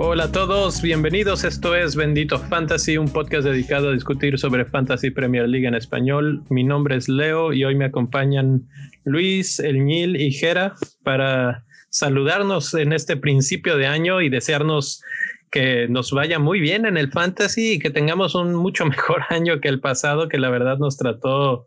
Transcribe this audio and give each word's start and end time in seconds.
Hola 0.00 0.24
a 0.24 0.32
todos, 0.32 0.82
bienvenidos. 0.82 1.44
Esto 1.44 1.74
es 1.74 1.96
Bendito 1.96 2.38
Fantasy, 2.38 2.98
un 2.98 3.08
podcast 3.08 3.46
dedicado 3.46 3.88
a 3.88 3.92
discutir 3.92 4.38
sobre 4.38 4.66
Fantasy 4.66 5.10
Premier 5.10 5.48
League 5.48 5.66
en 5.66 5.74
español. 5.74 6.42
Mi 6.50 6.64
nombre 6.64 6.96
es 6.96 7.08
Leo 7.08 7.54
y 7.54 7.64
hoy 7.64 7.74
me 7.74 7.86
acompañan 7.86 8.68
Luis, 9.04 9.58
Elñil 9.58 10.20
y 10.20 10.32
Jera 10.32 10.74
para 11.02 11.64
saludarnos 11.88 12.74
en 12.74 12.92
este 12.92 13.16
principio 13.16 13.78
de 13.78 13.86
año 13.86 14.20
y 14.20 14.28
desearnos 14.28 15.02
que 15.50 15.88
nos 15.88 16.12
vaya 16.12 16.38
muy 16.38 16.60
bien 16.60 16.86
en 16.86 16.96
el 16.96 17.10
fantasy 17.10 17.72
y 17.72 17.78
que 17.78 17.90
tengamos 17.90 18.34
un 18.34 18.54
mucho 18.54 18.86
mejor 18.86 19.22
año 19.30 19.60
que 19.60 19.68
el 19.68 19.80
pasado, 19.80 20.28
que 20.28 20.38
la 20.38 20.50
verdad 20.50 20.78
nos 20.78 20.96
trató, 20.96 21.66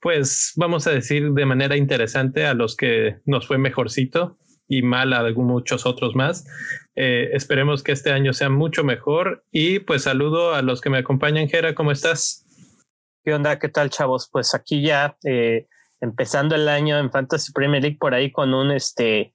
pues 0.00 0.52
vamos 0.56 0.86
a 0.86 0.92
decir 0.92 1.32
de 1.32 1.46
manera 1.46 1.76
interesante 1.76 2.46
a 2.46 2.54
los 2.54 2.76
que 2.76 3.18
nos 3.26 3.46
fue 3.46 3.58
mejorcito 3.58 4.38
y 4.66 4.82
mal 4.82 5.12
a 5.12 5.28
muchos 5.32 5.84
otros 5.84 6.14
más. 6.14 6.46
Eh, 6.94 7.30
esperemos 7.32 7.82
que 7.82 7.92
este 7.92 8.12
año 8.12 8.32
sea 8.32 8.48
mucho 8.48 8.84
mejor 8.84 9.44
y 9.50 9.80
pues 9.80 10.04
saludo 10.04 10.54
a 10.54 10.62
los 10.62 10.80
que 10.80 10.90
me 10.90 10.98
acompañan. 10.98 11.48
Jera, 11.48 11.74
¿cómo 11.74 11.90
estás? 11.92 12.46
¿Qué 13.24 13.34
onda? 13.34 13.58
¿Qué 13.58 13.68
tal, 13.68 13.90
chavos? 13.90 14.28
Pues 14.30 14.54
aquí 14.54 14.80
ya 14.80 15.16
eh, 15.24 15.66
empezando 16.00 16.54
el 16.54 16.68
año 16.68 16.98
en 16.98 17.10
Fantasy 17.10 17.52
Premier 17.52 17.82
League 17.82 17.98
por 18.00 18.14
ahí 18.14 18.30
con 18.30 18.54
un 18.54 18.70
este 18.70 19.34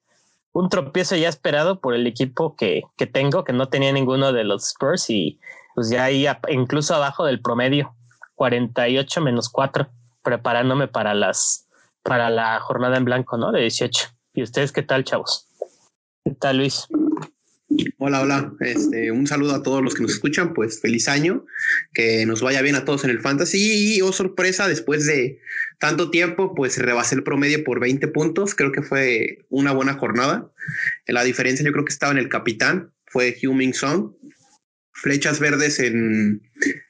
un 0.55 0.70
tropiezo 0.70 1.18
ya 1.18 1.27
esperado 1.27 1.82
por 1.82 1.94
el 1.95 2.08
equipo 2.08 2.55
que, 2.55 2.84
que 2.95 3.08
tengo, 3.08 3.44
que 3.44 3.52
no 3.52 3.68
tenía 3.68 3.91
ninguno 3.91 4.32
de 4.32 4.45
los 4.45 4.70
Spurs 4.70 5.09
y 5.09 5.38
pues 5.76 5.90
ya 5.90 6.05
ahí 6.05 6.26
incluso 6.48 6.95
abajo 6.95 7.26
del 7.26 7.41
promedio, 7.41 7.94
48 8.36 9.20
menos 9.20 9.50
4, 9.50 9.90
preparándome 10.23 10.88
para 10.88 11.14
las 11.14 11.68
para 12.04 12.30
la 12.30 12.58
jornada 12.61 12.95
en 12.95 13.03
blanco, 13.03 13.38
¿no? 13.38 13.52
De 13.52 13.61
18. 13.61 14.08
¿Y 14.33 14.44
ustedes 14.44 14.72
qué 14.72 14.81
tal, 14.81 15.03
chavos? 15.03 15.45
¿Qué 16.23 16.31
tal, 16.36 16.58
Luis? 16.58 16.88
Hola, 17.98 18.22
hola. 18.22 18.54
Este, 18.59 19.12
un 19.12 19.28
saludo 19.28 19.56
a 19.56 19.64
todos 19.64 19.84
los 19.84 19.95
que 19.95 20.04
nos 20.04 20.12
escuchan. 20.12 20.54
Pues 20.54 20.80
feliz 20.81 21.08
año, 21.08 21.45
que 21.94 22.26
nos 22.26 22.42
vaya 22.42 22.62
bien 22.62 22.76
a 22.76 22.86
todos 22.86 23.04
en 23.04 23.09
el 23.09 23.22
fantasy. 23.22 23.98
Y 23.98 24.02
oh 24.02 24.12
sorpresa, 24.12 24.67
después 24.67 25.06
de 25.06 25.40
tanto 25.80 26.09
tiempo, 26.09 26.56
pues 26.56 26.78
rebasé 26.78 27.16
el 27.16 27.23
promedio 27.23 27.64
por 27.64 27.80
20 27.80 28.08
puntos. 28.09 28.56
Creo 28.56 28.72
que 28.72 28.82
fue 28.82 29.45
una 29.50 29.72
buena 29.72 29.94
jornada. 29.94 30.52
La 31.08 31.23
diferencia, 31.23 31.66
yo 31.66 31.72
creo 31.72 31.86
que 31.86 31.94
estaba 31.94 32.12
en 32.12 32.17
el 32.17 32.30
capitán, 32.30 32.92
fue 33.06 33.36
Huming 33.42 33.73
Song 33.73 34.14
flechas 34.98 35.39
verdes 35.39 35.80
en, 35.80 36.42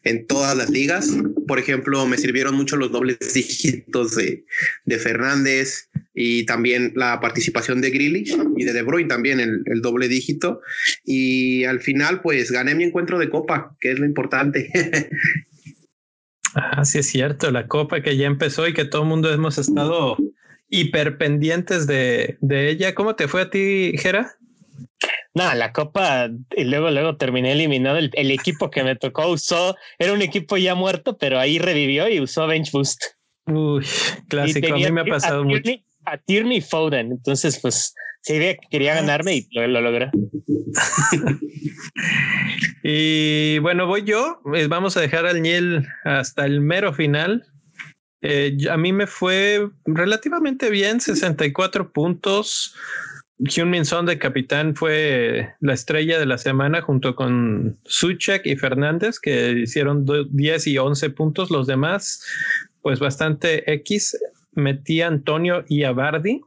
en, 0.04 0.28
todas 0.28 0.56
las 0.56 0.70
ligas. 0.70 1.10
Por 1.48 1.60
ejemplo, 1.60 2.06
me 2.06 2.18
sirvieron 2.18 2.56
mucho 2.56 2.78
los 2.78 2.92
dobles 2.92 3.18
dígitos 3.34 4.16
de, 4.16 4.46
de 4.86 5.00
Fernández 5.00 5.90
y 6.16 6.46
también 6.46 6.94
la 6.96 7.20
participación 7.20 7.82
de 7.82 7.92
Grealish 7.92 8.38
y 8.56 8.64
de 8.64 8.74
De 8.74 8.82
Bruyne 8.82 9.10
también 9.10 9.40
el, 9.42 9.64
el, 9.66 9.82
doble 9.82 10.08
dígito. 10.08 10.62
Y 11.04 11.66
al 11.66 11.82
final, 11.82 12.22
pues 12.22 12.52
gané 12.52 12.74
mi 12.74 12.86
encuentro 12.86 13.20
de 13.20 13.30
copa, 13.30 13.76
que 13.82 13.92
es 13.92 14.00
lo 14.00 14.06
importante. 14.06 14.72
ah, 16.56 16.86
sí 16.86 17.00
es 17.00 17.08
cierto, 17.08 17.52
la 17.52 17.68
copa 17.68 18.02
que 18.02 18.16
ya 18.16 18.28
empezó 18.28 18.66
y 18.68 18.74
que 18.74 18.86
todo 18.86 19.02
el 19.02 19.10
mundo 19.10 19.32
hemos 19.32 19.58
estado 19.58 20.18
hiperpendientes 20.70 21.86
de, 21.86 22.38
de 22.40 22.70
ella. 22.70 22.96
¿Cómo 22.96 23.16
te 23.16 23.28
fue 23.28 23.42
a 23.42 23.50
ti, 23.50 23.92
Jera? 23.98 24.32
No, 25.34 25.54
la 25.54 25.74
copa 25.74 26.30
y 26.56 26.64
luego 26.64 26.90
luego 26.92 27.18
terminé 27.18 27.52
eliminado. 27.52 27.98
El, 27.98 28.10
el, 28.14 28.32
equipo 28.32 28.72
que 28.72 28.86
me 28.86 28.96
tocó 28.96 29.28
usó, 29.28 29.76
era 30.00 30.14
un 30.14 30.22
equipo 30.22 30.56
ya 30.56 30.76
muerto, 30.76 31.18
pero 31.18 31.40
ahí 31.40 31.60
revivió 31.60 32.08
y 32.08 32.22
usó 32.22 32.48
Bench 32.48 32.72
Boost. 32.72 33.04
Uy, 33.48 33.86
clásico. 34.30 34.74
A 34.74 34.78
mí 34.78 34.92
me 34.92 35.02
ha 35.02 35.06
pasado 35.06 35.42
a 35.42 35.44
mucho. 35.44 35.72
A 36.06 36.18
Tierney 36.18 36.62
Foden. 36.62 37.12
Entonces, 37.12 37.60
pues, 37.60 37.94
sí, 38.22 38.40
quería 38.70 38.96
ganarme 38.96 39.36
y 39.36 39.48
lo, 39.52 39.68
lo 39.68 39.82
logré. 39.82 40.12
y 42.84 43.60
bueno, 43.60 43.88
voy 43.88 44.04
yo. 44.04 44.42
Eh, 44.54 44.68
vamos 44.68 44.98
a 44.98 45.02
dejar 45.02 45.26
al 45.26 45.42
Niel 45.42 45.88
hasta 46.04 46.46
el 46.46 46.62
mero 46.62 46.94
final. 46.94 47.46
Eh, 48.22 48.58
a 48.72 48.78
mí 48.78 48.92
me 48.92 49.06
fue 49.06 49.70
relativamente 49.86 50.70
bien, 50.70 51.00
64 51.00 51.92
puntos. 51.92 52.76
Hyun-Min 53.38 53.86
Son 53.86 54.06
de 54.06 54.18
capitán 54.18 54.76
fue 54.76 55.54
la 55.60 55.74
estrella 55.74 56.18
de 56.18 56.26
la 56.26 56.38
semana 56.38 56.82
junto 56.82 57.16
con 57.16 57.78
Suchek 57.84 58.46
y 58.46 58.56
Fernández 58.56 59.20
que 59.20 59.52
hicieron 59.52 60.06
10 60.32 60.68
y 60.68 60.78
11 60.78 61.10
puntos. 61.12 61.52
Los 61.52 61.68
demás, 61.68 62.24
pues 62.82 63.00
bastante 63.00 63.72
X. 63.74 64.18
Metí 64.56 65.02
a 65.02 65.08
Antonio 65.08 65.64
y 65.68 65.84
a 65.84 65.92
Bardi. 65.92 66.42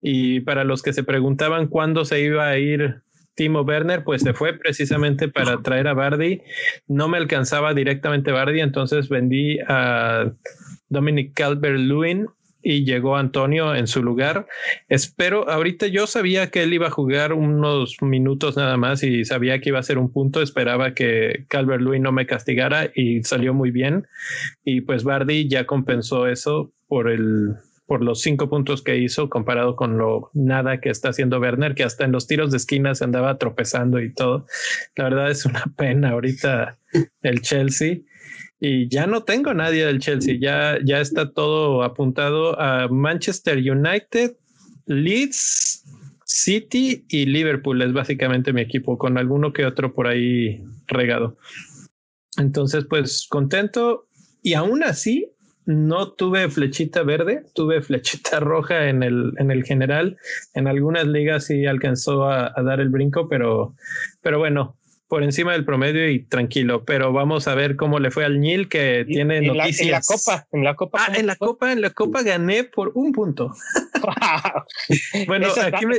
Y 0.00 0.40
para 0.40 0.64
los 0.64 0.82
que 0.82 0.92
se 0.92 1.02
preguntaban 1.02 1.66
cuándo 1.66 2.04
se 2.04 2.20
iba 2.20 2.48
a 2.48 2.58
ir 2.58 3.02
Timo 3.34 3.62
Werner, 3.62 4.02
pues 4.04 4.22
se 4.22 4.34
fue 4.34 4.52
precisamente 4.54 5.28
para 5.28 5.62
traer 5.62 5.86
a 5.88 5.94
Bardi. 5.94 6.42
No 6.88 7.08
me 7.08 7.18
alcanzaba 7.18 7.72
directamente 7.72 8.32
Bardi, 8.32 8.60
entonces 8.60 9.08
vendí 9.08 9.58
a 9.68 10.32
Dominic 10.88 11.34
Calvert-Lewin 11.34 12.26
y 12.62 12.84
llegó 12.84 13.16
Antonio 13.16 13.74
en 13.74 13.86
su 13.86 14.02
lugar. 14.02 14.46
Espero, 14.88 15.48
ahorita 15.48 15.86
yo 15.86 16.08
sabía 16.08 16.50
que 16.50 16.64
él 16.64 16.74
iba 16.74 16.88
a 16.88 16.90
jugar 16.90 17.32
unos 17.32 17.96
minutos 18.02 18.56
nada 18.56 18.76
más 18.76 19.04
y 19.04 19.24
sabía 19.24 19.60
que 19.60 19.68
iba 19.68 19.78
a 19.78 19.84
ser 19.84 19.98
un 19.98 20.12
punto. 20.12 20.42
Esperaba 20.42 20.92
que 20.92 21.44
Calvert 21.48 21.80
Lewin 21.80 22.02
no 22.02 22.12
me 22.12 22.26
castigara 22.26 22.90
y 22.94 23.22
salió 23.22 23.54
muy 23.54 23.70
bien. 23.70 24.06
Y 24.64 24.80
pues 24.80 25.04
Bardi 25.04 25.48
ya 25.48 25.64
compensó 25.64 26.26
eso 26.26 26.72
por 26.88 27.10
el 27.10 27.56
por 27.88 28.04
los 28.04 28.20
cinco 28.20 28.50
puntos 28.50 28.82
que 28.82 28.98
hizo 28.98 29.30
comparado 29.30 29.74
con 29.74 29.96
lo 29.96 30.30
nada 30.34 30.78
que 30.78 30.90
está 30.90 31.08
haciendo 31.08 31.40
Werner, 31.40 31.74
que 31.74 31.84
hasta 31.84 32.04
en 32.04 32.12
los 32.12 32.26
tiros 32.26 32.50
de 32.50 32.58
esquina 32.58 32.94
se 32.94 33.04
andaba 33.04 33.38
tropezando 33.38 33.98
y 33.98 34.12
todo. 34.12 34.44
La 34.94 35.04
verdad 35.04 35.30
es 35.30 35.46
una 35.46 35.64
pena 35.76 36.10
ahorita 36.10 36.78
el 37.22 37.40
Chelsea 37.40 38.00
y 38.60 38.88
ya 38.88 39.06
no 39.06 39.22
tengo 39.22 39.54
nadie 39.54 39.86
del 39.86 40.00
Chelsea, 40.00 40.36
ya, 40.38 40.78
ya 40.84 41.00
está 41.00 41.32
todo 41.32 41.82
apuntado 41.82 42.60
a 42.60 42.88
Manchester 42.88 43.56
United, 43.56 44.36
Leeds, 44.84 45.84
City 46.24 47.06
y 47.08 47.24
Liverpool 47.24 47.80
es 47.80 47.94
básicamente 47.94 48.52
mi 48.52 48.60
equipo, 48.60 48.98
con 48.98 49.16
alguno 49.16 49.54
que 49.54 49.64
otro 49.64 49.94
por 49.94 50.08
ahí 50.08 50.62
regado. 50.88 51.38
Entonces, 52.36 52.84
pues 52.84 53.26
contento 53.30 54.08
y 54.42 54.52
aún 54.52 54.82
así 54.82 55.32
no 55.68 56.12
tuve 56.12 56.48
flechita 56.48 57.02
verde, 57.02 57.44
tuve 57.54 57.82
flechita 57.82 58.40
roja 58.40 58.88
en 58.88 59.02
el, 59.02 59.34
en 59.36 59.50
el 59.50 59.64
general. 59.64 60.16
En 60.54 60.66
algunas 60.66 61.06
ligas 61.06 61.44
sí 61.44 61.66
alcanzó 61.66 62.24
a, 62.24 62.54
dar 62.62 62.80
el 62.80 62.88
brinco, 62.88 63.28
pero, 63.28 63.74
pero 64.22 64.38
bueno, 64.38 64.77
por 65.08 65.22
encima 65.22 65.52
del 65.52 65.64
promedio 65.64 66.08
y 66.10 66.20
tranquilo, 66.20 66.84
pero 66.84 67.12
vamos 67.12 67.48
a 67.48 67.54
ver 67.54 67.76
cómo 67.76 67.98
le 67.98 68.10
fue 68.10 68.24
al 68.24 68.40
Nil 68.40 68.68
que 68.68 69.06
tiene 69.08 69.40
noticias. 69.40 69.80
en 69.80 69.90
la 69.90 70.00
copa, 70.02 70.46
en 70.52 70.64
la 70.64 70.74
copa. 70.74 70.98
Ah, 71.00 71.12
en 71.16 71.26
la 71.26 71.36
copa, 71.36 71.72
en 71.72 71.80
la 71.80 71.90
copa 71.90 72.22
gané 72.22 72.64
por 72.64 72.92
un 72.94 73.12
punto. 73.12 73.54
bueno, 75.26 75.48
aquí 75.64 75.86
me, 75.86 75.96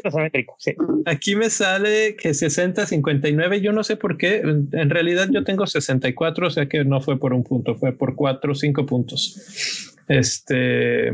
sí. 0.60 0.76
aquí 1.06 1.36
me 1.36 1.50
sale 1.50 2.16
que 2.16 2.36
60, 2.36 2.86
59, 2.86 3.62
yo 3.62 3.72
no 3.72 3.84
sé 3.84 3.96
por 3.96 4.18
qué, 4.18 4.38
en 4.38 4.90
realidad 4.90 5.28
yo 5.32 5.44
tengo 5.44 5.66
64, 5.66 6.48
o 6.48 6.50
sea 6.52 6.68
que 6.68 6.86
no 6.86 7.02
fue 7.02 7.20
por 7.20 7.34
un 7.34 7.44
punto, 7.44 7.76
fue 7.76 7.92
por 7.92 8.16
cuatro, 8.16 8.54
cinco 8.54 8.86
puntos. 8.86 9.96
Este, 10.08 11.12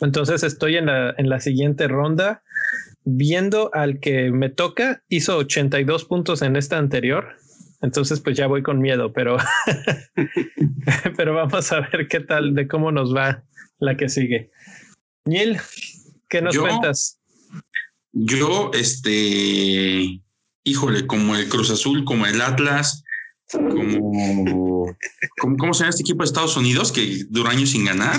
entonces 0.00 0.42
estoy 0.42 0.76
en 0.76 0.86
la, 0.86 1.14
en 1.16 1.28
la 1.28 1.38
siguiente 1.38 1.86
ronda 1.86 2.42
viendo 3.10 3.70
al 3.72 4.00
que 4.00 4.30
me 4.30 4.50
toca, 4.50 5.02
hizo 5.08 5.38
82 5.38 6.04
puntos 6.04 6.42
en 6.42 6.56
esta 6.56 6.76
anterior. 6.76 7.36
Entonces, 7.80 8.20
pues 8.20 8.36
ya 8.36 8.46
voy 8.46 8.62
con 8.62 8.80
miedo, 8.80 9.12
pero, 9.12 9.38
pero 11.16 11.34
vamos 11.34 11.72
a 11.72 11.80
ver 11.80 12.08
qué 12.08 12.20
tal 12.20 12.54
de 12.54 12.68
cómo 12.68 12.92
nos 12.92 13.14
va 13.14 13.44
la 13.78 13.96
que 13.96 14.08
sigue. 14.08 14.50
Neil, 15.24 15.58
¿qué 16.28 16.42
nos 16.42 16.58
cuentas? 16.58 17.20
Yo, 18.12 18.72
este, 18.74 20.20
híjole, 20.64 21.06
como 21.06 21.36
el 21.36 21.48
Cruz 21.48 21.70
Azul, 21.70 22.04
como 22.04 22.26
el 22.26 22.42
Atlas, 22.42 23.04
como, 23.50 24.94
como 25.40 25.56
¿cómo 25.56 25.72
se 25.72 25.80
llama 25.80 25.90
este 25.90 26.02
equipo 26.02 26.22
de 26.22 26.26
Estados 26.26 26.56
Unidos 26.56 26.92
que 26.92 27.24
duró 27.30 27.48
años 27.48 27.70
sin 27.70 27.84
ganar? 27.84 28.18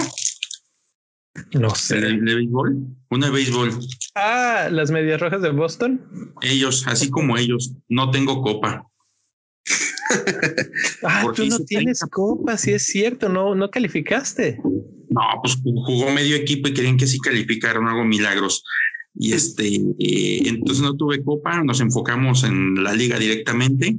No 1.54 1.74
sé. 1.76 2.02
¿De, 2.02 2.20
de 2.20 2.36
béisbol? 2.36 2.88
Una 3.10 3.28
de 3.28 3.31
béisbol. 3.31 3.72
Ah, 4.16 4.70
las 4.72 4.92
medias 4.92 5.20
rojas 5.20 5.42
de 5.42 5.50
Boston. 5.52 6.34
Ellos, 6.42 6.86
así 6.88 7.10
como 7.10 7.38
ellos, 7.38 7.74
no 7.88 8.12
tengo 8.12 8.42
copa. 8.42 8.86
ah, 11.04 11.31
tú 11.36 11.46
no 11.46 11.60
tienes 11.60 12.02
copa, 12.12 12.58
sí 12.58 12.72
es 12.72 12.86
cierto, 12.86 13.30
no, 13.30 13.56
no 13.56 13.70
calificaste. 13.70 14.60
No, 15.10 15.22
pues 15.42 15.58
jugó 15.64 16.12
medio 16.12 16.36
equipo 16.36 16.68
y 16.68 16.74
querían 16.74 16.98
que 16.98 17.08
sí 17.08 17.20
calificaron, 17.20 17.88
hago 17.88 18.04
milagros. 18.04 18.64
Y 19.16 19.34
este, 19.34 19.68
eh, 19.76 20.42
entonces 20.46 20.84
no 20.84 20.96
tuve 20.96 21.24
copa, 21.24 21.64
nos 21.64 21.81
enfocamos 21.81 22.44
en 22.44 22.84
la 22.84 22.94
liga 22.94 23.18
directamente. 23.18 23.98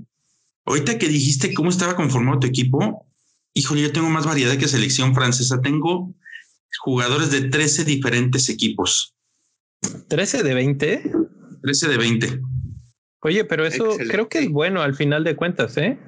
Ahorita 0.64 0.98
que 0.98 1.08
dijiste 1.08 1.52
cómo 1.52 1.70
estaba 1.70 1.96
conformado 1.96 2.40
tu 2.40 2.46
equipo, 2.46 3.06
híjole, 3.54 3.82
yo 3.82 3.92
tengo 3.92 4.08
más 4.08 4.26
variedad 4.26 4.56
que 4.56 4.68
selección 4.68 5.14
francesa. 5.14 5.60
Tengo 5.60 6.14
jugadores 6.78 7.30
de 7.30 7.48
13 7.48 7.84
diferentes 7.84 8.48
equipos. 8.48 9.14
¿13 9.82 10.42
de 10.42 10.54
20? 10.54 11.12
13 11.62 11.88
de 11.88 11.96
20. 11.96 12.40
Oye, 13.22 13.44
pero 13.44 13.66
eso 13.66 13.96
creo 14.08 14.28
que 14.28 14.40
es 14.40 14.48
bueno 14.48 14.80
al 14.80 14.94
final 14.94 15.24
de 15.24 15.36
cuentas, 15.36 15.76
¿eh? 15.76 15.98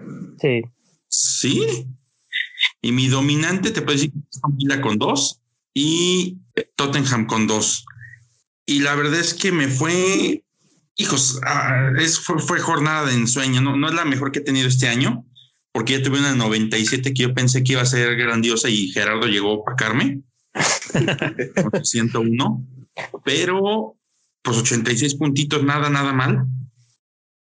Sí. 0.40 0.62
Sí. 1.08 1.86
Y 2.80 2.92
mi 2.92 3.08
dominante 3.08 3.70
te 3.70 3.82
puedo 3.82 3.98
decir 3.98 4.12
que 4.12 4.80
con 4.80 4.98
dos 4.98 5.40
y 5.74 6.38
Tottenham 6.76 7.26
con 7.26 7.46
dos. 7.46 7.84
Y 8.64 8.80
la 8.80 8.94
verdad 8.94 9.20
es 9.20 9.34
que 9.34 9.52
me 9.52 9.68
fue, 9.68 10.44
hijos, 10.96 11.40
ah, 11.44 11.92
es, 11.98 12.18
fue, 12.18 12.60
jornada 12.60 13.06
de 13.06 13.14
ensueño. 13.14 13.60
No, 13.60 13.76
no 13.76 13.88
es 13.88 13.94
la 13.94 14.04
mejor 14.04 14.32
que 14.32 14.38
he 14.38 14.42
tenido 14.42 14.68
este 14.68 14.88
año, 14.88 15.26
porque 15.72 15.98
ya 15.98 16.02
tuve 16.02 16.20
una 16.20 16.34
97 16.34 17.12
que 17.12 17.22
yo 17.22 17.34
pensé 17.34 17.62
que 17.62 17.72
iba 17.72 17.82
a 17.82 17.86
ser 17.86 18.16
grandiosa 18.16 18.70
y 18.70 18.88
Gerardo 18.88 19.26
llegó 19.26 19.50
a 19.50 19.54
opacarme. 19.54 20.22
101, 21.82 22.66
pero 23.24 23.96
pues 24.42 24.58
86 24.58 25.14
puntitos, 25.14 25.62
nada, 25.64 25.88
nada 25.88 26.12
mal. 26.12 26.46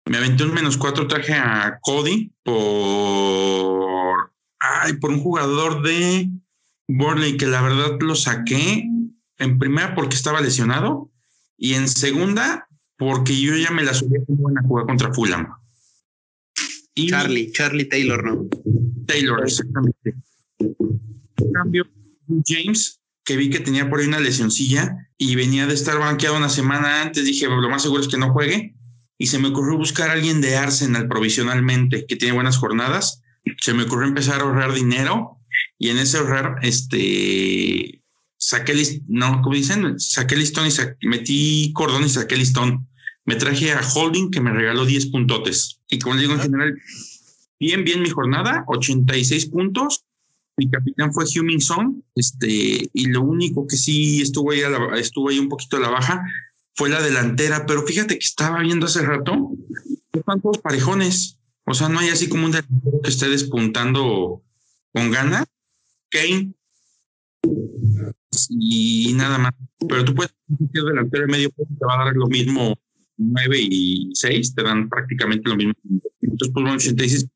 Me 0.06 0.18
aventé 0.18 0.44
un 0.44 0.54
menos 0.54 0.76
cuatro, 0.76 1.06
traje 1.06 1.34
a 1.34 1.78
Cody 1.80 2.32
por, 2.42 4.32
ay, 4.58 4.94
por 4.94 5.10
un 5.10 5.20
jugador 5.20 5.82
de 5.82 6.28
Burnley 6.88 7.36
que 7.36 7.46
la 7.46 7.62
verdad 7.62 7.98
lo 8.00 8.14
saqué 8.16 8.84
en 9.38 9.58
primera 9.58 9.94
porque 9.94 10.16
estaba 10.16 10.40
lesionado 10.40 11.10
y 11.56 11.74
en 11.74 11.88
segunda 11.88 12.66
porque 12.96 13.40
yo 13.40 13.56
ya 13.56 13.70
me 13.70 13.82
la 13.82 13.94
subí 13.94 14.18
a 14.18 14.62
jugar 14.62 14.86
contra 14.86 15.14
Fulham. 15.14 15.48
Y 16.94 17.08
Charlie, 17.08 17.52
Charlie 17.52 17.88
Taylor, 17.88 18.22
¿no? 18.22 18.48
Taylor, 19.06 19.42
exactamente. 19.42 20.16
En 20.58 21.52
cambio, 21.52 21.86
James, 22.46 23.00
que 23.24 23.36
vi 23.36 23.50
que 23.50 23.60
tenía 23.60 23.88
por 23.88 24.00
ahí 24.00 24.06
una 24.06 24.20
lesioncilla 24.20 25.08
y 25.18 25.34
venía 25.34 25.66
de 25.66 25.74
estar 25.74 25.98
banqueado 25.98 26.36
una 26.36 26.48
semana 26.48 27.02
antes, 27.02 27.24
dije, 27.24 27.46
lo 27.46 27.68
más 27.68 27.82
seguro 27.82 28.02
es 28.02 28.08
que 28.08 28.18
no 28.18 28.32
juegue 28.32 28.74
y 29.20 29.26
se 29.26 29.38
me 29.38 29.48
ocurrió 29.48 29.76
buscar 29.76 30.08
a 30.08 30.14
alguien 30.14 30.40
de 30.40 30.56
Arsenal 30.56 31.06
provisionalmente 31.06 32.06
que 32.06 32.16
tiene 32.16 32.32
buenas 32.32 32.56
jornadas. 32.56 33.20
Se 33.60 33.74
me 33.74 33.82
ocurrió 33.82 34.08
empezar 34.08 34.40
a 34.40 34.44
ahorrar 34.44 34.72
dinero 34.72 35.36
y 35.78 35.90
en 35.90 35.98
ese 35.98 36.16
ahorrar, 36.16 36.56
este, 36.62 38.02
saqué 38.38 38.72
listón, 38.72 39.04
no, 39.08 39.42
como 39.42 39.56
dicen, 39.56 40.00
saqué 40.00 40.36
listón 40.36 40.66
y 40.66 41.06
metí 41.06 41.70
cordón 41.74 42.04
y 42.04 42.08
saqué 42.08 42.34
listón. 42.34 42.88
Me 43.26 43.36
traje 43.36 43.72
a 43.72 43.82
Holding 43.94 44.30
que 44.30 44.40
me 44.40 44.52
regaló 44.52 44.86
10 44.86 45.08
puntotes. 45.08 45.80
Y 45.90 45.98
como 45.98 46.16
digo 46.16 46.32
en 46.32 46.40
general, 46.40 46.80
bien, 47.60 47.84
bien 47.84 48.00
mi 48.00 48.08
jornada, 48.08 48.64
86 48.68 49.46
puntos. 49.50 50.06
Mi 50.60 50.70
capitán 50.70 51.10
fue 51.10 51.24
Humming 51.24 51.62
Son, 51.62 52.04
este, 52.14 52.90
y 52.92 53.06
lo 53.06 53.22
único 53.22 53.66
que 53.66 53.76
sí 53.76 54.20
estuvo 54.20 54.50
ahí, 54.50 54.60
estuvo 54.98 55.30
ahí 55.30 55.38
un 55.38 55.48
poquito 55.48 55.78
a 55.78 55.80
la 55.80 55.88
baja 55.88 56.22
fue 56.74 56.90
la 56.90 57.00
delantera, 57.00 57.64
pero 57.64 57.82
fíjate 57.82 58.18
que 58.18 58.24
estaba 58.24 58.60
viendo 58.60 58.84
hace 58.84 59.00
rato, 59.00 59.52
están 60.12 60.42
todos 60.42 60.58
parejones. 60.58 61.38
O 61.64 61.72
sea, 61.72 61.88
no 61.88 61.98
hay 61.98 62.10
así 62.10 62.28
como 62.28 62.44
un 62.44 62.52
delantero 62.52 63.00
que 63.02 63.08
esté 63.08 63.28
despuntando 63.28 64.42
con 64.92 65.10
ganas. 65.10 65.46
Kane 66.10 66.52
y 68.50 69.12
nada 69.14 69.38
más. 69.38 69.52
Pero 69.88 70.04
tú 70.04 70.14
puedes 70.14 70.34
ser 70.72 70.84
delantero 70.84 71.26
de 71.26 71.32
medio 71.32 71.50
te 71.50 71.86
va 71.86 72.02
a 72.02 72.04
dar 72.04 72.14
lo 72.16 72.26
mismo 72.26 72.74
9 73.16 73.58
y 73.60 74.10
6, 74.12 74.54
te 74.54 74.62
dan 74.62 74.90
prácticamente 74.90 75.48
lo 75.48 75.56
mismo. 75.56 75.72
Entonces, 76.20 76.50
pues 76.52 76.74
86 76.74 77.26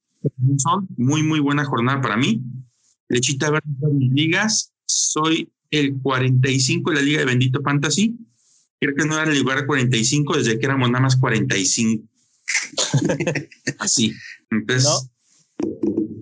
son 0.59 0.89
muy, 0.97 1.23
muy 1.23 1.41
buena 1.41 1.65
jornada 1.65 2.03
para 2.03 2.17
mí. 2.19 2.43
Lechita 3.15 3.51
ver 3.51 3.63
mis 3.93 4.13
ligas, 4.13 4.73
soy 4.87 5.51
el 5.71 5.95
45 6.03 6.91
de 6.91 6.97
la 6.97 7.03
Liga 7.03 7.21
de 7.21 7.27
Bendito 7.27 7.63
Fantasy 7.63 8.17
creo 8.85 8.97
que 8.97 9.05
no 9.07 9.21
era 9.21 9.31
el 9.31 9.39
lugar 9.39 9.67
45 9.67 10.37
desde 10.37 10.59
que 10.59 10.67
éramos 10.67 10.91
nada 10.91 11.03
más 11.03 11.17
45. 11.17 12.05
Así. 13.79 14.13
Entonces, 14.51 15.11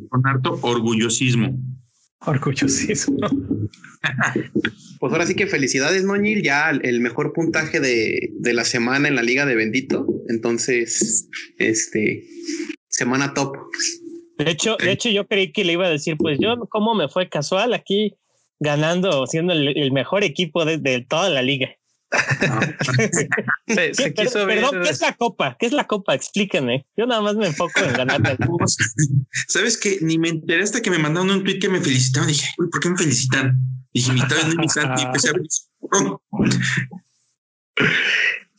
con 0.09 0.27
harto 0.27 0.59
orgullosismo. 0.63 1.59
Orgullosismo. 2.21 3.17
pues 5.01 5.13
ahora 5.13 5.27
sí 5.27 5.35
que 5.35 5.47
felicidades, 5.47 6.05
Noñil, 6.05 6.43
ya 6.43 6.71
el 6.71 7.01
mejor 7.01 7.33
puntaje 7.33 7.81
de, 7.81 8.31
de, 8.39 8.55
la 8.55 8.65
semana 8.65 9.09
en 9.09 9.17
la 9.17 9.23
Liga 9.23 9.45
de 9.45 9.57
Bendito. 9.57 10.07
Entonces, 10.29 11.29
este, 11.59 12.25
semana 12.89 13.35
top. 13.35 13.57
De 14.39 14.51
hecho, 14.51 14.77
de 14.77 14.93
hecho, 14.93 15.09
yo 15.11 15.27
creí 15.27 15.53
que 15.53 15.65
le 15.65 15.75
iba 15.75 15.87
a 15.87 15.91
decir, 15.91 16.17
pues 16.17 16.39
yo, 16.41 16.57
¿cómo 16.69 16.95
me 16.95 17.09
fue 17.09 17.29
casual 17.29 17.75
aquí 17.75 18.17
ganando, 18.61 19.27
siendo 19.27 19.53
el, 19.53 19.93
mejor 19.93 20.25
equipo 20.25 20.65
de 20.65 21.07
toda 21.09 21.29
la 21.29 21.43
liga? 21.43 21.69
se, 23.93 24.15
quiso 24.15 24.47
Perdón, 24.47 24.83
¿qué 24.83 24.91
es 24.91 25.01
la 25.01 25.15
copa? 25.15 25.57
¿Qué 25.59 25.67
es 25.67 25.73
la 25.73 25.87
copa? 25.87 26.15
Explíquenme. 26.15 26.87
Yo 26.97 27.07
nada 27.07 27.21
más 27.21 27.37
me 27.37 27.47
enfoco 27.47 27.81
en 27.81 27.93
ganar. 27.93 28.21
Sabes 29.49 29.79
que 29.79 29.99
ni 30.01 30.19
me 30.19 30.29
enteré 30.29 30.63
hasta 30.63 30.81
que 30.81 30.91
me 30.91 30.99
mandaron 30.99 31.31
un 31.31 31.45
tweet 31.45 31.59
que 31.59 31.69
me 31.69 31.81
felicitaban. 31.81 32.29
Dije, 32.29 32.49
uy, 32.59 32.69
¿por 32.71 32.81
qué 32.81 32.91
me 32.91 32.97
felicitan? 32.97 33.59
Dije, 33.93 34.13
mi 34.13 34.21
no 34.21 34.27
y 34.49 34.53
empecé 34.53 34.81
a 34.81 34.95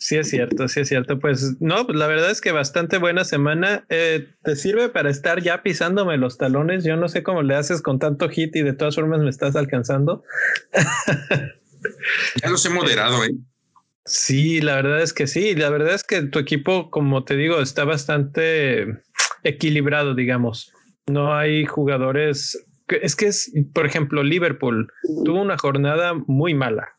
Sí, 0.03 0.17
es 0.17 0.29
cierto, 0.31 0.67
sí 0.67 0.81
es 0.81 0.89
cierto. 0.89 1.17
Pues 1.17 1.61
no, 1.61 1.85
pues 1.85 1.97
la 1.97 2.07
verdad 2.07 2.29
es 2.29 2.41
que 2.41 2.51
bastante 2.51 2.97
buena 2.97 3.23
semana. 3.23 3.85
Eh, 3.87 4.33
te 4.43 4.57
sirve 4.57 4.89
para 4.89 5.09
estar 5.09 5.41
ya 5.41 5.63
pisándome 5.63 6.17
los 6.17 6.37
talones. 6.37 6.83
Yo 6.83 6.97
no 6.97 7.07
sé 7.07 7.23
cómo 7.23 7.41
le 7.41 7.55
haces 7.55 7.81
con 7.81 7.99
tanto 7.99 8.27
hit 8.27 8.53
y 8.57 8.63
de 8.63 8.73
todas 8.73 8.95
formas 8.95 9.21
me 9.21 9.29
estás 9.29 9.55
alcanzando. 9.55 10.23
Ya 12.41 12.49
los 12.49 12.65
he 12.65 12.69
moderado, 12.69 13.25
¿eh? 13.25 13.35
Sí, 14.05 14.61
la 14.61 14.75
verdad 14.75 15.01
es 15.01 15.11
que 15.11 15.27
sí. 15.27 15.53
La 15.53 15.69
verdad 15.69 15.93
es 15.93 16.03
que 16.03 16.21
tu 16.21 16.39
equipo, 16.39 16.89
como 16.89 17.25
te 17.25 17.35
digo, 17.35 17.59
está 17.59 17.83
bastante 17.83 19.01
equilibrado, 19.43 20.15
digamos. 20.15 20.71
No 21.07 21.35
hay 21.35 21.65
jugadores. 21.65 22.65
Es 22.87 23.17
que 23.17 23.27
es, 23.27 23.51
por 23.73 23.85
ejemplo, 23.85 24.23
Liverpool 24.23 24.89
tuvo 25.25 25.41
una 25.41 25.57
jornada 25.57 26.13
muy 26.13 26.53
mala, 26.53 26.89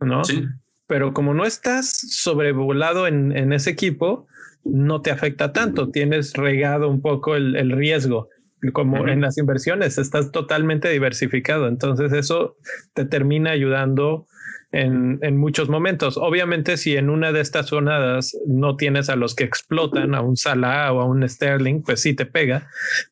¿no? 0.00 0.24
Sí. 0.24 0.46
Pero 0.86 1.12
como 1.12 1.34
no 1.34 1.44
estás 1.44 1.90
sobrevolado 2.10 3.06
en, 3.06 3.36
en 3.36 3.52
ese 3.52 3.70
equipo, 3.70 4.26
no 4.64 5.02
te 5.02 5.10
afecta 5.10 5.52
tanto. 5.52 5.90
Tienes 5.90 6.34
regado 6.34 6.88
un 6.88 7.00
poco 7.00 7.36
el, 7.36 7.56
el 7.56 7.70
riesgo 7.72 8.28
como 8.72 9.06
en 9.08 9.20
las 9.20 9.38
inversiones, 9.38 9.98
estás 9.98 10.32
totalmente 10.32 10.88
diversificado. 10.88 11.68
Entonces 11.68 12.12
eso 12.12 12.56
te 12.94 13.04
termina 13.04 13.50
ayudando 13.50 14.26
en, 14.72 15.18
en, 15.22 15.36
muchos 15.36 15.68
momentos. 15.68 16.16
Obviamente, 16.16 16.76
si 16.76 16.96
en 16.96 17.10
una 17.10 17.32
de 17.32 17.40
estas 17.40 17.66
zonas 17.66 18.36
no 18.46 18.76
tienes 18.76 19.08
a 19.08 19.16
los 19.16 19.34
que 19.34 19.44
explotan, 19.44 20.14
a 20.14 20.20
un 20.20 20.36
Salah 20.36 20.92
o 20.92 21.00
a 21.00 21.04
un 21.04 21.28
Sterling, 21.28 21.82
pues 21.82 22.00
sí 22.00 22.14
te 22.14 22.26
pega, 22.26 22.68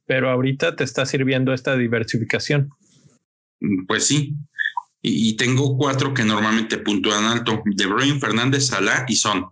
pero 0.06 0.30
ahorita 0.30 0.76
te 0.76 0.84
está 0.84 1.06
sirviendo 1.06 1.52
esta 1.52 1.76
diversificación. 1.76 2.70
Pues 3.86 4.06
sí. 4.06 4.34
Y, 5.04 5.36
tengo 5.36 5.76
cuatro 5.76 6.14
que 6.14 6.24
normalmente 6.24 6.78
puntúan 6.78 7.24
alto: 7.24 7.62
De 7.64 7.86
Bruyne, 7.86 8.20
Fernández, 8.20 8.66
Salah 8.66 9.04
y 9.08 9.16
Son. 9.16 9.46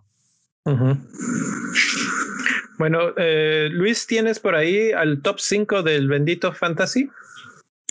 Bueno, 2.77 3.13
eh, 3.17 3.67
Luis, 3.71 4.07
¿tienes 4.07 4.39
por 4.39 4.55
ahí 4.55 4.91
al 4.91 5.21
top 5.21 5.39
5 5.39 5.83
del 5.83 6.07
bendito 6.07 6.53
fantasy? 6.53 7.09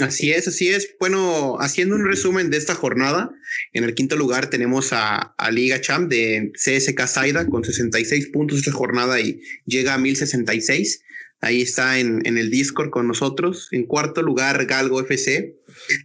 Así 0.01 0.33
es, 0.33 0.49
así 0.49 0.69
es. 0.69 0.97
Bueno, 0.99 1.59
haciendo 1.61 1.95
un 1.95 2.07
resumen 2.07 2.51
de 2.51 2.57
esta 2.57 2.75
jornada, 2.75 3.31
en 3.73 3.85
el 3.85 3.95
quinto 3.95 4.17
lugar 4.17 4.49
tenemos 4.49 4.93
a, 4.93 5.35
Liga 5.53 5.81
Champ 5.81 6.11
de 6.11 6.53
CSK 6.55 7.07
Saida 7.07 7.47
con 7.47 7.65
66 7.65 8.29
puntos 8.29 8.59
esta 8.59 8.73
jornada 8.73 9.21
y 9.21 9.41
llega 9.67 9.95
a 9.95 9.99
1066. 9.99 11.03
Ahí 11.41 11.63
está 11.63 11.99
en, 11.99 12.21
en, 12.27 12.37
el 12.39 12.51
Discord 12.51 12.91
con 12.91 13.09
nosotros. 13.09 13.69
En 13.71 13.87
cuarto 13.87 14.23
lugar, 14.23 14.67
Galgo 14.67 15.01
FC, 15.01 15.57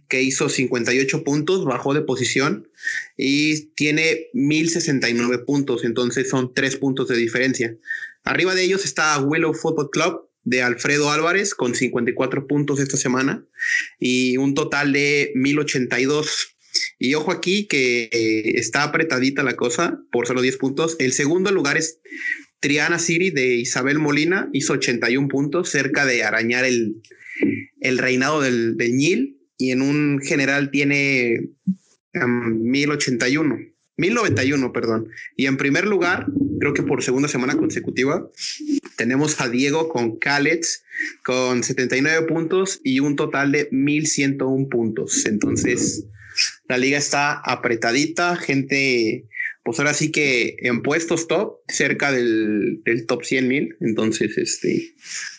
que 0.08 0.22
hizo 0.22 0.48
58 0.48 1.24
puntos, 1.24 1.64
bajó 1.64 1.92
de 1.92 2.00
posición 2.00 2.68
y 3.16 3.66
tiene 3.74 4.28
1069 4.32 5.38
puntos. 5.40 5.84
Entonces 5.84 6.30
son 6.30 6.54
tres 6.54 6.76
puntos 6.76 7.08
de 7.08 7.16
diferencia. 7.16 7.76
Arriba 8.24 8.54
de 8.54 8.64
ellos 8.64 8.84
está 8.84 9.18
Willow 9.20 9.54
Football 9.54 9.90
Club 9.90 10.26
de 10.46 10.62
Alfredo 10.62 11.10
Álvarez 11.10 11.54
con 11.54 11.74
54 11.74 12.46
puntos 12.46 12.80
esta 12.80 12.96
semana 12.96 13.44
y 13.98 14.36
un 14.36 14.54
total 14.54 14.92
de 14.92 15.32
1082. 15.34 16.56
Y 16.98 17.14
ojo 17.14 17.32
aquí 17.32 17.66
que 17.66 18.08
eh, 18.12 18.58
está 18.58 18.84
apretadita 18.84 19.42
la 19.42 19.56
cosa 19.56 20.00
por 20.10 20.26
solo 20.26 20.40
10 20.40 20.56
puntos. 20.56 20.96
El 20.98 21.12
segundo 21.12 21.50
lugar 21.50 21.76
es 21.76 22.00
Triana 22.66 22.98
City 22.98 23.30
de 23.30 23.54
Isabel 23.54 24.00
Molina, 24.00 24.50
hizo 24.52 24.72
81 24.72 25.28
puntos, 25.28 25.68
cerca 25.68 26.04
de 26.04 26.24
arañar 26.24 26.64
el, 26.64 26.96
el 27.80 27.96
reinado 27.96 28.40
del, 28.40 28.76
del 28.76 29.36
y 29.56 29.70
en 29.70 29.82
un 29.82 30.20
general 30.20 30.72
tiene 30.72 31.48
1081. 32.12 33.56
1091, 33.98 34.72
perdón. 34.72 35.08
Y 35.36 35.46
en 35.46 35.58
primer 35.58 35.86
lugar, 35.86 36.26
creo 36.58 36.74
que 36.74 36.82
por 36.82 37.04
segunda 37.04 37.28
semana 37.28 37.54
consecutiva. 37.54 38.28
Tenemos 38.96 39.40
a 39.40 39.48
Diego 39.48 39.88
con 39.88 40.18
Calets 40.18 40.82
con 41.22 41.62
79 41.62 42.26
puntos 42.26 42.80
y 42.82 42.98
un 42.98 43.14
total 43.14 43.52
de 43.52 43.68
1101 43.70 44.68
puntos. 44.68 45.24
Entonces, 45.24 46.04
la 46.68 46.78
liga 46.78 46.98
está 46.98 47.38
apretadita, 47.38 48.34
gente, 48.34 49.28
pues 49.66 49.80
ahora 49.80 49.94
sí 49.94 50.12
que 50.12 50.54
en 50.60 50.80
puestos 50.80 51.26
top, 51.26 51.56
cerca 51.66 52.12
del, 52.12 52.80
top 53.08 53.24
100 53.24 53.48
mil. 53.48 53.76
Entonces, 53.80 54.38
este, 54.38 54.94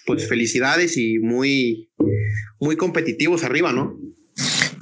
pues 0.06 0.28
felicidades 0.28 0.98
y 0.98 1.18
muy, 1.18 1.90
muy 2.60 2.76
competitivos 2.76 3.46
arriba, 3.46 3.72
¿no? 3.72 3.98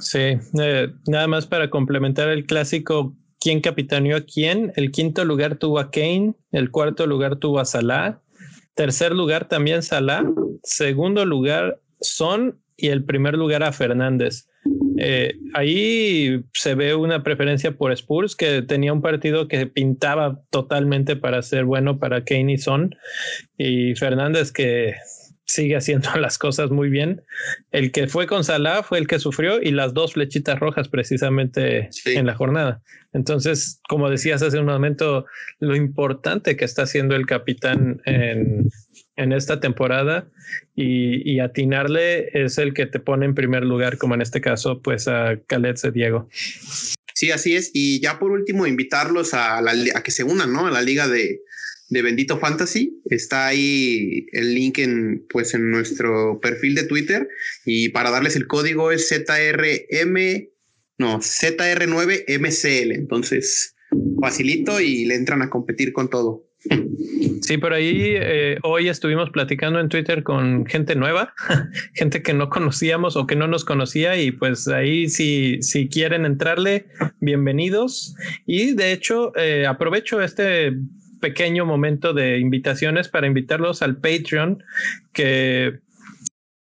Sí, 0.00 0.36
eh, 0.60 0.88
nada 1.06 1.28
más 1.28 1.46
para 1.46 1.70
complementar 1.70 2.28
el 2.28 2.44
clásico, 2.44 3.16
¿quién 3.38 3.60
capitaneó 3.60 4.16
a 4.16 4.24
quién? 4.26 4.72
El 4.74 4.90
quinto 4.90 5.24
lugar 5.24 5.58
tuvo 5.58 5.78
a 5.78 5.92
Kane, 5.92 6.34
el 6.50 6.72
cuarto 6.72 7.06
lugar 7.06 7.36
tuvo 7.36 7.60
a 7.60 7.64
Salah, 7.64 8.20
tercer 8.74 9.12
lugar 9.12 9.46
también 9.48 9.84
Salah, 9.84 10.24
segundo 10.64 11.24
lugar 11.24 11.80
Son 12.00 12.60
y 12.76 12.88
el 12.88 13.04
primer 13.04 13.34
lugar 13.34 13.62
a 13.62 13.70
Fernández. 13.70 14.48
Eh, 14.98 15.34
ahí 15.54 16.44
se 16.54 16.74
ve 16.74 16.94
una 16.94 17.22
preferencia 17.22 17.72
por 17.72 17.92
Spurs, 17.92 18.34
que 18.36 18.62
tenía 18.62 18.92
un 18.92 19.02
partido 19.02 19.48
que 19.48 19.66
pintaba 19.66 20.40
totalmente 20.50 21.16
para 21.16 21.42
ser 21.42 21.64
bueno 21.64 21.98
para 21.98 22.24
Kane 22.24 22.54
y 22.54 22.58
Son, 22.58 22.94
y 23.58 23.94
Fernández 23.94 24.52
que 24.52 24.94
sigue 25.46 25.76
haciendo 25.76 26.10
las 26.20 26.38
cosas 26.38 26.70
muy 26.70 26.90
bien. 26.90 27.22
El 27.70 27.92
que 27.92 28.06
fue 28.06 28.26
con 28.26 28.44
Salah 28.44 28.82
fue 28.82 28.98
el 28.98 29.06
que 29.06 29.18
sufrió 29.18 29.60
y 29.62 29.70
las 29.70 29.94
dos 29.94 30.14
flechitas 30.14 30.58
rojas 30.58 30.88
precisamente 30.88 31.88
en 32.04 32.26
la 32.26 32.34
jornada. 32.34 32.82
Entonces, 33.12 33.80
como 33.88 34.10
decías 34.10 34.42
hace 34.42 34.58
un 34.58 34.66
momento, 34.66 35.24
lo 35.58 35.74
importante 35.74 36.56
que 36.56 36.64
está 36.64 36.82
haciendo 36.82 37.16
el 37.16 37.26
capitán 37.26 38.02
en, 38.04 38.68
en 39.16 39.32
esta 39.32 39.60
temporada 39.60 40.28
y, 40.74 41.40
atinarle 41.40 42.30
es 42.32 42.58
el 42.58 42.74
que 42.74 42.86
te 42.86 43.00
pone 43.00 43.26
en 43.26 43.34
primer 43.34 43.64
lugar, 43.64 43.98
como 43.98 44.14
en 44.14 44.22
este 44.22 44.40
caso, 44.40 44.80
pues 44.82 45.08
a 45.08 45.38
Khaled 45.46 45.76
Diego. 45.92 46.28
Sí, 47.14 47.30
así 47.30 47.56
es. 47.56 47.70
Y 47.72 48.00
ya 48.00 48.18
por 48.18 48.30
último, 48.30 48.66
invitarlos 48.66 49.32
a, 49.32 49.62
que 50.04 50.10
se 50.10 50.24
unan, 50.24 50.52
¿no? 50.52 50.66
A 50.66 50.70
la 50.70 50.82
liga 50.82 51.08
de, 51.08 51.42
de 51.88 52.02
Bendito 52.02 52.38
Fantasy. 52.38 53.00
Está 53.06 53.46
ahí 53.46 54.26
el 54.32 54.54
link 54.54 54.78
en, 54.78 55.26
pues, 55.30 55.54
en 55.54 55.70
nuestro 55.70 56.40
perfil 56.40 56.74
de 56.74 56.84
Twitter. 56.84 57.28
Y 57.64 57.88
para 57.90 58.10
darles 58.10 58.36
el 58.36 58.46
código 58.46 58.92
es 58.92 59.08
ZRM, 59.08 60.48
no, 60.98 61.20
ZR9MCL. 61.20 62.94
Entonces, 62.94 63.74
facilito 64.20 64.80
y 64.80 65.04
le 65.06 65.14
entran 65.14 65.42
a 65.42 65.50
competir 65.50 65.92
con 65.92 66.10
todo. 66.10 66.45
Sí, 67.42 67.58
por 67.58 67.72
ahí 67.72 68.14
eh, 68.16 68.58
hoy 68.62 68.88
estuvimos 68.88 69.30
platicando 69.30 69.78
en 69.78 69.88
Twitter 69.88 70.22
con 70.22 70.66
gente 70.66 70.96
nueva, 70.96 71.32
gente 71.94 72.22
que 72.22 72.34
no 72.34 72.48
conocíamos 72.48 73.16
o 73.16 73.26
que 73.26 73.36
no 73.36 73.46
nos 73.46 73.64
conocía 73.64 74.16
y 74.20 74.32
pues 74.32 74.66
ahí 74.68 75.08
si, 75.08 75.62
si 75.62 75.88
quieren 75.88 76.24
entrarle, 76.24 76.86
bienvenidos. 77.20 78.16
Y 78.46 78.74
de 78.74 78.92
hecho, 78.92 79.32
eh, 79.36 79.66
aprovecho 79.66 80.20
este 80.20 80.72
pequeño 81.20 81.64
momento 81.64 82.12
de 82.12 82.38
invitaciones 82.38 83.08
para 83.08 83.26
invitarlos 83.26 83.82
al 83.82 83.96
Patreon, 83.96 84.62
que 85.12 85.80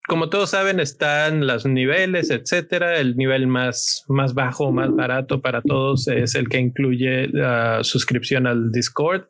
como 0.07 0.29
todos 0.29 0.51
saben, 0.51 0.79
están 0.79 1.47
los 1.47 1.67
niveles, 1.67 2.31
etcétera. 2.31 2.99
El 2.99 3.17
nivel 3.17 3.47
más, 3.47 4.05
más 4.09 4.35
bajo, 4.35 4.71
más 4.71 4.95
barato 4.95 5.41
para 5.41 5.63
todos 5.63 6.07
es 6.09 6.35
el 6.35 6.49
que 6.49 6.59
incluye 6.59 7.29
la 7.29 7.83
suscripción 7.83 8.47
al 8.47 8.71
Discord. 8.71 9.25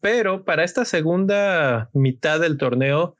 Pero 0.00 0.44
para 0.44 0.64
esta 0.64 0.84
segunda 0.84 1.88
mitad 1.92 2.40
del 2.40 2.58
torneo, 2.58 3.16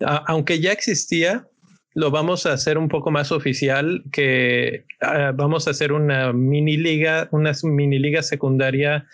aunque 0.00 0.60
ya 0.60 0.72
existía, 0.72 1.46
lo 1.94 2.10
vamos 2.10 2.46
a 2.46 2.52
hacer 2.52 2.78
un 2.78 2.88
poco 2.88 3.10
más 3.10 3.30
oficial, 3.30 4.02
que 4.10 4.86
ah, 5.00 5.32
vamos 5.34 5.66
a 5.66 5.70
hacer 5.70 5.92
una 5.92 6.32
mini 6.32 6.76
liga, 6.76 7.28
una 7.30 7.52
mini 7.62 7.98
liga 7.98 8.22
secundaria 8.22 9.06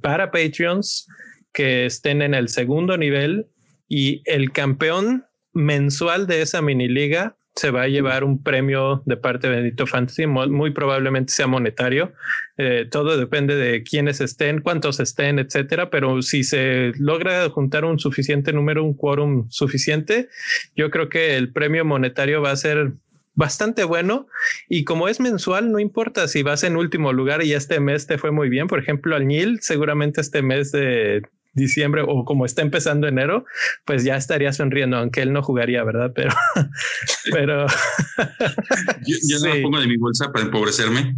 para 0.00 0.30
Patreons 0.30 1.06
que 1.52 1.86
estén 1.86 2.22
en 2.22 2.34
el 2.34 2.48
segundo 2.48 2.96
nivel 2.96 3.46
y 3.88 4.22
el 4.24 4.50
campeón 4.50 5.24
mensual 5.54 6.26
de 6.26 6.42
esa 6.42 6.60
mini 6.60 6.88
liga 6.88 7.36
se 7.56 7.70
va 7.70 7.82
a 7.82 7.88
llevar 7.88 8.24
un 8.24 8.42
premio 8.42 9.02
de 9.06 9.16
parte 9.16 9.48
de 9.48 9.56
Bendito 9.56 9.86
Fantasy, 9.86 10.26
muy 10.26 10.72
probablemente 10.72 11.32
sea 11.32 11.46
monetario. 11.46 12.12
Eh, 12.58 12.86
todo 12.90 13.16
depende 13.16 13.54
de 13.54 13.84
quiénes 13.84 14.20
estén, 14.20 14.60
cuántos 14.60 14.98
estén, 14.98 15.38
etcétera. 15.38 15.88
Pero 15.88 16.20
si 16.22 16.42
se 16.42 16.92
logra 16.98 17.48
juntar 17.50 17.84
un 17.84 18.00
suficiente 18.00 18.52
número, 18.52 18.82
un 18.82 18.94
quórum 18.94 19.48
suficiente, 19.50 20.28
yo 20.74 20.90
creo 20.90 21.08
que 21.08 21.36
el 21.36 21.52
premio 21.52 21.84
monetario 21.84 22.42
va 22.42 22.50
a 22.50 22.56
ser 22.56 22.94
bastante 23.36 23.84
bueno 23.84 24.28
y 24.68 24.84
como 24.84 25.08
es 25.08 25.18
mensual, 25.18 25.72
no 25.72 25.80
importa 25.80 26.28
si 26.28 26.44
vas 26.44 26.62
en 26.62 26.76
último 26.76 27.12
lugar 27.12 27.42
y 27.42 27.52
este 27.52 27.80
mes 27.80 28.06
te 28.06 28.18
fue 28.18 28.32
muy 28.32 28.48
bien. 28.48 28.66
Por 28.66 28.80
ejemplo, 28.80 29.14
al 29.14 29.26
Nil, 29.28 29.58
seguramente 29.60 30.20
este 30.20 30.42
mes 30.42 30.72
de 30.72 31.22
diciembre 31.54 32.02
o 32.06 32.24
como 32.24 32.44
está 32.44 32.62
empezando 32.62 33.06
enero, 33.06 33.44
pues 33.84 34.04
ya 34.04 34.16
estaría 34.16 34.52
sonriendo, 34.52 34.96
aunque 34.96 35.22
él 35.22 35.32
no 35.32 35.42
jugaría, 35.42 35.82
¿verdad? 35.84 36.12
Pero, 36.14 36.34
pero 37.32 37.66
yo, 39.06 39.38
no 39.46 39.62
pongo 39.62 39.80
de 39.80 39.86
mi 39.86 39.96
bolsa 39.96 40.30
para 40.32 40.44
empobrecerme. 40.44 41.14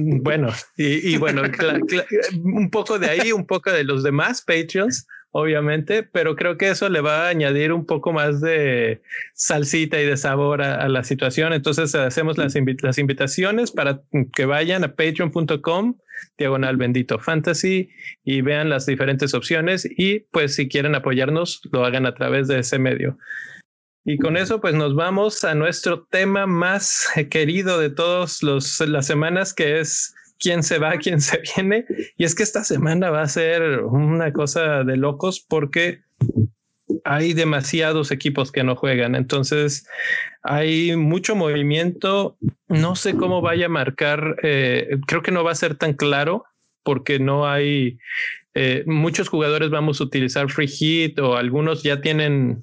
Bueno, 0.00 0.48
y, 0.76 1.16
bueno, 1.16 1.42
un 2.44 2.70
poco 2.70 3.00
de 3.00 3.10
ahí, 3.10 3.32
un 3.32 3.44
poco 3.44 3.72
de 3.72 3.82
los 3.82 4.04
demás 4.04 4.42
Patreons, 4.42 5.08
obviamente, 5.30 6.02
pero 6.02 6.36
creo 6.36 6.56
que 6.56 6.70
eso 6.70 6.88
le 6.88 7.00
va 7.00 7.26
a 7.26 7.28
añadir 7.28 7.72
un 7.72 7.86
poco 7.86 8.12
más 8.12 8.40
de 8.40 9.02
salsita 9.34 10.00
y 10.00 10.06
de 10.06 10.16
sabor 10.16 10.62
a, 10.62 10.88
la 10.88 11.04
situación. 11.04 11.52
Entonces 11.52 11.94
hacemos 11.94 12.38
las, 12.38 12.54
las 12.82 12.98
invitaciones 12.98 13.70
para 13.70 14.02
que 14.34 14.46
vayan 14.46 14.84
a 14.84 14.94
patreon.com 14.94 15.96
diagonal 16.36 16.76
bendito 16.76 17.18
fantasy 17.18 17.90
y 18.24 18.40
vean 18.40 18.68
las 18.68 18.86
diferentes 18.86 19.34
opciones 19.34 19.88
y 19.88 20.20
pues 20.32 20.56
si 20.56 20.68
quieren 20.68 20.94
apoyarnos 20.94 21.60
lo 21.70 21.84
hagan 21.84 22.06
a 22.06 22.14
través 22.14 22.48
de 22.48 22.60
ese 22.60 22.78
medio. 22.78 23.18
Y 24.04 24.16
con 24.18 24.36
eso 24.36 24.60
pues 24.60 24.74
nos 24.74 24.94
vamos 24.94 25.44
a 25.44 25.54
nuestro 25.54 26.06
tema 26.06 26.46
más 26.46 27.06
querido 27.30 27.78
de 27.78 27.90
todas 27.90 28.42
las 28.42 29.06
semanas 29.06 29.52
que 29.52 29.80
es 29.80 30.14
quién 30.38 30.62
se 30.62 30.78
va, 30.78 30.96
quién 31.02 31.20
se 31.20 31.40
viene. 31.56 31.84
Y 32.16 32.24
es 32.24 32.34
que 32.34 32.42
esta 32.42 32.64
semana 32.64 33.10
va 33.10 33.22
a 33.22 33.28
ser 33.28 33.80
una 33.80 34.32
cosa 34.32 34.84
de 34.84 34.96
locos 34.96 35.40
porque 35.40 36.00
hay 37.04 37.34
demasiados 37.34 38.10
equipos 38.10 38.52
que 38.52 38.64
no 38.64 38.76
juegan. 38.76 39.14
Entonces 39.14 39.86
hay 40.42 40.96
mucho 40.96 41.36
movimiento. 41.36 42.36
No 42.68 42.96
sé 42.96 43.14
cómo 43.14 43.40
vaya 43.40 43.66
a 43.66 43.70
marcar. 43.70 44.36
Eh, 44.42 44.98
creo 45.06 45.22
que 45.22 45.32
no 45.32 45.44
va 45.44 45.52
a 45.52 45.56
ser 45.56 45.74
tan 45.74 45.94
claro 45.94 46.44
porque 46.82 47.18
no 47.18 47.46
hay 47.46 47.98
eh, 48.54 48.84
muchos 48.86 49.28
jugadores. 49.28 49.70
Vamos 49.70 50.00
a 50.00 50.04
utilizar 50.04 50.50
free 50.50 50.68
hit 50.68 51.18
o 51.18 51.36
algunos 51.36 51.82
ya 51.82 52.00
tienen 52.00 52.62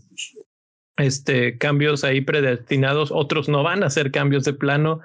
este 0.97 1.57
cambios 1.57 2.03
ahí 2.03 2.21
predestinados. 2.21 3.11
Otros 3.11 3.49
no 3.49 3.63
van 3.63 3.83
a 3.83 3.87
hacer 3.87 4.11
cambios 4.11 4.43
de 4.43 4.53
plano. 4.53 5.01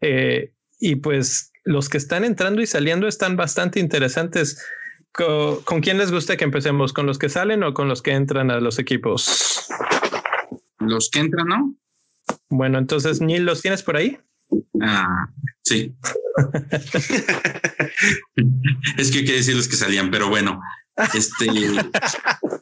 Eh, 0.00 0.52
y 0.78 0.96
pues 0.96 1.51
los 1.64 1.88
que 1.88 1.98
están 1.98 2.24
entrando 2.24 2.62
y 2.62 2.66
saliendo 2.66 3.08
están 3.08 3.36
bastante 3.36 3.80
interesantes. 3.80 4.64
¿Con, 5.12 5.80
quién 5.82 5.98
les 5.98 6.10
gusta 6.10 6.36
que 6.36 6.44
empecemos? 6.44 6.92
¿Con 6.92 7.06
los 7.06 7.18
que 7.18 7.28
salen 7.28 7.62
o 7.62 7.74
con 7.74 7.88
los 7.88 8.02
que 8.02 8.12
entran 8.12 8.50
a 8.50 8.60
los 8.60 8.78
equipos? 8.78 9.68
Los 10.78 11.10
que 11.10 11.20
entran, 11.20 11.48
¿no? 11.48 11.74
Bueno, 12.48 12.78
entonces, 12.78 13.20
Neil, 13.20 13.44
¿los 13.44 13.60
tienes 13.60 13.82
por 13.82 13.96
ahí? 13.96 14.18
Ah, 14.80 15.26
sí. 15.62 15.94
es 18.96 19.10
que 19.10 19.18
hay 19.18 19.24
que 19.24 19.34
decir 19.34 19.54
los 19.54 19.68
que 19.68 19.76
salían, 19.76 20.10
pero 20.10 20.28
bueno, 20.28 20.60
este. 21.14 21.46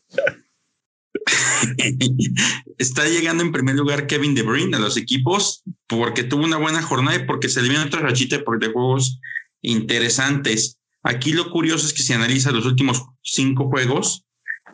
Está 2.79 3.07
llegando 3.09 3.43
en 3.43 3.53
primer 3.53 3.77
lugar 3.77 4.07
Kevin 4.07 4.35
De 4.35 4.43
Bruyne 4.43 4.77
a 4.77 4.81
los 4.81 4.97
equipos 4.97 5.63
porque 5.87 6.25
tuvo 6.25 6.45
una 6.45 6.57
buena 6.57 6.83
jornada 6.83 7.17
y 7.17 7.27
porque 7.27 7.49
se 7.49 7.63
le 7.63 7.69
viene 7.69 7.85
otra 7.85 8.01
rachita 8.01 8.39
de 8.39 8.69
juegos 8.69 9.21
interesantes. 9.63 10.79
Aquí 11.03 11.33
lo 11.33 11.51
curioso 11.51 11.87
es 11.87 11.93
que 11.93 12.03
si 12.03 12.13
analizas 12.13 12.53
los 12.53 12.67
últimos 12.67 13.05
cinco 13.23 13.69
juegos, 13.69 14.25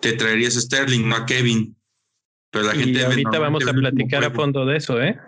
te 0.01 0.13
traerías 0.13 0.57
a 0.57 0.61
Sterling, 0.61 1.09
no 1.09 1.17
a 1.17 1.27
Kevin. 1.27 1.77
Pero 2.51 2.67
la 2.67 2.75
gente. 2.75 3.05
ahorita 3.05 3.39
vamos 3.39 3.67
a 3.67 3.73
platicar 3.73 4.25
a 4.25 4.31
fondo 4.31 4.65
de 4.67 4.77
eso, 4.77 5.01
¿eh? 5.03 5.19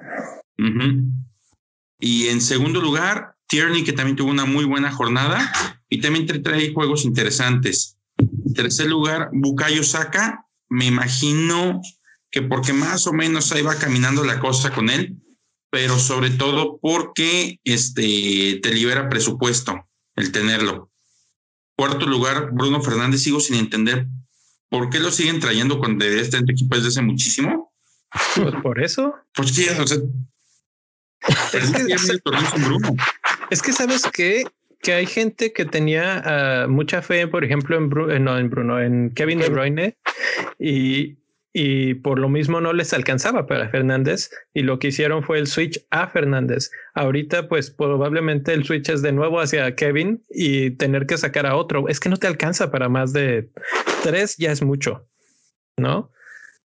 Y 2.00 2.28
en 2.28 2.40
segundo 2.40 2.80
lugar, 2.80 3.34
Tierney, 3.48 3.84
que 3.84 3.92
también 3.92 4.16
tuvo 4.16 4.30
una 4.30 4.44
muy 4.44 4.64
buena 4.64 4.90
jornada 4.90 5.52
y 5.88 6.00
también 6.00 6.26
trae 6.26 6.72
juegos 6.72 7.04
interesantes. 7.04 7.96
tercer 8.54 8.88
lugar, 8.88 9.30
Bukayo 9.32 9.82
Saka, 9.82 10.47
me 10.68 10.86
imagino 10.86 11.80
que 12.30 12.42
porque 12.42 12.72
más 12.72 13.06
o 13.06 13.12
menos 13.12 13.52
ahí 13.52 13.62
va 13.62 13.78
caminando 13.78 14.24
la 14.24 14.40
cosa 14.40 14.72
con 14.72 14.90
él, 14.90 15.16
pero 15.70 15.98
sobre 15.98 16.30
todo 16.30 16.78
porque 16.80 17.60
este, 17.64 18.60
te 18.62 18.74
libera 18.74 19.08
presupuesto 19.08 19.88
el 20.16 20.32
tenerlo. 20.32 20.90
Cuarto 21.76 22.06
lugar, 22.06 22.50
Bruno 22.52 22.82
Fernández. 22.82 23.22
Sigo 23.22 23.40
sin 23.40 23.56
entender 23.56 24.06
por 24.68 24.90
qué 24.90 24.98
lo 24.98 25.10
siguen 25.10 25.40
trayendo 25.40 25.78
cuando 25.78 26.04
este 26.04 26.38
equipo 26.38 26.76
desde 26.76 26.88
hace 26.88 27.02
muchísimo. 27.02 27.72
Pues 28.34 28.54
por 28.62 28.82
eso. 28.82 29.14
Pues 29.34 29.50
sí, 29.50 29.68
o 29.68 29.86
sea, 29.86 29.98
es, 31.52 31.70
que, 31.70 32.18
es 33.50 33.62
que 33.62 33.72
sabes 33.72 34.02
que 34.12 34.44
que 34.80 34.92
hay 34.92 35.06
gente 35.06 35.52
que 35.52 35.64
tenía 35.64 36.66
uh, 36.66 36.70
mucha 36.70 37.02
fe, 37.02 37.26
por 37.26 37.44
ejemplo, 37.44 37.76
en, 37.76 37.88
Bru 37.88 38.10
eh, 38.10 38.20
no, 38.20 38.38
en 38.38 38.50
Bruno, 38.50 38.80
en 38.80 39.10
Kevin 39.10 39.40
De 39.40 39.48
Bruyne 39.48 39.98
y, 40.58 41.18
y 41.52 41.94
por 41.94 42.18
lo 42.18 42.28
mismo 42.28 42.60
no 42.60 42.72
les 42.72 42.92
alcanzaba 42.92 43.46
para 43.46 43.68
Fernández 43.70 44.30
y 44.54 44.62
lo 44.62 44.78
que 44.78 44.88
hicieron 44.88 45.22
fue 45.24 45.38
el 45.38 45.46
switch 45.46 45.84
a 45.90 46.08
Fernández. 46.08 46.70
Ahorita 46.94 47.48
pues 47.48 47.70
probablemente 47.70 48.52
el 48.52 48.64
switch 48.64 48.88
es 48.88 49.02
de 49.02 49.12
nuevo 49.12 49.40
hacia 49.40 49.74
Kevin 49.74 50.22
y 50.30 50.70
tener 50.70 51.06
que 51.06 51.18
sacar 51.18 51.46
a 51.46 51.56
otro. 51.56 51.88
Es 51.88 51.98
que 51.98 52.08
no 52.08 52.16
te 52.16 52.26
alcanza 52.26 52.70
para 52.70 52.88
más 52.88 53.12
de 53.12 53.50
tres, 54.02 54.36
ya 54.36 54.52
es 54.52 54.62
mucho, 54.62 55.08
¿no? 55.76 56.10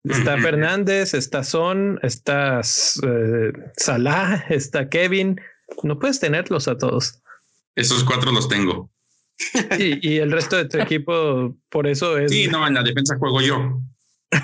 Está 0.05 0.37
Fernández, 0.39 1.15
está 1.15 1.45
Son, 1.45 2.01
está 2.03 2.61
eh, 2.61 3.53
Salah, 3.77 4.45
está 4.49 4.89
Kevin. 4.89 5.41
No 5.85 5.99
puedes 5.99 6.19
tenerlos 6.19 6.67
a 6.67 6.77
todos. 6.77 7.22
Esos 7.75 8.05
cuatro 8.05 8.33
los 8.33 8.49
tengo. 8.49 8.91
Y, 9.79 10.09
y 10.09 10.17
el 10.19 10.31
resto 10.31 10.57
de 10.57 10.67
tu 10.67 10.79
equipo, 10.81 11.57
por 11.69 11.87
eso 11.87 12.19
es. 12.19 12.31
Sí, 12.31 12.49
no, 12.49 12.67
en 12.67 12.75
la 12.75 12.83
defensa 12.83 13.17
juego 13.19 13.41
yo. 13.41 13.81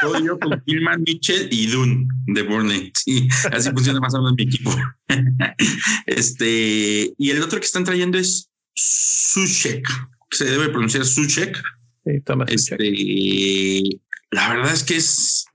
Juego 0.00 0.18
yo 0.26 0.38
con 0.38 0.62
Gilman, 0.66 1.02
Mitchell 1.06 1.48
y 1.50 1.68
Dune 1.68 2.06
de 2.26 2.42
Burnley. 2.42 2.92
Sí, 2.94 3.28
así 3.50 3.70
funciona 3.70 3.98
más 3.98 4.14
o 4.14 4.18
menos 4.18 4.34
mi 4.36 4.44
equipo. 4.44 4.74
Este, 6.06 7.14
y 7.16 7.30
el 7.30 7.42
otro 7.42 7.58
que 7.58 7.66
están 7.66 7.84
trayendo 7.84 8.18
es 8.18 8.50
Sushek. 8.74 9.88
Se 10.30 10.44
debe 10.44 10.68
pronunciar 10.68 11.04
Sushek. 11.04 11.60
Sí, 12.04 12.20
toma 12.24 12.44
este, 12.48 13.82
la 14.30 14.48
verdad 14.50 14.72
es 14.72 14.84
que 14.84 14.96
es. 14.96 15.46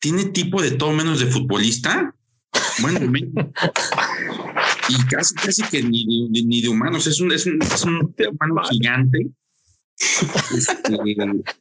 Tiene 0.00 0.26
tipo 0.26 0.60
de 0.60 0.72
todo 0.72 0.92
menos 0.92 1.20
de 1.20 1.26
futbolista. 1.26 2.14
Bueno, 2.80 3.00
y 4.88 5.06
casi, 5.06 5.34
casi 5.34 5.62
que 5.64 5.82
ni, 5.82 6.28
ni, 6.28 6.62
de 6.62 6.68
humanos. 6.68 7.06
Es 7.06 7.20
un, 7.20 7.32
es 7.32 7.46
un, 7.46 7.60
es 7.62 7.84
un 7.84 7.96
humano 8.30 8.62
gigante. 8.70 9.30
Este, 9.98 10.98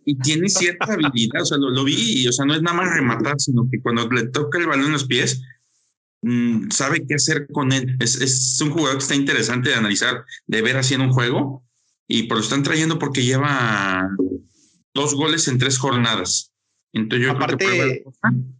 y 0.05 0.17
tiene 0.19 0.49
cierta 0.49 0.93
habilidad. 0.93 1.41
O 1.41 1.45
sea, 1.45 1.57
lo, 1.57 1.69
lo, 1.69 1.83
vi 1.83 1.95
y, 2.21 2.27
o 2.27 2.31
sea, 2.31 2.45
no 2.45 2.53
es 2.53 2.61
nada 2.61 2.77
más 2.77 2.93
rematar, 2.93 3.39
sino 3.39 3.67
que 3.71 3.81
cuando 3.81 4.09
le 4.09 4.27
toca 4.27 4.57
el 4.57 4.67
balón 4.67 4.87
en 4.87 4.91
los 4.91 5.05
pies, 5.05 5.41
mmm, 6.21 6.69
sabe 6.69 7.05
qué 7.07 7.15
hacer 7.15 7.47
con 7.51 7.71
él. 7.71 7.95
Es, 7.99 8.21
es 8.21 8.59
un 8.61 8.71
jugador 8.71 8.97
que 8.97 9.03
está 9.03 9.15
interesante 9.15 9.69
de 9.69 9.75
analizar, 9.75 10.25
de 10.47 10.61
ver 10.61 10.79
en 10.91 11.01
un 11.01 11.11
juego. 11.11 11.63
Y 12.07 12.23
por 12.23 12.37
lo 12.37 12.43
están 12.43 12.63
trayendo 12.63 12.99
porque 12.99 13.23
lleva 13.23 14.07
dos 14.93 15.15
goles 15.15 15.47
en 15.47 15.57
tres 15.57 15.77
jornadas. 15.77 16.51
Entonces 16.93 17.27
yo 17.27 17.33
Aparte, 17.33 17.65
creo 17.65 17.87
que 17.87 18.03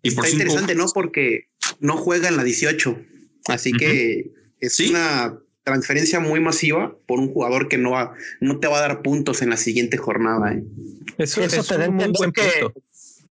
y 0.02 0.10
está 0.10 0.30
interesante, 0.30 0.76
¿no? 0.76 0.86
Porque 0.94 1.48
no 1.80 1.96
juega 1.96 2.28
en 2.28 2.38
la 2.38 2.44
18. 2.44 3.00
Así 3.48 3.72
uh 3.72 3.76
-huh. 3.76 3.80
que 3.80 4.32
es 4.66 4.76
¿Sí? 4.76 4.90
una 4.90 5.38
transferencia 5.64 6.20
muy 6.20 6.40
masiva 6.40 6.96
por 7.08 7.20
un 7.20 7.34
jugador 7.34 7.68
que 7.68 7.78
no 7.78 7.92
va, 7.92 8.14
no 8.40 8.60
te 8.60 8.68
va 8.68 8.78
a 8.78 8.82
dar 8.82 9.02
puntos 9.02 9.42
en 9.42 9.50
la 9.50 9.58
siguiente 9.58 9.98
jornada. 9.98 10.54
¿eh? 10.54 10.64
Eso, 11.18 11.42
Eso 11.42 11.64
te 11.64 11.78
da 11.78 11.90
muy 11.90 12.12
buen 12.16 12.32
que, 12.32 12.42
punto. 12.62 12.82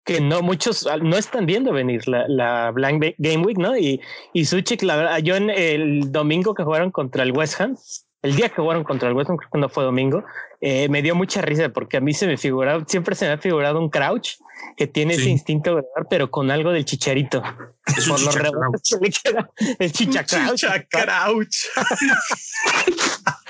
que 0.04 0.20
no 0.20 0.40
muchos 0.40 0.88
no 1.02 1.16
están 1.18 1.44
viendo 1.44 1.72
venir 1.72 2.08
la, 2.08 2.26
la 2.28 2.70
Blank 2.70 3.16
Game 3.18 3.44
Week, 3.44 3.58
¿no? 3.58 3.76
Y, 3.76 4.00
y 4.32 4.46
Suchik, 4.46 4.82
la 4.82 4.96
verdad, 4.96 5.18
yo 5.18 5.36
en 5.36 5.50
el 5.50 6.10
domingo 6.10 6.54
que 6.54 6.64
jugaron 6.64 6.90
contra 6.90 7.22
el 7.22 7.32
West 7.32 7.60
Ham, 7.60 7.76
el 8.22 8.34
día 8.34 8.48
que 8.48 8.62
jugaron 8.62 8.84
contra 8.84 9.08
el 9.10 9.14
West 9.14 9.28
Ham, 9.28 9.36
creo 9.36 9.50
que 9.52 9.58
no 9.58 9.68
fue 9.68 9.84
domingo, 9.84 10.24
eh, 10.62 10.88
me 10.88 11.02
dio 11.02 11.14
mucha 11.14 11.42
risa 11.42 11.68
porque 11.68 11.98
a 11.98 12.00
mí 12.00 12.14
se 12.14 12.26
me 12.26 12.38
figuraba, 12.38 12.82
siempre 12.86 13.14
se 13.14 13.26
me 13.26 13.32
ha 13.32 13.38
figurado 13.38 13.78
un 13.78 13.90
crouch 13.90 14.38
que 14.76 14.86
tiene 14.86 15.14
sí. 15.14 15.22
ese 15.22 15.30
instinto 15.30 15.76
de 15.76 15.82
dar, 15.94 16.06
pero 16.08 16.30
con 16.30 16.50
algo 16.50 16.72
del 16.72 16.84
chicharito. 16.84 17.42
Es 17.86 18.08
Por 18.08 18.20
los 18.20 18.34
rebotes 18.34 18.96
le 19.00 19.10
queda 19.10 19.50
el 19.78 19.92
chichacrouch. 19.92 20.60
Chichacrouch. 20.60 21.56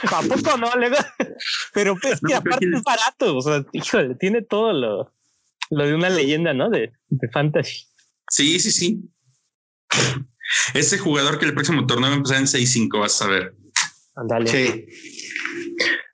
¿A 0.05 0.23
poco 0.23 0.57
no? 0.59 0.71
Pero 1.73 1.97
es 2.03 2.21
que 2.21 2.33
no, 2.33 2.37
aparte 2.37 2.67
es 2.73 2.83
barato. 2.83 3.37
O 3.37 3.43
sea, 3.43 3.65
híjole, 3.73 4.15
tiene 4.17 4.43
todo 4.43 4.73
lo, 4.73 5.13
lo 5.71 5.87
de 5.87 5.95
una 5.95 6.11
leyenda, 6.11 6.53
¿no? 6.55 6.71
De, 6.71 6.93
de 7.09 7.29
fantasy. 7.29 7.87
Sí, 8.29 8.59
sí, 8.61 8.71
sí. 8.71 9.11
Ese 10.75 10.99
jugador 10.99 11.39
que 11.39 11.47
el 11.47 11.55
próximo 11.55 11.87
torneo 11.87 12.09
va 12.09 12.15
a 12.15 12.17
empezar 12.17 12.39
en 12.39 12.47
6-5, 12.47 13.01
vas 13.01 13.23
a 13.23 13.27
ver. 13.29 13.55
Andale. 14.17 14.51
Sí. 14.51 14.87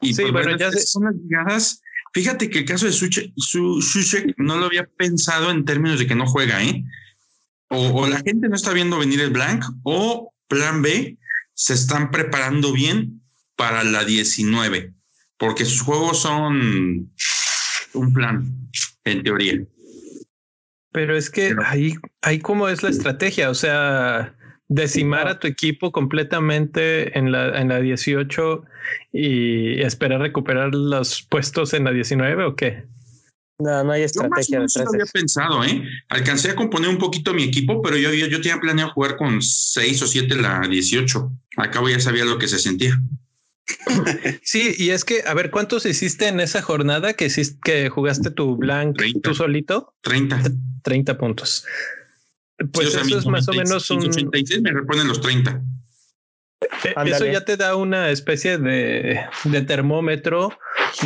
Y 0.00 0.14
sí, 0.14 0.22
pues, 0.22 0.32
bueno, 0.32 0.56
ya 0.56 0.70
son 0.72 1.04
las 1.04 1.14
llegadas. 1.14 1.82
Fíjate 2.18 2.50
que 2.50 2.58
el 2.58 2.64
caso 2.64 2.84
de 2.84 2.90
Suchek, 2.90 3.32
su, 3.36 3.80
Suchek 3.80 4.34
no 4.38 4.56
lo 4.56 4.66
había 4.66 4.84
pensado 4.84 5.52
en 5.52 5.64
términos 5.64 6.00
de 6.00 6.08
que 6.08 6.16
no 6.16 6.26
juega, 6.26 6.64
¿eh? 6.64 6.84
O, 7.68 7.90
o, 7.90 8.08
la 8.08 8.18
gente 8.22 8.48
no 8.48 8.56
está 8.56 8.72
viendo 8.72 8.98
venir 8.98 9.20
el 9.20 9.30
blank, 9.30 9.64
o 9.84 10.34
plan 10.48 10.82
B, 10.82 11.16
se 11.54 11.74
están 11.74 12.10
preparando 12.10 12.72
bien 12.72 13.22
para 13.54 13.84
la 13.84 14.04
19, 14.04 14.94
porque 15.36 15.64
sus 15.64 15.82
juegos 15.82 16.22
son 16.22 17.14
un 17.94 18.12
plan, 18.12 18.68
en 19.04 19.22
teoría. 19.22 19.64
Pero 20.90 21.16
es 21.16 21.30
que 21.30 21.50
Pero, 21.50 21.62
ahí, 21.66 21.94
ahí 22.22 22.40
cómo 22.40 22.68
es 22.68 22.82
la 22.82 22.90
estrategia, 22.90 23.48
o 23.48 23.54
sea, 23.54 24.36
decimar 24.68 25.28
a 25.28 25.38
tu 25.38 25.46
equipo 25.46 25.92
completamente 25.92 27.18
en 27.18 27.32
la, 27.32 27.58
en 27.60 27.68
la 27.68 27.80
18 27.80 28.64
y 29.12 29.80
esperar 29.80 30.20
recuperar 30.20 30.74
los 30.74 31.22
puestos 31.22 31.72
en 31.74 31.84
la 31.84 31.92
19 31.92 32.44
o 32.44 32.54
qué? 32.54 32.84
No, 33.60 33.82
no 33.82 33.92
hay 33.92 34.02
estrategia. 34.02 34.58
Yo 34.58 34.62
más 34.62 34.76
o 34.76 34.80
menos 34.80 34.94
había 34.94 35.06
pensado, 35.06 35.64
¿eh? 35.64 35.82
Alcancé 36.08 36.50
a 36.50 36.54
componer 36.54 36.90
un 36.90 36.98
poquito 36.98 37.34
mi 37.34 37.42
equipo, 37.42 37.82
pero 37.82 37.96
yo, 37.96 38.12
yo, 38.12 38.26
yo 38.26 38.40
tenía 38.40 38.60
planeado 38.60 38.92
jugar 38.92 39.16
con 39.16 39.42
6 39.42 40.02
o 40.02 40.06
7 40.06 40.36
la 40.36 40.60
18. 40.60 41.32
Acabo 41.56 41.88
ya 41.88 41.98
sabía 41.98 42.24
lo 42.24 42.38
que 42.38 42.46
se 42.48 42.58
sentía. 42.58 43.00
Sí, 44.42 44.74
y 44.78 44.90
es 44.90 45.04
que, 45.04 45.24
a 45.26 45.34
ver, 45.34 45.50
¿cuántos 45.50 45.84
hiciste 45.84 46.26
en 46.26 46.40
esa 46.40 46.62
jornada 46.62 47.12
que, 47.12 47.26
hiciste, 47.26 47.58
que 47.62 47.88
jugaste 47.90 48.30
tu 48.30 48.56
blank 48.56 48.96
30, 48.96 49.20
tú 49.20 49.34
solito? 49.34 49.94
30. 50.00 50.42
30 50.82 51.18
puntos. 51.18 51.66
Pues 52.72 52.88
sí, 52.92 52.96
o 52.96 52.98
sea, 52.98 53.02
eso 53.02 53.18
es 53.18 53.26
más 53.26 53.46
90, 53.46 53.50
o 53.50 53.54
menos 53.54 53.90
un... 53.90 53.98
86 53.98 54.62
me 54.62 54.72
reponen 54.72 55.06
los 55.06 55.20
30. 55.20 55.62
Eh, 56.60 56.94
eso 57.06 57.26
ya 57.26 57.44
te 57.44 57.56
da 57.56 57.76
una 57.76 58.10
especie 58.10 58.58
de, 58.58 59.20
de, 59.44 59.62
termómetro 59.62 60.50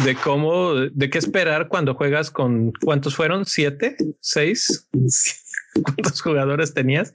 de 0.04 0.14
cómo, 0.14 0.74
de 0.74 1.10
qué 1.10 1.18
esperar 1.18 1.68
cuando 1.68 1.94
juegas 1.94 2.30
con, 2.30 2.72
¿cuántos 2.82 3.14
fueron? 3.14 3.44
¿Siete? 3.44 3.96
¿Seis? 4.20 4.88
¿Cuántos 5.82 6.22
jugadores 6.22 6.72
tenías? 6.72 7.12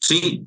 Sí, 0.00 0.42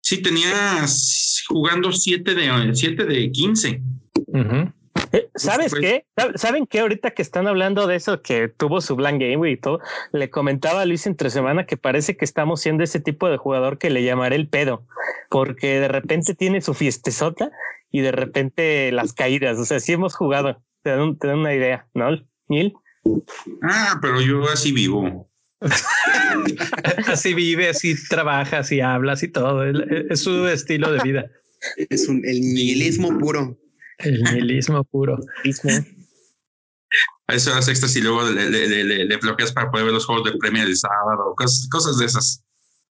sí, 0.00 0.22
tenías 0.22 1.44
jugando 1.48 1.92
siete 1.92 2.34
de, 2.34 2.74
siete 2.74 3.04
de 3.04 3.30
15. 3.30 3.82
Uh 4.14 4.36
-huh. 4.38 4.72
¿Sabes 5.34 5.70
pues, 5.70 5.80
qué? 5.80 6.06
¿Saben 6.36 6.66
qué? 6.66 6.80
Ahorita 6.80 7.10
que 7.10 7.22
están 7.22 7.46
hablando 7.46 7.86
de 7.86 7.96
eso, 7.96 8.22
que 8.22 8.48
tuvo 8.48 8.80
su 8.80 8.96
Blank 8.96 9.20
Game 9.20 9.50
y 9.50 9.56
todo, 9.56 9.80
le 10.12 10.30
comentaba 10.30 10.82
a 10.82 10.84
Luis 10.86 11.06
entre 11.06 11.30
semana 11.30 11.66
que 11.66 11.76
parece 11.76 12.16
que 12.16 12.24
estamos 12.24 12.60
siendo 12.60 12.84
ese 12.84 13.00
tipo 13.00 13.28
de 13.28 13.36
jugador 13.36 13.78
que 13.78 13.90
le 13.90 14.02
llamaré 14.02 14.36
el 14.36 14.48
pedo, 14.48 14.86
porque 15.30 15.80
de 15.80 15.88
repente 15.88 16.34
tiene 16.34 16.60
su 16.60 16.74
fiestezota 16.74 17.50
y 17.90 18.00
de 18.00 18.12
repente 18.12 18.92
las 18.92 19.12
caídas. 19.12 19.58
O 19.58 19.64
sea, 19.64 19.80
sí 19.80 19.92
hemos 19.92 20.14
jugado. 20.14 20.62
Te 20.82 20.90
dan, 20.90 21.18
te 21.18 21.28
dan 21.28 21.38
una 21.38 21.54
idea, 21.54 21.88
¿no, 21.94 22.10
Neil? 22.48 22.74
Ah, 23.62 23.98
pero 24.00 24.20
yo 24.20 24.48
así 24.48 24.72
vivo. 24.72 25.28
así 27.06 27.34
vive, 27.34 27.68
así 27.68 27.94
trabaja, 28.08 28.58
así 28.58 28.80
habla, 28.80 29.12
así 29.12 29.28
todo. 29.28 29.64
Es 29.64 30.22
su 30.22 30.46
estilo 30.46 30.92
de 30.92 31.02
vida. 31.02 31.30
Es 31.90 32.08
un, 32.08 32.22
el 32.24 32.40
nihilismo 32.40 33.18
puro. 33.18 33.58
El 33.98 34.22
nihilismo 34.22 34.84
puro. 34.84 35.18
A 37.26 37.34
eso 37.34 37.50
horas 37.50 37.68
extras 37.68 37.94
y 37.96 38.00
luego 38.00 38.22
le, 38.30 38.48
le, 38.48 38.84
le, 38.84 39.04
le, 39.04 39.16
bloqueas 39.18 39.52
para 39.52 39.70
poder 39.70 39.86
ver 39.86 39.94
los 39.94 40.06
juegos 40.06 40.24
de 40.24 40.38
premio 40.38 40.64
del 40.64 40.76
sábado, 40.76 41.34
cosas, 41.36 41.68
cosas 41.70 41.98
de 41.98 42.06
esas. 42.06 42.44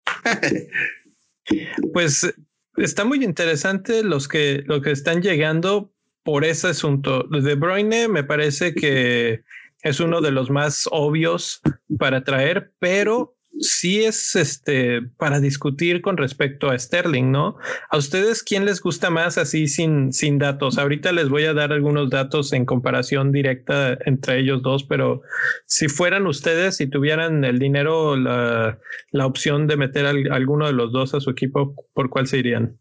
pues 1.93 2.33
está 2.77 3.05
muy 3.05 3.23
interesante 3.23 4.03
los 4.03 4.27
que, 4.27 4.63
lo 4.65 4.81
que 4.81 4.91
están 4.91 5.21
llegando 5.21 5.93
por 6.23 6.45
ese 6.45 6.69
asunto. 6.69 7.23
De 7.23 7.55
Bruyne 7.55 8.07
me 8.07 8.23
parece 8.23 8.73
que 8.73 9.43
es 9.83 9.99
uno 9.99 10.21
de 10.21 10.31
los 10.31 10.49
más 10.49 10.87
obvios 10.91 11.61
para 11.99 12.23
traer, 12.23 12.73
pero 12.79 13.35
sí 13.59 14.03
es 14.03 14.35
este 14.35 15.01
para 15.17 15.39
discutir 15.39 16.01
con 16.01 16.17
respecto 16.17 16.69
a 16.69 16.77
Sterling, 16.77 17.31
¿no? 17.31 17.57
A 17.89 17.97
ustedes 17.97 18.43
quién 18.43 18.65
les 18.65 18.81
gusta 18.81 19.09
más 19.09 19.37
así 19.37 19.67
sin 19.67 20.11
sin 20.13 20.39
datos. 20.39 20.77
Ahorita 20.77 21.11
les 21.11 21.29
voy 21.29 21.45
a 21.45 21.53
dar 21.53 21.71
algunos 21.71 22.09
datos 22.09 22.53
en 22.53 22.65
comparación 22.65 23.31
directa 23.31 23.97
entre 24.05 24.39
ellos 24.39 24.61
dos, 24.61 24.83
pero 24.83 25.21
si 25.65 25.87
fueran 25.87 26.27
ustedes 26.27 26.77
si 26.77 26.87
tuvieran 26.87 27.43
el 27.43 27.59
dinero 27.59 28.15
la, 28.17 28.79
la 29.11 29.25
opción 29.25 29.67
de 29.67 29.77
meter 29.77 30.05
a 30.05 30.35
alguno 30.35 30.67
de 30.67 30.73
los 30.73 30.91
dos 30.91 31.13
a 31.13 31.19
su 31.19 31.29
equipo, 31.29 31.75
¿por 31.93 32.09
cuál 32.09 32.27
se 32.27 32.37
irían? 32.37 32.77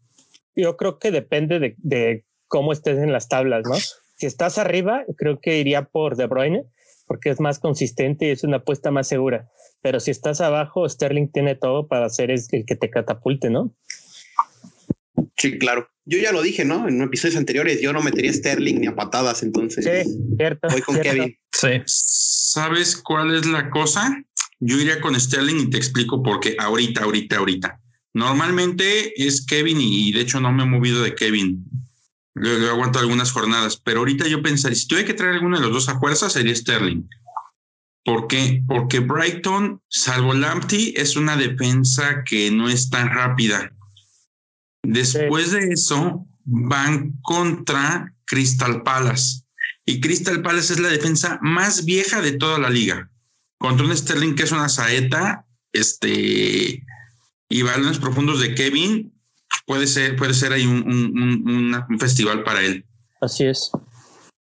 Yo 0.55 0.77
creo 0.77 0.99
que 0.99 1.11
depende 1.11 1.59
de, 1.59 1.75
de 1.77 2.25
cómo 2.47 2.73
estés 2.73 2.99
en 2.99 3.11
las 3.11 3.27
tablas, 3.27 3.63
¿no? 3.65 3.75
si 4.15 4.27
estás 4.27 4.57
arriba, 4.57 5.03
creo 5.17 5.39
que 5.41 5.57
iría 5.57 5.83
por 5.83 6.15
De 6.15 6.27
Bruyne, 6.27 6.65
porque 7.07 7.29
es 7.29 7.39
más 7.39 7.59
consistente 7.59 8.27
y 8.27 8.29
es 8.29 8.43
una 8.43 8.57
apuesta 8.57 8.91
más 8.91 9.07
segura. 9.07 9.49
Pero 9.83 9.99
si 9.99 10.11
estás 10.11 10.41
abajo, 10.41 10.87
Sterling 10.87 11.27
tiene 11.27 11.55
todo 11.55 11.87
para 11.87 12.09
ser 12.09 12.31
el 12.31 12.41
que 12.65 12.75
te 12.75 12.89
catapulte, 12.89 13.49
¿no? 13.49 13.75
Sí, 15.37 15.59
claro. 15.59 15.89
Yo 16.05 16.17
ya 16.19 16.31
lo 16.31 16.41
dije, 16.41 16.63
¿no? 16.63 16.87
En 16.87 17.01
episodios 17.01 17.35
anteriores, 17.37 17.81
yo 17.81 17.91
no 17.91 18.01
metería 18.01 18.31
Sterling 18.31 18.79
ni 18.79 18.87
a 18.87 18.95
patadas, 18.95 19.43
entonces. 19.43 19.83
Sí, 19.83 20.09
cierto. 20.37 20.69
Voy 20.69 20.81
con 20.81 20.99
Kevin. 21.01 21.37
Sí. 21.51 21.81
¿Sabes 21.85 22.95
cuál 22.95 23.35
es 23.35 23.45
la 23.45 23.69
cosa? 23.69 24.23
Yo 24.59 24.77
iría 24.77 25.01
con 25.01 25.19
Sterling 25.19 25.59
y 25.59 25.69
te 25.69 25.77
explico 25.77 26.23
por 26.23 26.39
qué. 26.39 26.55
Ahorita, 26.59 27.03
ahorita, 27.03 27.37
ahorita. 27.37 27.81
Normalmente 28.13 29.13
es 29.21 29.45
Kevin 29.45 29.81
y 29.81 30.13
de 30.13 30.21
hecho 30.21 30.39
no 30.39 30.51
me 30.53 30.63
he 30.63 30.65
movido 30.65 31.03
de 31.03 31.13
Kevin. 31.13 31.65
Lo, 32.35 32.69
aguanto 32.69 32.99
algunas 32.99 33.31
jornadas, 33.31 33.77
pero 33.83 33.99
ahorita 33.99 34.27
yo 34.27 34.41
pensaría, 34.41 34.77
si 34.77 34.87
tuviera 34.87 35.07
que 35.07 35.13
traer 35.13 35.33
alguno 35.33 35.57
de 35.57 35.63
los 35.63 35.73
dos 35.73 35.89
a 35.89 35.99
fuerza, 35.99 36.29
sería 36.29 36.55
Sterling. 36.55 37.03
¿Por 38.05 38.27
qué? 38.27 38.63
Porque 38.67 38.99
Brighton, 38.99 39.81
salvo 39.87 40.33
Lamptey, 40.33 40.93
es 40.97 41.15
una 41.15 41.37
defensa 41.37 42.23
que 42.25 42.51
no 42.51 42.67
es 42.69 42.89
tan 42.89 43.09
rápida. 43.09 43.73
Después 44.83 45.51
de 45.51 45.69
eso, 45.69 46.27
van 46.43 47.13
contra 47.21 48.13
Crystal 48.25 48.83
Palace. 48.83 49.43
Y 49.85 50.01
Crystal 50.01 50.41
Palace 50.41 50.73
es 50.73 50.79
la 50.79 50.89
defensa 50.89 51.39
más 51.41 51.85
vieja 51.85 52.21
de 52.21 52.33
toda 52.33 52.59
la 52.59 52.69
liga. 52.69 53.09
Contra 53.57 53.85
un 53.85 53.95
Sterling 53.95 54.35
que 54.35 54.43
es 54.43 54.51
una 54.51 54.67
saeta, 54.67 55.45
este, 55.71 56.83
y 57.49 57.61
balones 57.61 57.99
profundos 57.99 58.41
de 58.41 58.55
Kevin, 58.55 59.13
puede 59.65 59.87
ser, 59.87 60.15
puede 60.15 60.33
ser 60.33 60.51
ahí 60.51 60.65
un, 60.65 60.83
un, 60.87 61.99
festival 61.99 62.43
para 62.43 62.61
él. 62.61 62.85
Así 63.21 63.45
es. 63.45 63.71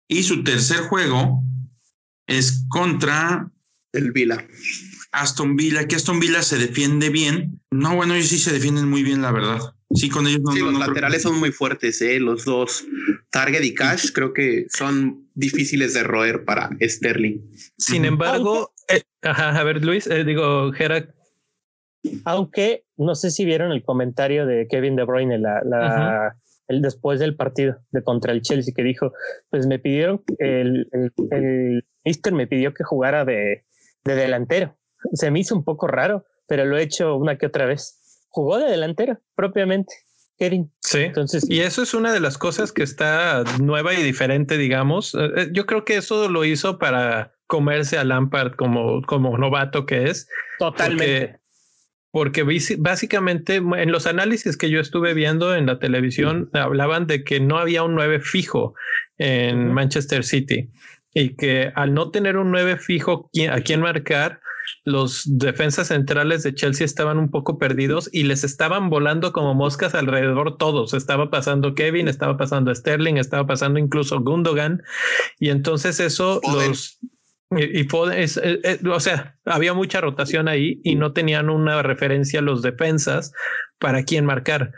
Y 0.09 0.23
su 0.23 0.43
tercer 0.43 0.81
juego 0.89 1.43
es 2.39 2.65
contra 2.69 3.51
el 3.93 4.13
Vila. 4.13 4.47
Aston 5.13 5.57
Villa, 5.57 5.87
que 5.87 5.97
Aston 5.97 6.21
Villa 6.21 6.43
se 6.43 6.59
defiende 6.59 7.11
bien. 7.11 7.61
No, 7.71 7.95
bueno, 7.95 8.15
ellos 8.15 8.29
sí 8.29 8.39
se 8.39 8.53
defienden 8.53 8.89
muy 8.89 9.03
bien, 9.03 9.21
la 9.21 9.31
verdad. 9.31 9.59
Sí, 9.95 10.09
con 10.09 10.27
ellos 10.27 10.41
no. 10.43 10.53
Sí, 10.53 10.61
los 10.61 10.79
laterales 10.79 11.23
son 11.23 11.39
muy 11.39 11.53
fuertes, 11.53 12.01
¿eh? 12.01 12.19
los 12.19 12.47
dos. 12.47 12.85
Target 13.31 13.63
y 13.63 13.75
Cash 13.75 14.13
creo 14.13 14.33
que 14.33 14.67
son 14.71 15.29
difíciles 15.35 15.93
de 15.93 16.03
roer 16.03 16.45
para 16.45 16.71
Sterling. 16.81 17.41
Sin 17.77 18.07
embargo, 18.07 18.73
eh, 18.89 19.03
ajá, 19.21 19.59
a 19.59 19.65
ver, 19.65 19.85
Luis, 19.85 20.07
eh, 20.07 20.25
digo, 20.25 20.73
Gerard. 20.73 21.11
Aunque 22.25 22.85
no 22.97 23.15
sé 23.15 23.31
si 23.31 23.45
vieron 23.45 23.71
el 23.71 23.85
comentario 23.85 24.47
de 24.47 24.67
Kevin 24.69 24.97
De 24.97 25.05
Bruyne 25.05 25.39
la, 25.39 25.63
la 25.65 26.37
el 26.69 26.81
después 26.81 27.21
del 27.21 27.37
partido 27.37 27.77
de 27.91 28.03
contra 28.03 28.33
el 28.33 28.43
Chelsea 28.43 28.73
que 28.75 28.83
dijo, 28.83 29.13
pues 29.51 29.67
me 29.67 29.79
pidieron 29.79 30.23
el, 30.39 30.89
el, 30.93 31.13
el 31.31 31.85
Mister 32.05 32.33
me 32.33 32.47
pidió 32.47 32.75
que 32.75 32.85
jugara 32.85 33.25
de, 33.25 33.65
de 34.05 34.15
delantero. 34.15 34.77
Se 35.15 35.31
me 35.31 35.41
hizo 35.41 35.55
un 35.55 35.65
poco 35.65 35.87
raro, 35.87 36.25
pero 36.47 36.65
lo 36.65 36.77
he 36.77 36.83
hecho 36.83 37.17
una 37.17 37.39
que 37.39 37.47
otra 37.47 37.67
vez 37.67 38.25
jugó 38.29 38.59
de 38.59 38.71
delantero 38.71 39.19
propiamente. 39.35 39.95
Kevin. 40.39 40.73
Sí. 40.81 41.01
Entonces, 41.01 41.49
y 41.49 41.61
eso 41.61 41.83
es 41.83 41.95
una 41.95 42.13
de 42.13 42.21
las 42.21 42.37
cosas 42.37 42.73
que 42.73 42.83
está 42.83 43.45
nueva 43.61 43.95
y 43.95 44.03
diferente, 44.03 44.59
digamos. 44.59 45.15
Eh, 45.15 45.31
eh, 45.37 45.49
yo 45.53 45.67
creo 45.67 45.85
que 45.85 45.97
eso 45.97 46.29
lo 46.29 46.45
hizo 46.45 46.79
para 46.79 47.33
comerse 47.47 47.99
a 47.99 48.05
Lampard 48.05 48.55
como, 48.57 49.03
como 49.03 49.37
novato 49.39 49.87
que 49.87 50.05
es. 50.05 50.29
Totalmente. 50.59 51.39
Porque, 52.11 52.45
básicamente 52.79 53.57
en 53.57 53.91
los 53.91 54.07
análisis 54.07 54.59
que 54.59 54.69
yo 54.69 54.81
estuve 54.81 55.15
viendo 55.15 55.55
en 55.55 55.65
la 55.65 55.79
televisión 55.79 56.51
hablaban 56.53 57.07
de 57.07 57.25
que 57.25 57.41
no 57.41 57.57
había 57.57 57.85
un 57.85 57.95
9 57.95 58.21
fijo 58.21 58.75
en 59.17 59.73
Manchester 59.73 60.23
City 60.23 60.71
y 61.15 61.37
que 61.37 61.73
al 61.75 61.95
no 61.95 62.11
tener 62.11 62.37
un 62.37 62.51
9 62.51 62.79
fijo 62.79 63.31
a 63.51 63.61
quien 63.61 63.81
marcar, 63.81 64.41
los 64.85 65.25
defensas 65.27 65.89
centrales 65.89 66.43
de 66.43 66.55
Chelsea 66.55 66.85
estaban 66.85 67.19
un 67.19 67.31
poco 67.31 67.59
perdidos 67.59 68.09
y 68.13 68.25
les 68.25 68.45
estaban 68.45 68.91
volando 68.91 69.33
como 69.33 69.55
moscas 69.55 69.95
alrededor 69.95 70.57
todos. 70.57 70.95
Estaba 70.95 71.31
pasando 71.31 71.75
Kevin, 71.75 72.09
estaba 72.09 72.37
pasando 72.37 72.75
Sterling, 72.75 73.17
estaba 73.17 73.47
pasando 73.47 73.79
incluso 73.79 74.21
Gundogan. 74.21 74.83
Y 75.39 75.51
entonces 75.51 76.01
eso 76.01 76.41
los... 76.53 76.99
Y, 77.55 77.87
o 77.95 79.01
sea, 79.01 79.37
había 79.45 79.75
mucha 79.75 80.01
rotación 80.01 80.49
ahí 80.49 80.81
y 80.85 80.95
no 80.95 81.13
tenían 81.13 81.51
una 81.51 81.83
referencia 81.83 82.41
los 82.41 82.63
defensas 82.63 83.31
para 83.79 84.05
quién 84.05 84.25
marcar. 84.25 84.73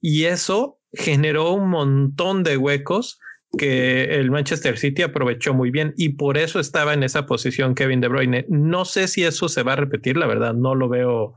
Y 0.00 0.26
eso 0.26 0.78
generó 0.92 1.50
un 1.50 1.70
montón 1.70 2.44
de 2.44 2.56
huecos 2.56 3.18
que 3.58 4.04
el 4.04 4.30
Manchester 4.30 4.78
City 4.78 5.02
aprovechó 5.02 5.54
muy 5.54 5.70
bien 5.70 5.92
y 5.96 6.10
por 6.10 6.38
eso 6.38 6.60
estaba 6.60 6.94
en 6.94 7.02
esa 7.02 7.26
posición 7.26 7.74
Kevin 7.74 8.00
De 8.00 8.08
Bruyne. 8.08 8.46
No 8.48 8.84
sé 8.84 9.08
si 9.08 9.24
eso 9.24 9.48
se 9.48 9.62
va 9.62 9.72
a 9.72 9.76
repetir, 9.76 10.16
la 10.16 10.26
verdad, 10.26 10.54
no 10.54 10.74
lo 10.74 10.88
veo 10.88 11.34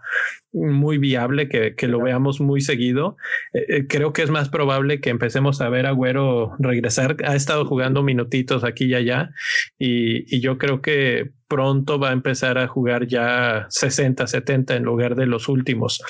muy 0.52 1.00
viable 1.00 1.50
que, 1.50 1.88
lo 1.88 2.02
veamos 2.02 2.40
muy 2.40 2.62
seguido. 2.62 3.18
Eh, 3.54 3.66
eh, 3.68 3.88
creo 3.88 4.14
que 4.14 4.22
es 4.22 4.30
más 4.30 4.50
probable 4.50 5.02
que 5.02 5.10
empecemos 5.10 5.60
a 5.62 5.70
ver 5.70 5.88
a 5.88 5.90
Agüero 5.90 6.54
regresar. 6.60 7.18
Ha 7.26 7.36
estado 7.36 7.66
jugando 7.66 8.04
minutitos 8.04 8.64
aquí 8.64 8.86
y 8.86 8.94
allá 8.94 9.32
y, 9.80 10.36
y 10.36 10.40
yo 10.40 10.58
creo 10.58 10.82
que 10.82 11.32
pronto 11.48 12.00
va 12.00 12.10
a 12.10 12.14
empezar 12.14 12.58
a 12.58 12.68
jugar 12.68 13.08
ya 13.08 13.66
60, 13.70 14.28
70 14.28 14.76
en 14.76 14.84
lugar 14.84 15.16
de 15.16 15.26
los 15.26 15.50
últimos. 15.50 16.02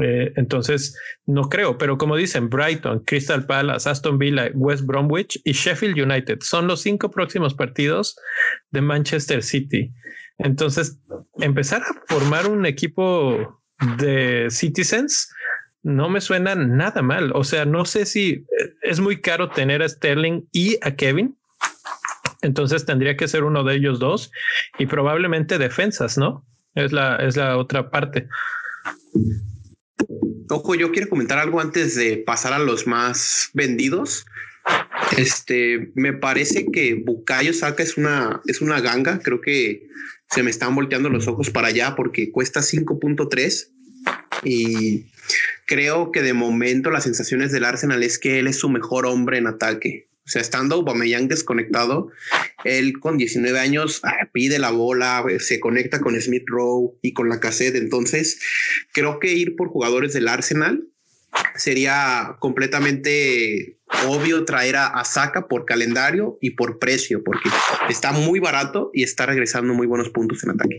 Eh, 0.00 0.32
entonces, 0.36 0.96
no 1.26 1.48
creo, 1.48 1.76
pero 1.76 1.98
como 1.98 2.16
dicen, 2.16 2.48
Brighton, 2.48 3.00
Crystal 3.00 3.44
Palace, 3.44 3.88
Aston 3.88 4.18
Villa, 4.18 4.50
West 4.54 4.84
Bromwich 4.84 5.40
y 5.44 5.52
Sheffield 5.52 5.98
United 6.00 6.38
son 6.40 6.66
los 6.66 6.80
cinco 6.80 7.10
próximos 7.10 7.54
partidos 7.54 8.16
de 8.70 8.80
Manchester 8.80 9.42
City. 9.42 9.92
Entonces, 10.38 10.98
empezar 11.40 11.82
a 11.82 11.94
formar 12.08 12.48
un 12.48 12.64
equipo 12.64 13.60
de 13.98 14.46
Citizens 14.50 15.28
no 15.82 16.08
me 16.08 16.20
suena 16.20 16.54
nada 16.54 17.02
mal. 17.02 17.32
O 17.34 17.44
sea, 17.44 17.64
no 17.64 17.84
sé 17.84 18.06
si 18.06 18.30
eh, 18.30 18.46
es 18.82 19.00
muy 19.00 19.20
caro 19.20 19.50
tener 19.50 19.82
a 19.82 19.88
Sterling 19.88 20.42
y 20.52 20.78
a 20.80 20.94
Kevin. 20.94 21.36
Entonces 22.40 22.84
tendría 22.84 23.16
que 23.16 23.28
ser 23.28 23.44
uno 23.44 23.62
de 23.62 23.76
ellos 23.76 23.98
dos 23.98 24.30
y 24.78 24.86
probablemente 24.86 25.58
defensas, 25.58 26.18
¿no? 26.18 26.44
Es 26.74 26.92
la, 26.92 27.16
es 27.16 27.36
la 27.36 27.56
otra 27.56 27.90
parte. 27.90 28.28
Ojo, 30.48 30.74
yo 30.74 30.92
quiero 30.92 31.08
comentar 31.08 31.38
algo 31.38 31.60
antes 31.60 31.94
de 31.94 32.18
pasar 32.18 32.52
a 32.52 32.58
los 32.58 32.86
más 32.86 33.50
vendidos. 33.54 34.26
Este, 35.16 35.92
me 35.94 36.12
parece 36.12 36.66
que 36.72 36.94
Bukayo 36.94 37.52
Saka 37.52 37.82
es 37.82 37.96
una, 37.96 38.40
es 38.46 38.60
una 38.60 38.80
ganga. 38.80 39.20
Creo 39.20 39.40
que 39.40 39.88
se 40.30 40.42
me 40.42 40.50
están 40.50 40.74
volteando 40.74 41.08
los 41.08 41.28
ojos 41.28 41.50
para 41.50 41.68
allá 41.68 41.94
porque 41.96 42.30
cuesta 42.30 42.60
5.3 42.60 43.68
y 44.44 45.06
creo 45.66 46.10
que 46.10 46.22
de 46.22 46.32
momento 46.32 46.90
las 46.90 47.04
sensaciones 47.04 47.52
del 47.52 47.64
Arsenal 47.64 48.02
es 48.02 48.18
que 48.18 48.38
él 48.38 48.46
es 48.46 48.56
su 48.56 48.68
mejor 48.68 49.06
hombre 49.06 49.38
en 49.38 49.46
ataque. 49.46 50.08
O 50.24 50.30
sea, 50.30 50.40
estando 50.40 50.76
Aubameyang 50.76 51.26
desconectado, 51.26 52.10
él 52.64 53.00
con 53.00 53.18
19 53.18 53.58
años 53.58 54.00
ah, 54.04 54.28
pide 54.32 54.60
la 54.60 54.70
bola, 54.70 55.24
se 55.40 55.58
conecta 55.58 56.00
con 56.00 56.20
Smith 56.20 56.44
Rowe 56.46 56.94
y 57.02 57.12
con 57.12 57.28
la 57.28 57.40
cassette. 57.40 57.74
Entonces, 57.74 58.40
creo 58.92 59.18
que 59.18 59.32
ir 59.32 59.56
por 59.56 59.68
jugadores 59.68 60.12
del 60.12 60.28
Arsenal 60.28 60.86
sería 61.56 62.36
completamente 62.38 63.78
obvio 64.06 64.44
traer 64.44 64.76
a, 64.76 64.86
a 64.86 65.04
Saka 65.04 65.48
por 65.48 65.64
calendario 65.64 66.38
y 66.40 66.50
por 66.50 66.78
precio, 66.78 67.22
porque 67.24 67.48
está 67.88 68.12
muy 68.12 68.38
barato 68.38 68.90
y 68.94 69.02
está 69.02 69.26
regresando 69.26 69.74
muy 69.74 69.88
buenos 69.88 70.10
puntos 70.10 70.44
en 70.44 70.50
ataque. 70.50 70.76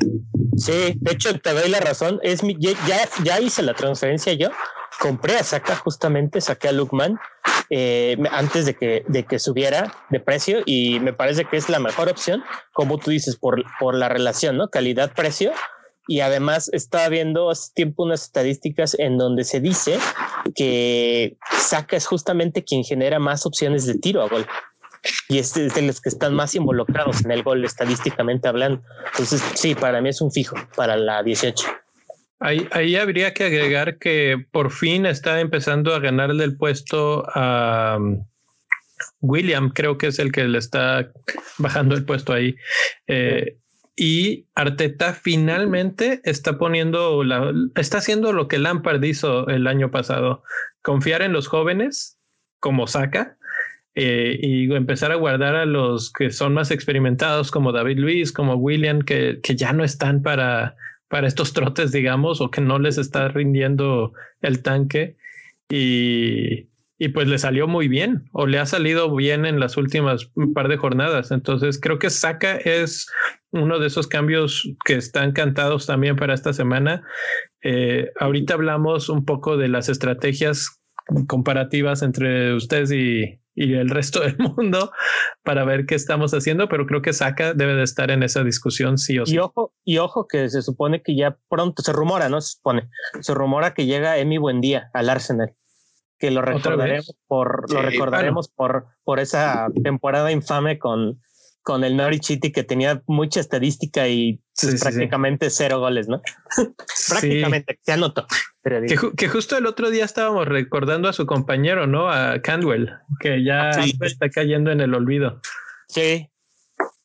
Sí, 0.56 0.95
de 0.95 1.12
hecho, 1.12 1.38
te 1.38 1.51
doy 1.51 1.69
la 1.69 1.82
razón. 1.82 2.19
Es 2.23 2.41
ya, 2.60 2.75
ya 3.23 3.41
hice 3.41 3.62
la 3.62 3.73
transferencia 3.73 4.34
yo 4.34 4.51
compré 4.99 5.38
a 5.38 5.43
Saka 5.43 5.75
justamente, 5.75 6.41
saqué 6.41 6.69
a 6.69 6.71
Lukman 6.71 7.19
eh, 7.69 8.17
antes 8.32 8.65
de 8.65 8.75
que, 8.75 9.03
de 9.08 9.23
que 9.25 9.39
subiera 9.39 9.93
de 10.10 10.19
precio 10.19 10.62
y 10.65 10.99
me 10.99 11.13
parece 11.13 11.45
que 11.45 11.58
es 11.58 11.69
la 11.69 11.79
mejor 11.79 12.10
opción, 12.10 12.43
como 12.73 12.97
tú 12.97 13.12
dices, 13.12 13.36
por, 13.36 13.63
por 13.79 13.95
la 13.95 14.10
relación, 14.10 14.58
¿no? 14.58 14.69
Calidad-precio. 14.69 15.51
Y 16.06 16.19
además 16.19 16.69
estaba 16.73 17.08
viendo 17.08 17.49
hace 17.49 17.71
tiempo 17.73 18.03
unas 18.03 18.23
estadísticas 18.23 18.93
en 18.99 19.17
donde 19.17 19.45
se 19.45 19.62
dice 19.62 19.97
que 20.53 21.38
Saka 21.58 21.95
es 21.95 22.08
justamente 22.08 22.65
quien 22.65 22.84
genera 22.84 23.19
más 23.19 23.45
opciones 23.45 23.86
de 23.86 23.97
tiro 23.97 24.21
a 24.21 24.27
gol 24.27 24.45
y 25.29 25.39
es 25.39 25.53
de 25.53 25.82
los 25.82 26.01
que 26.01 26.10
están 26.10 26.34
más 26.34 26.56
involucrados 26.56 27.23
en 27.25 27.32
el 27.32 27.43
gol 27.43 27.63
estadísticamente 27.65 28.47
hablando. 28.47 28.82
Entonces, 29.12 29.41
sí, 29.56 29.75
para 29.75 30.01
mí 30.01 30.10
es 30.10 30.21
un 30.21 30.32
fijo 30.32 30.56
para 30.75 30.95
la 30.95 31.23
18. 31.23 31.65
Ahí, 32.45 32.97
habría 32.97 33.34
que 33.34 33.45
agregar 33.45 33.99
que 33.99 34.45
por 34.51 34.71
fin 34.71 35.06
está 35.06 35.39
empezando 35.39 35.95
a 35.95 35.99
ganarle 35.99 36.43
el 36.43 36.58
puesto 36.58 37.23
a 37.34 37.95
um, 37.97 38.25
William, 39.21 39.69
creo 39.69 39.97
que 39.97 40.08
es 40.08 40.19
el 40.19 40.34
que 40.34 40.43
le 40.43 40.58
está 40.58 41.10
bajando 41.58 41.95
el 41.95 42.03
puesto 42.03 42.34
ahí. 42.34 42.58
Eh, 43.08 43.56
y 43.95 44.45
Arteta 44.56 45.13
finalmente 45.13 46.19
está 46.25 46.58
poniendo 46.58 47.23
la, 47.23 47.53
está 47.75 47.99
haciendo 47.99 48.34
lo 48.34 48.49
que 48.49 48.60
Lampard 48.60 49.01
hizo 49.03 49.47
el 49.47 49.65
año 49.65 49.89
pasado, 49.89 50.43
confiar 50.82 51.21
en 51.21 51.32
los 51.32 51.47
jóvenes 51.47 52.19
como 52.60 52.88
saca 52.88 53.38
eh, 53.95 54.38
y 54.41 54.69
empezar 54.73 55.13
a 55.13 55.15
guardar 55.15 55.56
a 55.56 55.65
los 55.65 56.12
que 56.12 56.29
son 56.29 56.53
más 56.53 56.71
experimentados 56.71 57.51
como 57.51 57.71
David 57.71 57.99
Luis, 57.99 58.34
como 58.34 58.56
William, 58.56 59.01
que, 59.01 59.39
que 59.41 59.56
ya 59.56 59.71
no 59.71 59.86
están 59.86 60.21
para, 60.21 60.75
para 61.13 61.28
estos 61.28 61.54
trotes, 61.54 61.91
digamos, 61.91 62.41
o 62.41 62.49
que 62.49 62.60
no 62.60 62.80
les 62.80 62.97
está 62.97 63.28
rindiendo 63.28 64.13
el 64.41 64.63
tanque. 64.63 65.15
Y, 65.69 66.69
y 66.97 67.10
pues 67.10 67.28
le 67.28 67.38
salió 67.38 67.67
muy 67.67 67.88
bien 67.88 68.28
o 68.32 68.47
le 68.47 68.58
ha 68.58 68.65
salido 68.65 69.15
bien 69.15 69.45
en 69.45 69.60
las 69.60 69.78
últimas 69.78 70.32
par 70.56 70.69
de 70.69 70.78
jornadas. 70.78 71.30
Entonces 71.30 71.80
creo 71.80 71.99
que 71.99 72.10
Saka 72.10 72.56
es 72.56 73.06
uno 73.52 73.78
de 73.78 73.86
esos 73.86 74.08
cambios 74.08 74.67
que 74.86 74.95
están 74.95 75.34
cantados 75.34 75.86
también 75.86 76.15
para 76.15 76.34
esta 76.34 76.52
semana. 76.52 77.04
Eh, 77.62 78.10
ahorita 78.19 78.56
hablamos 78.56 79.08
un 79.08 79.23
poco 79.23 79.56
de 79.56 79.67
las 79.67 79.89
estrategias 79.89 80.82
comparativas 81.28 82.02
entre 82.02 82.54
ustedes 82.54 82.92
y, 82.92 83.39
y, 83.56 83.74
el 83.74 83.89
resto 83.89 84.22
del 84.22 84.38
mundo 84.38 84.92
para 85.44 85.66
ver 85.66 85.86
qué 85.86 85.96
estamos 85.96 86.34
haciendo, 86.34 86.70
pero 86.70 86.86
creo 86.86 87.02
que 87.02 87.13
Saka 87.13 87.54
debe 87.54 87.76
de 87.76 87.84
estar 87.84 88.12
en 88.12 88.24
esa 88.24 88.44
discusión 88.44 88.98
sí 88.98 89.20
o 89.20 89.26
sí. 89.26 89.36
Y 89.36 89.39
ojo, 89.39 89.74
y 89.84 89.98
ojo 89.98 90.28
que 90.28 90.50
se 90.50 90.62
supone 90.62 91.02
que 91.02 91.16
ya 91.16 91.38
pronto, 91.50 91.84
se 91.84 91.94
rumora, 91.94 92.30
¿no? 92.30 92.42
Se 92.42 92.56
supone, 92.56 92.89
se 93.22 93.34
rumora 93.34 93.74
que 93.74 93.86
llega 93.86 94.18
Emi 94.18 94.38
Buendía 94.38 94.89
al 94.94 95.10
Arsenal 95.10 95.56
que 96.20 96.32
lo 96.32 96.42
recordaremos 96.42 97.18
por 97.28 97.70
lo 97.70 97.82
recordaremos 97.82 98.48
por 98.48 98.86
por 99.04 99.20
esa 99.20 99.68
temporada 99.84 100.32
infame 100.32 100.80
con 100.80 101.20
con 101.63 101.84
el 101.84 101.95
Norwich 101.95 102.26
City 102.26 102.52
que 102.52 102.63
tenía 102.63 103.02
mucha 103.08 103.39
estadística 103.39 104.08
y 104.08 104.41
pues, 104.62 104.80
prácticamente 104.80 105.49
cero 105.49 105.80
goles, 105.80 106.08
¿no? 106.08 106.21
prácticamente, 107.10 107.80
se 107.82 107.93
anotó. 107.93 108.28
Que, 108.63 108.97
que, 109.17 109.28
justo 109.28 109.58
el 109.58 109.65
otro 109.65 109.89
día 109.89 110.06
estábamos 110.06 110.47
recordando 110.47 111.10
a 111.10 111.13
su 111.13 111.26
compañero, 111.26 111.88
¿no? 111.88 112.10
A 112.10 112.41
Candwell, 112.41 112.91
que 113.19 113.43
ya 113.43 113.71
está 113.71 114.30
cayendo 114.30 114.71
en 114.71 114.82
el 114.82 114.93
olvido. 114.93 115.41
Sí. 115.88 116.30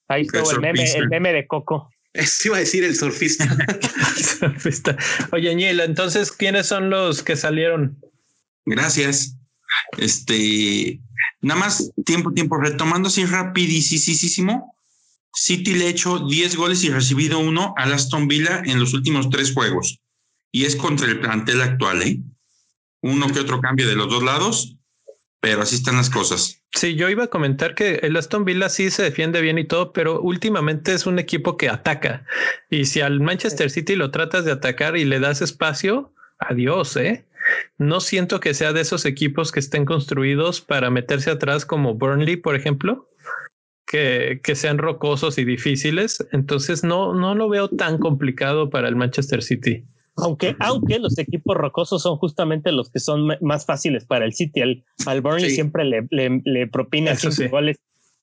Ahí 0.08 0.22
estuvo 0.22 0.50
el 0.52 0.60
meme, 0.60 0.84
el 0.94 1.08
meme 1.08 1.32
de 1.32 1.46
Coco. 1.46 1.90
Eso 2.12 2.48
iba 2.48 2.56
a 2.56 2.60
decir 2.60 2.84
el 2.84 2.96
surfista. 2.96 3.44
el 4.16 4.24
surfista. 4.24 4.96
Oye, 5.32 5.54
Ñela, 5.54 5.84
entonces, 5.84 6.32
¿quiénes 6.32 6.66
son 6.66 6.90
los 6.90 7.22
que 7.22 7.36
salieron? 7.36 7.98
Gracias. 8.64 9.36
Este, 9.98 11.00
nada 11.40 11.60
más 11.60 11.92
tiempo, 12.04 12.32
tiempo, 12.32 12.56
retomando 12.58 13.08
así 13.08 13.24
rapidísimo. 13.24 14.74
City 15.34 15.74
le 15.74 15.86
ha 15.86 15.90
hecho 15.90 16.18
10 16.18 16.56
goles 16.56 16.82
y 16.84 16.90
recibido 16.90 17.38
uno 17.38 17.74
a 17.76 17.84
Aston 17.84 18.28
Villa 18.28 18.62
en 18.64 18.80
los 18.80 18.94
últimos 18.94 19.30
tres 19.30 19.52
juegos. 19.52 20.00
Y 20.50 20.64
es 20.64 20.76
contra 20.76 21.06
el 21.06 21.20
plantel 21.20 21.60
actual, 21.60 22.02
¿eh? 22.02 22.20
Uno 23.02 23.28
que 23.28 23.40
otro 23.40 23.60
cambio 23.60 23.86
de 23.86 23.94
los 23.94 24.08
dos 24.08 24.22
lados, 24.22 24.76
pero 25.40 25.62
así 25.62 25.76
están 25.76 25.96
las 25.96 26.10
cosas. 26.10 26.62
Sí, 26.74 26.96
yo 26.96 27.08
iba 27.08 27.24
a 27.24 27.28
comentar 27.28 27.74
que 27.74 28.00
el 28.02 28.16
Aston 28.16 28.44
Villa 28.44 28.68
sí 28.68 28.90
se 28.90 29.02
defiende 29.02 29.40
bien 29.40 29.58
y 29.58 29.66
todo, 29.66 29.92
pero 29.92 30.20
últimamente 30.20 30.92
es 30.92 31.06
un 31.06 31.18
equipo 31.18 31.56
que 31.56 31.68
ataca. 31.68 32.24
Y 32.70 32.86
si 32.86 33.00
al 33.00 33.20
Manchester 33.20 33.70
City 33.70 33.94
lo 33.94 34.10
tratas 34.10 34.44
de 34.44 34.52
atacar 34.52 34.96
y 34.96 35.04
le 35.04 35.20
das 35.20 35.40
espacio, 35.40 36.12
adiós, 36.38 36.96
¿eh? 36.96 37.24
No 37.78 38.00
siento 38.00 38.40
que 38.40 38.54
sea 38.54 38.72
de 38.72 38.82
esos 38.82 39.04
equipos 39.06 39.52
que 39.52 39.60
estén 39.60 39.84
construidos 39.84 40.60
para 40.60 40.90
meterse 40.90 41.30
atrás 41.30 41.64
como 41.64 41.94
Burnley, 41.94 42.36
por 42.36 42.54
ejemplo, 42.54 43.08
que, 43.86 44.40
que 44.42 44.54
sean 44.54 44.78
rocosos 44.78 45.38
y 45.38 45.44
difíciles. 45.44 46.26
Entonces 46.32 46.84
no, 46.84 47.14
no 47.14 47.34
lo 47.34 47.48
veo 47.48 47.68
tan 47.68 47.98
complicado 47.98 48.68
para 48.68 48.88
el 48.88 48.96
Manchester 48.96 49.42
City. 49.42 49.84
Aunque, 50.16 50.56
aunque 50.58 50.98
los 50.98 51.16
equipos 51.16 51.56
rocosos 51.56 52.02
son 52.02 52.16
justamente 52.16 52.72
los 52.72 52.90
que 52.90 52.98
son 52.98 53.28
más 53.40 53.64
fáciles 53.64 54.04
para 54.04 54.24
el 54.24 54.34
City. 54.34 54.60
Al, 54.60 54.84
al 55.06 55.20
Burnley 55.20 55.50
siempre 55.50 55.84
le, 55.84 56.06
le, 56.10 56.42
le 56.44 56.66
propina 56.66 57.14
cinco 57.14 57.48
goles 57.50 57.78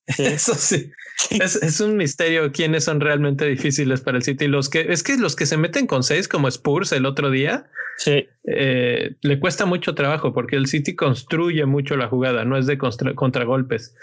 Eso 0.18 0.54
sí. 0.54 0.90
Es, 1.30 1.56
es, 1.56 1.80
un 1.80 1.96
misterio 1.96 2.52
quiénes 2.52 2.84
son 2.84 3.00
realmente 3.00 3.46
difíciles 3.46 4.00
para 4.00 4.18
el 4.18 4.22
City. 4.22 4.46
Los 4.46 4.68
que 4.68 4.86
es 4.92 5.02
que 5.02 5.16
los 5.16 5.34
que 5.34 5.46
se 5.46 5.56
meten 5.56 5.86
con 5.86 6.02
seis, 6.02 6.28
como 6.28 6.48
Spurs 6.48 6.92
el 6.92 7.06
otro 7.06 7.30
día, 7.30 7.68
sí. 7.96 8.26
Eh, 8.44 9.16
le 9.22 9.40
cuesta 9.40 9.66
mucho 9.66 9.94
trabajo 9.94 10.32
porque 10.32 10.56
el 10.56 10.66
City 10.66 10.94
construye 10.94 11.64
mucho 11.66 11.96
la 11.96 12.08
jugada, 12.08 12.44
no 12.44 12.56
es 12.56 12.66
de 12.66 12.78
contra, 12.78 13.14
contragolpes. 13.14 13.94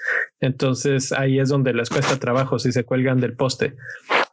Entonces 0.41 1.13
ahí 1.13 1.39
es 1.39 1.49
donde 1.49 1.73
les 1.73 1.89
cuesta 1.89 2.19
trabajo 2.19 2.59
si 2.59 2.71
se 2.71 2.83
cuelgan 2.83 3.21
del 3.21 3.35
poste. 3.35 3.75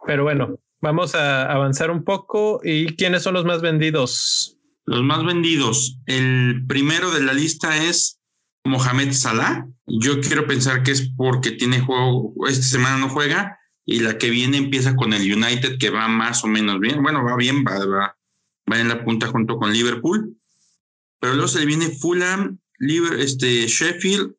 Pero 0.07 0.25
bueno, 0.25 0.59
vamos 0.81 1.15
a 1.15 1.53
avanzar 1.53 1.91
un 1.91 2.03
poco. 2.03 2.61
¿Y 2.65 2.97
quiénes 2.97 3.23
son 3.23 3.35
los 3.35 3.45
más 3.45 3.61
vendidos? 3.61 4.59
Los 4.87 5.03
más 5.03 5.25
vendidos. 5.25 5.99
El 6.07 6.65
primero 6.67 7.13
de 7.13 7.23
la 7.23 7.33
lista 7.33 7.85
es 7.85 8.20
Mohamed 8.65 9.13
Salah. 9.13 9.67
Yo 9.87 10.21
quiero 10.21 10.47
pensar 10.47 10.83
que 10.83 10.93
es 10.93 11.11
porque 11.17 11.53
tiene 11.53 11.81
juego, 11.81 12.35
esta 12.49 12.65
semana 12.65 12.99
no 12.99 13.09
juega 13.09 13.59
y 13.85 14.01
la 14.01 14.19
que 14.19 14.31
viene 14.31 14.57
empieza 14.57 14.95
con 14.95 15.13
el 15.13 15.23
United 15.23 15.79
que 15.79 15.91
va 15.91 16.07
más 16.09 16.45
o 16.45 16.47
menos 16.47 16.79
bien. 16.79 17.03
Bueno, 17.03 17.25
va 17.25 17.37
bien, 17.37 17.65
va, 17.65 17.85
va, 17.87 18.17
va 18.71 18.81
en 18.81 18.89
la 18.89 19.05
punta 19.05 19.27
junto 19.27 19.57
con 19.57 19.73
Liverpool. 19.73 20.37
Pero 21.19 21.35
luego 21.35 21.49
se 21.49 21.61
le 21.61 21.67
viene 21.67 21.91
Fulham, 21.91 22.59
Liverpool, 22.79 23.21
este, 23.21 23.67
Sheffield 23.67 24.35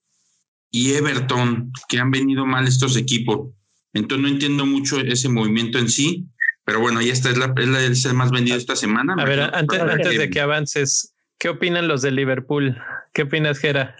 y 0.71 0.93
Everton, 0.93 1.71
que 1.89 1.99
han 1.99 2.11
venido 2.11 2.45
mal 2.45 2.67
estos 2.67 2.95
equipos. 2.95 3.49
Entonces 3.93 4.23
no 4.23 4.29
entiendo 4.29 4.65
mucho 4.65 4.99
ese 4.99 5.27
movimiento 5.29 5.77
en 5.77 5.89
sí. 5.89 6.27
Pero 6.63 6.79
bueno, 6.79 7.01
ya 7.01 7.11
está, 7.11 7.29
es, 7.29 7.37
la, 7.37 7.53
es, 7.81 8.05
el 8.05 8.13
más 8.13 8.31
vendido 8.31 8.55
esta 8.55 8.75
semana. 8.75 9.15
A 9.17 9.25
ver, 9.25 9.41
antes, 9.41 9.79
antes 9.79 10.17
de 10.17 10.29
que 10.29 10.39
avances, 10.39 11.13
¿qué 11.39 11.49
opinan 11.49 11.87
los 11.87 12.01
de 12.01 12.11
Liverpool? 12.11 12.77
¿Qué 13.13 13.23
opinas, 13.23 13.59
Gera? 13.59 13.95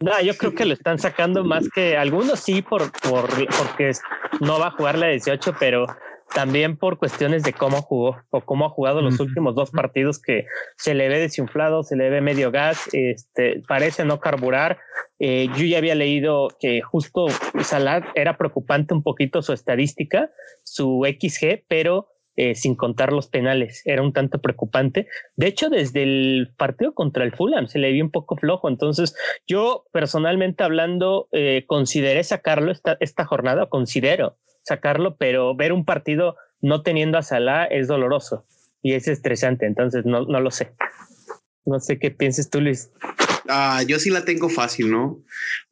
No, 0.00 0.20
yo 0.22 0.36
creo 0.36 0.54
que 0.54 0.64
lo 0.64 0.74
están 0.74 0.98
sacando 0.98 1.44
más 1.44 1.68
que 1.68 1.96
algunos 1.96 2.40
sí 2.40 2.62
por, 2.62 2.90
por 2.92 3.28
porque 3.28 3.92
no 4.40 4.58
va 4.58 4.68
a 4.68 4.70
jugar 4.72 4.98
la 4.98 5.08
18, 5.08 5.54
pero 5.58 5.86
también 6.34 6.76
por 6.76 6.98
cuestiones 6.98 7.42
de 7.42 7.52
cómo 7.52 7.82
jugó 7.82 8.16
o 8.30 8.40
cómo 8.40 8.66
ha 8.66 8.70
jugado 8.70 9.02
los 9.02 9.20
últimos 9.20 9.54
dos 9.54 9.70
partidos 9.70 10.20
que 10.20 10.46
se 10.76 10.94
le 10.94 11.08
ve 11.08 11.18
desinflado, 11.18 11.82
se 11.82 11.96
le 11.96 12.10
ve 12.10 12.20
medio 12.20 12.50
gas, 12.50 12.88
este, 12.92 13.62
parece 13.68 14.04
no 14.04 14.20
carburar. 14.20 14.78
Eh, 15.18 15.48
yo 15.56 15.64
ya 15.64 15.78
había 15.78 15.94
leído 15.94 16.48
que 16.58 16.80
justo 16.80 17.26
Salah 17.62 18.12
era 18.14 18.36
preocupante 18.36 18.94
un 18.94 19.02
poquito 19.02 19.42
su 19.42 19.52
estadística, 19.52 20.30
su 20.62 21.06
XG, 21.06 21.64
pero 21.68 22.08
eh, 22.36 22.54
sin 22.54 22.74
contar 22.74 23.12
los 23.12 23.28
penales. 23.28 23.82
Era 23.84 24.02
un 24.02 24.12
tanto 24.12 24.40
preocupante. 24.40 25.06
De 25.36 25.46
hecho, 25.46 25.68
desde 25.68 26.02
el 26.02 26.54
partido 26.56 26.94
contra 26.94 27.24
el 27.24 27.32
Fulham 27.32 27.66
se 27.66 27.78
le 27.78 27.92
vio 27.92 28.04
un 28.04 28.10
poco 28.10 28.36
flojo. 28.36 28.68
Entonces, 28.68 29.14
yo 29.46 29.84
personalmente 29.92 30.64
hablando, 30.64 31.28
eh, 31.32 31.64
consideré 31.66 32.24
sacarlo 32.24 32.72
esta, 32.72 32.96
esta 33.00 33.24
jornada, 33.24 33.66
considero 33.66 34.38
sacarlo, 34.62 35.16
pero 35.16 35.54
ver 35.56 35.72
un 35.72 35.84
partido 35.84 36.36
no 36.60 36.82
teniendo 36.82 37.18
a 37.18 37.22
Salah 37.22 37.64
es 37.64 37.88
doloroso 37.88 38.46
y 38.80 38.94
es 38.94 39.08
estresante. 39.08 39.66
Entonces, 39.66 40.06
no, 40.06 40.24
no 40.24 40.40
lo 40.40 40.50
sé. 40.50 40.72
No 41.64 41.80
sé 41.80 41.98
qué 41.98 42.10
pienses 42.10 42.50
tú, 42.50 42.60
Luis. 42.60 42.90
Ah, 43.48 43.82
yo 43.86 43.98
sí 43.98 44.10
la 44.10 44.24
tengo 44.24 44.48
fácil, 44.48 44.90
¿no? 44.90 45.22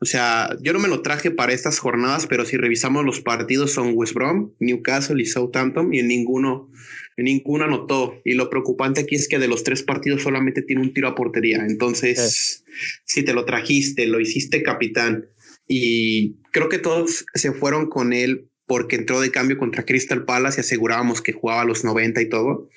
O 0.00 0.04
sea, 0.04 0.56
yo 0.60 0.72
no 0.72 0.78
me 0.78 0.88
lo 0.88 1.02
traje 1.02 1.30
para 1.30 1.52
estas 1.52 1.78
jornadas, 1.78 2.26
pero 2.26 2.44
si 2.44 2.56
revisamos 2.56 3.04
los 3.04 3.20
partidos 3.20 3.72
son 3.72 3.92
West 3.94 4.14
Brom, 4.14 4.52
Newcastle 4.58 5.20
y 5.22 5.26
Southampton 5.26 5.94
y 5.94 6.00
en 6.00 6.08
ninguno, 6.08 6.70
en 7.16 7.26
ninguno 7.26 7.64
anotó. 7.64 8.20
Y 8.24 8.34
lo 8.34 8.50
preocupante 8.50 9.00
aquí 9.00 9.14
es 9.14 9.28
que 9.28 9.38
de 9.38 9.48
los 9.48 9.62
tres 9.62 9.82
partidos 9.82 10.22
solamente 10.22 10.62
tiene 10.62 10.82
un 10.82 10.92
tiro 10.92 11.08
a 11.08 11.14
portería. 11.14 11.64
Entonces, 11.66 12.64
si 13.04 13.22
te 13.24 13.32
lo 13.32 13.44
trajiste, 13.44 14.06
lo 14.06 14.20
hiciste 14.20 14.62
capitán 14.62 15.26
y 15.72 16.34
creo 16.50 16.68
que 16.68 16.78
todos 16.78 17.24
se 17.32 17.52
fueron 17.52 17.88
con 17.88 18.12
él 18.12 18.49
porque 18.70 18.94
entró 18.94 19.20
de 19.20 19.32
cambio 19.32 19.58
contra 19.58 19.84
Crystal 19.84 20.24
Palace 20.24 20.60
y 20.60 20.62
asegurábamos 20.62 21.20
que 21.20 21.32
jugaba 21.32 21.62
a 21.62 21.64
los 21.64 21.82
90 21.82 22.22
y 22.22 22.28
todo, 22.28 22.68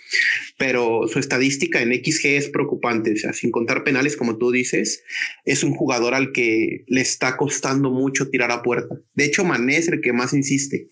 pero 0.57 1.07
su 1.07 1.19
estadística 1.19 1.83
en 1.83 1.93
XG 1.93 2.29
es 2.29 2.49
preocupante, 2.49 3.13
o 3.13 3.15
sea, 3.15 3.31
sin 3.31 3.51
contar 3.51 3.83
penales, 3.83 4.17
como 4.17 4.39
tú 4.39 4.49
dices, 4.49 5.03
es 5.45 5.63
un 5.63 5.75
jugador 5.75 6.15
al 6.15 6.31
que 6.31 6.83
le 6.87 6.99
está 6.99 7.37
costando 7.37 7.91
mucho 7.91 8.31
tirar 8.31 8.49
a 8.49 8.63
puerta. 8.63 8.95
De 9.13 9.25
hecho, 9.25 9.45
Mané 9.45 9.77
es 9.77 9.87
el 9.87 10.01
que 10.01 10.13
más 10.13 10.33
insiste. 10.33 10.87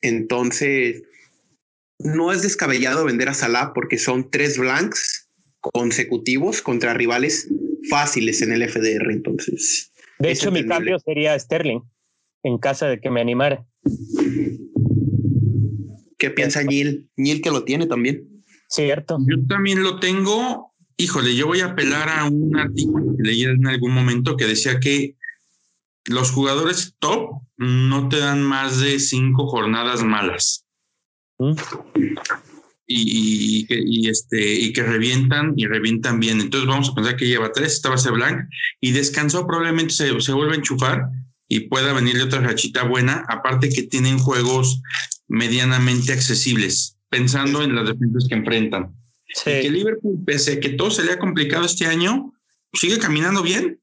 Entonces, 0.00 1.02
no 1.98 2.32
es 2.32 2.40
descabellado 2.40 3.04
vender 3.04 3.28
a 3.28 3.34
Salah 3.34 3.72
porque 3.74 3.98
son 3.98 4.30
tres 4.30 4.56
blanks 4.56 5.28
consecutivos 5.60 6.62
contra 6.62 6.94
rivales 6.94 7.50
fáciles 7.90 8.40
en 8.40 8.52
el 8.52 8.66
FDR, 8.66 9.12
entonces. 9.12 9.92
De 10.18 10.32
hecho, 10.32 10.50
mi 10.50 10.64
cambio 10.64 10.98
sería 11.00 11.38
Sterling 11.38 11.82
en 12.44 12.56
casa 12.56 12.88
de 12.88 12.98
que 12.98 13.10
me 13.10 13.20
animara. 13.20 13.66
¿Qué 16.22 16.30
piensa 16.30 16.62
Neil? 16.62 17.10
Neil 17.16 17.42
que 17.42 17.50
lo 17.50 17.64
tiene 17.64 17.86
también. 17.86 18.44
Cierto. 18.68 19.18
Yo 19.26 19.44
también 19.48 19.82
lo 19.82 19.98
tengo. 19.98 20.72
Híjole, 20.96 21.34
yo 21.34 21.48
voy 21.48 21.62
a 21.62 21.72
apelar 21.72 22.08
a 22.08 22.26
un 22.26 22.56
artículo 22.56 23.16
que 23.16 23.24
leí 23.24 23.42
en 23.42 23.66
algún 23.66 23.92
momento 23.92 24.36
que 24.36 24.46
decía 24.46 24.78
que 24.78 25.16
los 26.04 26.30
jugadores 26.30 26.94
top 27.00 27.40
no 27.56 28.08
te 28.08 28.20
dan 28.20 28.40
más 28.40 28.78
de 28.78 29.00
cinco 29.00 29.48
jornadas 29.48 30.04
malas. 30.04 30.64
¿Mm? 31.40 31.54
y, 32.86 33.66
y, 33.68 34.08
este, 34.08 34.60
y 34.60 34.72
que 34.72 34.84
revientan 34.84 35.54
y 35.56 35.66
revientan 35.66 36.20
bien. 36.20 36.40
Entonces 36.40 36.68
vamos 36.68 36.90
a 36.90 36.94
pensar 36.94 37.16
que 37.16 37.26
lleva 37.26 37.50
tres, 37.50 37.72
esta 37.72 37.88
va 37.88 37.96
a 37.96 37.98
ser 37.98 38.12
Blanc 38.12 38.48
y 38.80 38.92
descansó, 38.92 39.44
probablemente 39.44 39.92
se, 39.92 40.20
se 40.20 40.32
vuelve 40.32 40.52
a 40.52 40.58
enchufar 40.58 41.08
y 41.48 41.68
pueda 41.68 41.92
venirle 41.92 42.22
otra 42.22 42.42
rachita 42.42 42.84
buena, 42.84 43.24
aparte 43.28 43.70
que 43.70 43.82
tienen 43.82 44.20
juegos 44.20 44.80
medianamente 45.32 46.12
accesibles, 46.12 46.98
pensando 47.08 47.62
en 47.62 47.74
las 47.74 47.88
defensas 47.88 48.26
que 48.28 48.34
enfrentan. 48.34 48.94
que 49.44 49.70
Liverpool, 49.70 50.22
pese 50.26 50.52
a 50.52 50.60
que 50.60 50.68
todo 50.70 50.90
se 50.90 51.04
le 51.04 51.12
ha 51.12 51.18
complicado 51.18 51.64
este 51.64 51.86
año, 51.86 52.34
sigue 52.74 52.98
caminando 52.98 53.42
bien. 53.42 53.80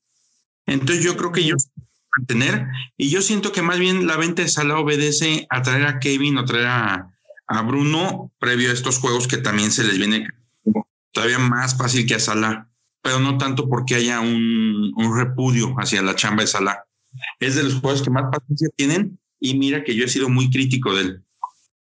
Entonces 0.67 1.03
yo 1.03 1.17
creo 1.17 1.31
que 1.31 1.41
ellos 1.41 1.69
mantener 2.17 2.67
y 2.97 3.09
yo 3.09 3.21
siento 3.21 3.51
que 3.51 3.63
más 3.63 3.79
bien 3.79 4.05
la 4.05 4.17
venta 4.17 4.43
de 4.43 4.47
Salah 4.47 4.79
obedece 4.79 5.47
a 5.49 5.63
traer 5.63 5.87
a 5.87 5.99
Kevin 5.99 6.37
o 6.37 6.45
traer 6.45 6.67
a, 6.67 7.17
a 7.47 7.61
Bruno 7.63 8.31
previo 8.39 8.69
a 8.69 8.73
estos 8.73 8.99
juegos 8.99 9.27
que 9.27 9.37
también 9.37 9.71
se 9.71 9.83
les 9.83 9.97
viene 9.97 10.27
todavía 11.11 11.39
más 11.39 11.75
fácil 11.77 12.05
que 12.05 12.15
a 12.15 12.19
Salah, 12.19 12.69
pero 13.01 13.19
no 13.19 13.39
tanto 13.39 13.67
porque 13.67 13.95
haya 13.95 14.19
un, 14.21 14.93
un 14.95 15.17
repudio 15.17 15.73
hacia 15.79 16.03
la 16.03 16.15
chamba 16.15 16.43
de 16.43 16.47
Salah. 16.47 16.83
Es 17.39 17.55
de 17.55 17.63
los 17.63 17.75
juegos 17.75 18.03
que 18.03 18.11
más 18.11 18.25
paciencia 18.31 18.69
tienen 18.75 19.19
y 19.39 19.57
mira 19.57 19.83
que 19.83 19.95
yo 19.95 20.05
he 20.05 20.09
sido 20.09 20.29
muy 20.29 20.51
crítico 20.51 20.93
de 20.93 21.01
él. 21.01 21.23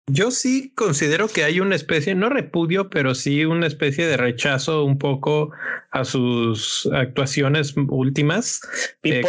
Yo 0.08 0.30
sí 0.30 0.72
considero 0.74 1.28
que 1.28 1.44
hay 1.44 1.60
una 1.60 1.74
especie, 1.74 2.14
no 2.14 2.28
repudio, 2.28 2.90
pero 2.90 3.14
sí 3.14 3.44
una 3.44 3.66
especie 3.66 4.06
de 4.06 4.16
rechazo 4.16 4.84
un 4.84 4.98
poco 4.98 5.50
a 5.90 6.04
sus 6.04 6.88
actuaciones 6.92 7.74
últimas. 7.76 8.60
Eh, 9.02 9.22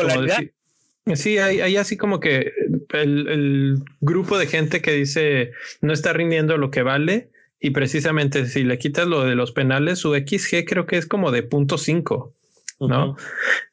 Sí, 1.16 1.38
hay, 1.38 1.76
así 1.78 1.98
como 1.98 2.20
que 2.20 2.52
el, 2.94 3.84
grupo 4.00 4.38
de 4.38 4.48
gente 4.48 4.82
que 4.82 4.92
dice 4.92 5.52
no 5.82 5.94
está 5.94 6.14
rindiendo 6.14 6.58
lo 6.58 6.70
que 6.70 6.84
vale 6.84 7.32
y 7.60 7.72
precisamente 7.72 8.46
si 8.46 8.64
le 8.64 8.78
quitas 8.78 9.08
lo 9.08 9.24
de 9.24 9.36
los 9.36 9.52
penales, 9.52 10.00
su 10.00 10.14
XG 10.14 10.66
creo 10.68 10.86
que 10.86 10.98
es 10.98 11.08
como 11.08 11.32
de 11.32 11.44
punto 11.44 11.78
cinco, 11.78 12.34
¿no? 12.80 13.18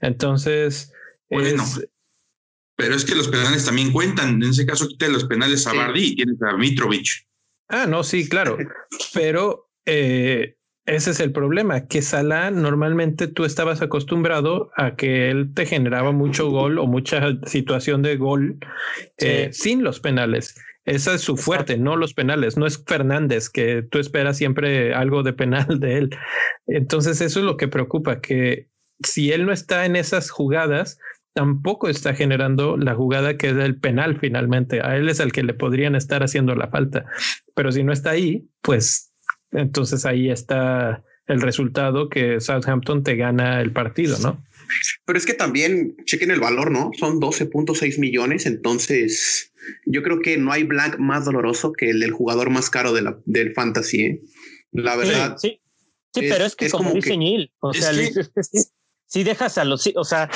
Entonces... 0.01 0.93
Bueno, 1.29 1.63
pero 2.77 2.95
es 2.95 3.05
que 3.05 3.15
los 3.15 3.29
penales 3.29 3.65
también 3.65 3.93
cuentan. 3.93 4.43
En 4.43 4.51
ese 4.51 4.67
caso, 4.67 4.87
quita 4.89 5.09
los 5.09 5.25
penales 5.25 5.67
a 5.67 5.73
Bardi 5.73 6.05
y 6.05 6.17
tienes 6.17 6.41
a 6.43 6.57
Mitrovic. 6.57 7.27
Ah, 7.69 7.87
no, 7.87 8.05
sí, 8.05 8.29
claro. 8.29 8.59
pero 9.13 9.71
eh, 9.87 10.57
ese 10.85 11.11
es 11.11 11.21
el 11.21 11.33
problema, 11.33 11.89
que 11.89 12.01
Salah 12.01 12.51
normalmente 12.53 13.27
tú 13.27 13.45
estabas 13.45 13.83
acostumbrado 13.83 14.71
a 14.77 14.95
que 14.95 15.31
él 15.31 15.53
te 15.53 15.67
generaba 15.67 16.13
mucho 16.13 16.49
gol 16.49 16.79
o 16.79 16.87
mucha 16.87 17.37
situación 17.45 18.03
de 18.03 18.17
gol 18.17 18.59
eh, 19.19 19.51
sin 19.53 19.83
los 19.83 19.99
penales. 19.99 20.55
Esa 20.85 21.15
es 21.15 21.23
su 21.23 21.37
fuerte, 21.37 21.77
no 21.77 21.97
los 21.97 22.15
penales. 22.15 22.57
No 22.57 22.67
es 22.67 22.85
Fernández, 22.87 23.51
que 23.51 23.83
tú 23.83 23.99
esperas 23.99 24.37
siempre 24.37 24.95
algo 24.95 25.25
de 25.25 25.33
penal 25.33 25.81
de 25.81 25.99
él. 25.99 26.11
Entonces 26.69 27.21
eso 27.21 27.41
es 27.41 27.45
lo 27.45 27.57
que 27.57 27.67
preocupa, 27.67 28.21
que 28.21 28.69
si 29.03 29.33
él 29.33 29.45
no 29.45 29.53
está 29.53 29.85
en 29.85 29.97
esas 29.97 30.31
jugadas, 30.31 30.99
tampoco 31.37 31.91
está 31.91 32.15
generando 32.15 32.79
la 32.79 32.95
jugada 32.95 33.37
que 33.37 33.51
es 33.51 33.57
el 33.57 33.79
penal 33.79 34.19
finalmente. 34.19 34.81
A 34.81 34.97
él 34.97 35.11
es 35.11 35.21
el 35.21 35.33
que 35.33 35.43
le 35.43 35.53
podrían 35.53 35.95
estar 35.95 36.23
haciendo 36.23 36.55
la 36.55 36.69
falta. 36.69 37.05
Pero 37.55 37.71
si 37.73 37.85
no 37.85 37.93
está 37.93 38.11
ahí, 38.13 38.49
pues 38.63 39.13
entonces 39.53 40.07
ahí 40.07 40.31
está 40.31 41.05
el 41.27 41.43
resultado 41.43 42.09
que 42.09 42.41
Southampton 42.41 43.03
te 43.03 43.17
gana 43.17 43.61
el 43.61 43.71
partido, 43.71 44.19
¿no? 44.21 44.43
Pero 45.05 45.19
es 45.19 45.27
que 45.27 45.35
también 45.35 45.95
chequen 46.07 46.31
el 46.31 46.41
valor, 46.41 46.71
¿no? 46.71 46.91
Son 46.99 47.21
12.6 47.21 48.01
millones, 48.01 48.47
entonces 48.47 49.53
yo 49.85 50.03
creo 50.03 50.23
que 50.23 50.39
no 50.39 50.53
hay 50.53 50.65
blank 50.65 50.97
más 50.97 51.27
doloroso 51.27 51.75
que 51.75 51.91
el 51.91 52.01
del 52.01 52.13
jugador 52.13 52.49
más 52.49 52.71
caro 52.71 52.95
de 52.95 53.03
la, 53.03 53.21
del 53.27 53.53
fantasy. 53.53 54.01
¿eh? 54.01 54.23
La 54.73 54.97
verdad. 54.97 55.37
Sí, 55.37 55.61
sí. 56.15 56.21
pero 56.31 56.47
es 56.47 56.57
que 56.57 56.71
como 56.71 56.95
dice 56.95 57.19
Neil, 57.19 57.53
o 57.61 57.75
sea, 57.75 57.93
si 59.07 59.25
dejas 59.25 59.59
a 59.59 59.65
los, 59.65 59.89
o 59.95 60.05
sea, 60.05 60.31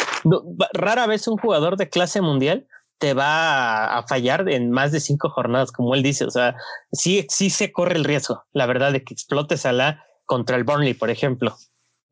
rara 0.73 1.07
vez 1.07 1.29
un 1.29 1.37
jugador 1.37 1.77
de 1.77 1.89
clase 1.89 2.21
mundial 2.21 2.67
te 3.01 3.15
va 3.15 3.99
a, 3.99 4.07
fallar 4.07 4.49
en 4.51 4.71
más 4.71 4.93
de 4.93 5.01
cinco 5.01 5.31
jornadas, 5.31 5.73
como 5.73 5.95
él 5.95 6.03
dice. 6.03 6.25
O 6.27 6.31
sea, 6.31 6.55
sí, 6.93 7.27
sí 7.31 7.49
se 7.49 7.73
corre 7.73 7.97
el 7.97 8.05
riesgo, 8.05 8.45
la 8.53 8.67
verdad, 8.67 8.93
de 8.93 9.03
que 9.03 9.15
explotes 9.15 9.65
a 9.65 9.73
la 9.73 10.05
contra 10.27 10.57
el 10.57 10.65
Burnley, 10.65 10.95
por 10.95 11.11
ejemplo. 11.11 11.57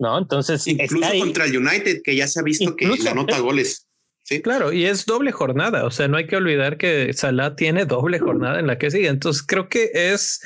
¿No? 0.01 0.17
Entonces, 0.17 0.67
incluso 0.67 1.11
contra 1.19 1.45
el 1.45 1.57
United, 1.59 2.03
que 2.03 2.17
ya 2.17 2.27
se 2.27 2.41
ha 2.41 2.43
visto 2.43 2.75
que 2.75 2.87
le 2.87 3.11
anota 3.11 3.39
goles. 3.41 3.87
Sí, 4.23 4.41
claro, 4.41 4.73
y 4.73 4.87
es 4.87 5.07
doble 5.07 5.33
jornada. 5.33 5.85
O 5.85 5.91
sea, 5.91 6.09
no 6.09 6.17
hay 6.17 6.27
que 6.27 6.37
olvidar 6.37 6.79
que 6.79 7.13
Salah 7.13 7.57
tiene 7.57 7.85
doble 7.85 8.19
jornada 8.19 8.59
en 8.59 8.67
la 8.67 8.79
que 8.79 8.91
sigue. 8.91 9.09
Entonces, 9.09 9.43
creo 9.43 9.69
que 9.69 9.91
es 9.93 10.41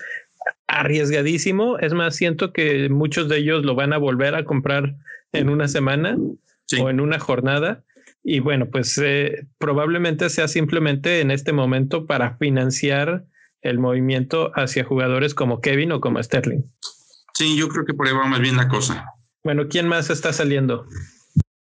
arriesgadísimo. 0.66 1.78
Es 1.78 1.92
más, 1.92 2.16
siento 2.16 2.52
que 2.52 2.88
muchos 2.88 3.28
de 3.28 3.38
ellos 3.38 3.64
lo 3.64 3.74
van 3.74 3.92
a 3.92 3.98
volver 3.98 4.34
a 4.34 4.44
comprar 4.44 4.94
en 5.32 5.48
una 5.48 5.68
semana 5.68 6.16
o 6.80 6.90
en 6.90 7.00
una 7.00 7.18
jornada 7.18 7.84
y 8.24 8.40
bueno, 8.40 8.70
pues 8.70 8.98
eh, 8.98 9.46
probablemente 9.58 10.30
sea 10.30 10.46
simplemente 10.46 11.20
en 11.20 11.30
este 11.30 11.52
momento 11.52 12.06
para 12.06 12.36
financiar 12.36 13.24
el 13.62 13.78
movimiento 13.78 14.52
hacia 14.54 14.84
jugadores 14.84 15.34
como 15.34 15.60
Kevin 15.60 15.92
o 15.92 16.00
como 16.00 16.22
Sterling. 16.22 16.62
Sí, 17.34 17.56
yo 17.56 17.68
creo 17.68 17.84
que 17.84 17.94
por 17.94 18.06
ahí 18.06 18.14
va 18.14 18.26
más 18.26 18.40
bien 18.40 18.56
la 18.56 18.68
cosa. 18.68 19.06
Bueno, 19.42 19.68
¿quién 19.68 19.88
más 19.88 20.10
está 20.10 20.32
saliendo? 20.32 20.86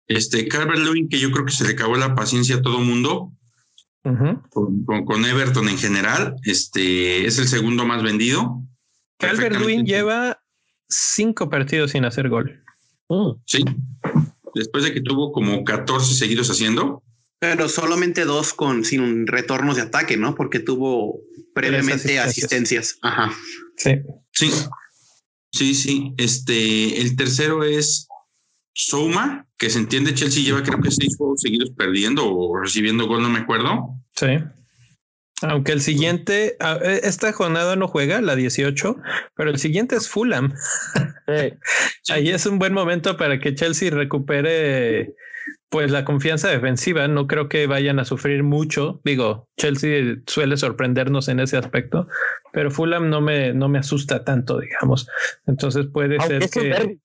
Este, 0.08 0.47
Carver 0.47 0.80
Lewin, 0.80 1.10
que 1.10 1.19
yo 1.19 1.32
creo 1.32 1.45
que 1.45 1.51
se 1.51 1.65
le 1.65 1.71
acabó 1.71 1.95
la 1.95 2.15
paciencia 2.15 2.56
a 2.56 2.62
todo 2.62 2.80
mundo. 2.80 3.34
con, 4.03 5.25
Everton 5.25 5.69
en 5.69 5.77
general, 5.77 6.36
este 6.43 7.25
es 7.25 7.38
el 7.39 7.47
segundo 7.47 7.86
más 7.86 8.01
vendido. 8.01 8.63
Calvert 9.19 9.58
Lewin 9.58 9.86
lleva 9.86 10.41
cinco 10.88 11.49
partidos 11.49 11.91
sin 11.91 12.06
hacer 12.06 12.30
gol. 12.30 12.63
Sí, 13.45 13.63
después 14.53 14.83
de 14.83 14.93
que 14.93 15.01
tuvo 15.01 15.31
como 15.31 15.63
14 15.63 16.13
seguidos 16.13 16.49
haciendo. 16.49 17.03
Pero 17.39 17.69
solamente 17.69 18.25
dos 18.25 18.53
con 18.53 18.83
sin 18.83 19.27
retornos 19.27 19.75
de 19.75 19.83
ataque, 19.83 20.17
¿no? 20.17 20.35
Porque 20.35 20.59
tuvo 20.59 21.19
previamente 21.53 22.19
asistencias. 22.19 22.97
Ajá. 23.01 23.31
Sí. 23.77 23.91
Sí. 24.31 24.51
Sí, 25.51 25.75
sí. 25.75 26.13
Este, 26.17 26.99
el 27.01 27.15
tercero 27.15 27.63
es 27.63 28.07
Souma, 28.73 29.47
que 29.57 29.69
se 29.69 29.79
entiende 29.79 30.13
Chelsea 30.13 30.43
lleva 30.43 30.63
creo 30.63 30.81
que 30.81 30.91
seis 30.91 31.15
juegos 31.17 31.41
seguidos 31.41 31.71
perdiendo 31.71 32.27
o 32.27 32.59
recibiendo 32.59 33.07
gol, 33.07 33.21
no 33.21 33.29
me 33.29 33.39
acuerdo. 33.39 33.89
Sí. 34.15 34.27
Aunque 35.43 35.71
el 35.71 35.82
siguiente, 35.82 36.58
e, 36.60 37.02
esta 37.04 37.32
jornada 37.32 37.76
no 37.76 37.88
juega, 37.88 38.21
la 38.21 38.36
18, 38.36 38.97
pero 39.36 39.50
el 39.50 39.60
siguiente 39.60 39.95
es 39.95 40.10
Fulham. 40.10 40.54
Ahí 42.10 42.30
es 42.30 42.45
un 42.45 42.58
buen 42.58 42.73
momento 42.73 43.17
para 43.17 43.39
que 43.39 43.54
Chelsea 43.54 43.91
recupere 43.91 45.13
pues 45.69 45.91
la 45.91 46.06
confianza 46.06 46.50
defensiva. 46.50 47.08
No 47.08 47.28
creo 47.28 47.50
que 47.50 47.67
vayan 47.67 48.00
a 48.00 48.06
sufrir 48.06 48.41
mucho. 48.41 49.00
Digo, 49.04 49.47
Chelsea 49.58 50.17
suele 50.26 50.58
sorprendernos 50.58 51.28
en 51.28 51.39
ese 51.39 51.58
aspecto, 51.58 52.08
pero 52.52 52.71
Fulham 52.71 53.10
no 53.10 53.21
me, 53.21 53.54
no 53.54 53.69
me 53.69 53.80
asusta 53.80 54.23
tanto, 54.23 54.60
digamos. 54.60 55.08
Entonces 55.45 55.88
puede 55.91 56.19
ser 56.21 56.50
que... 56.50 56.97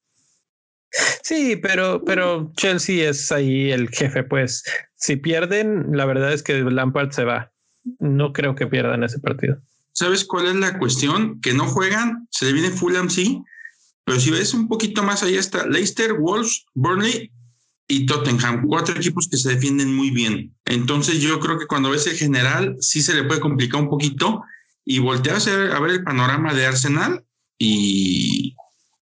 Sí, 1.22 1.56
pero, 1.56 2.02
pero 2.04 2.52
Chelsea 2.56 3.08
es 3.08 3.32
ahí 3.32 3.72
el 3.72 3.88
jefe, 3.88 4.24
pues 4.24 4.62
si 4.94 5.16
pierden, 5.16 5.96
la 5.96 6.04
verdad 6.04 6.32
es 6.34 6.42
que 6.42 6.62
Lampard 6.62 7.12
se 7.12 7.24
va 7.24 7.51
no 7.98 8.32
creo 8.32 8.54
que 8.54 8.66
pierdan 8.66 9.04
ese 9.04 9.18
partido. 9.18 9.58
¿Sabes 9.92 10.24
cuál 10.24 10.46
es 10.46 10.54
la 10.54 10.78
cuestión? 10.78 11.40
Que 11.40 11.52
no 11.52 11.66
juegan, 11.66 12.26
se 12.30 12.46
le 12.46 12.52
viene 12.52 12.70
Fulham, 12.70 13.10
sí, 13.10 13.42
pero 14.04 14.18
si 14.18 14.30
ves 14.30 14.54
un 14.54 14.68
poquito 14.68 15.02
más 15.02 15.22
allá 15.22 15.38
está 15.38 15.66
Leicester, 15.66 16.14
Wolves, 16.14 16.64
Burnley 16.74 17.30
y 17.88 18.06
Tottenham, 18.06 18.66
cuatro 18.66 18.96
equipos 18.96 19.28
que 19.28 19.36
se 19.36 19.50
defienden 19.50 19.94
muy 19.94 20.10
bien. 20.10 20.54
Entonces 20.64 21.20
yo 21.20 21.38
creo 21.40 21.58
que 21.58 21.66
cuando 21.66 21.90
ves 21.90 22.06
el 22.06 22.16
general 22.16 22.76
sí 22.80 23.02
se 23.02 23.14
le 23.14 23.24
puede 23.24 23.40
complicar 23.40 23.82
un 23.82 23.90
poquito 23.90 24.42
y 24.84 24.98
volteas 24.98 25.46
a 25.46 25.56
ver, 25.56 25.72
a 25.72 25.80
ver 25.80 25.90
el 25.92 26.04
panorama 26.04 26.54
de 26.54 26.66
Arsenal 26.66 27.24
y 27.58 28.56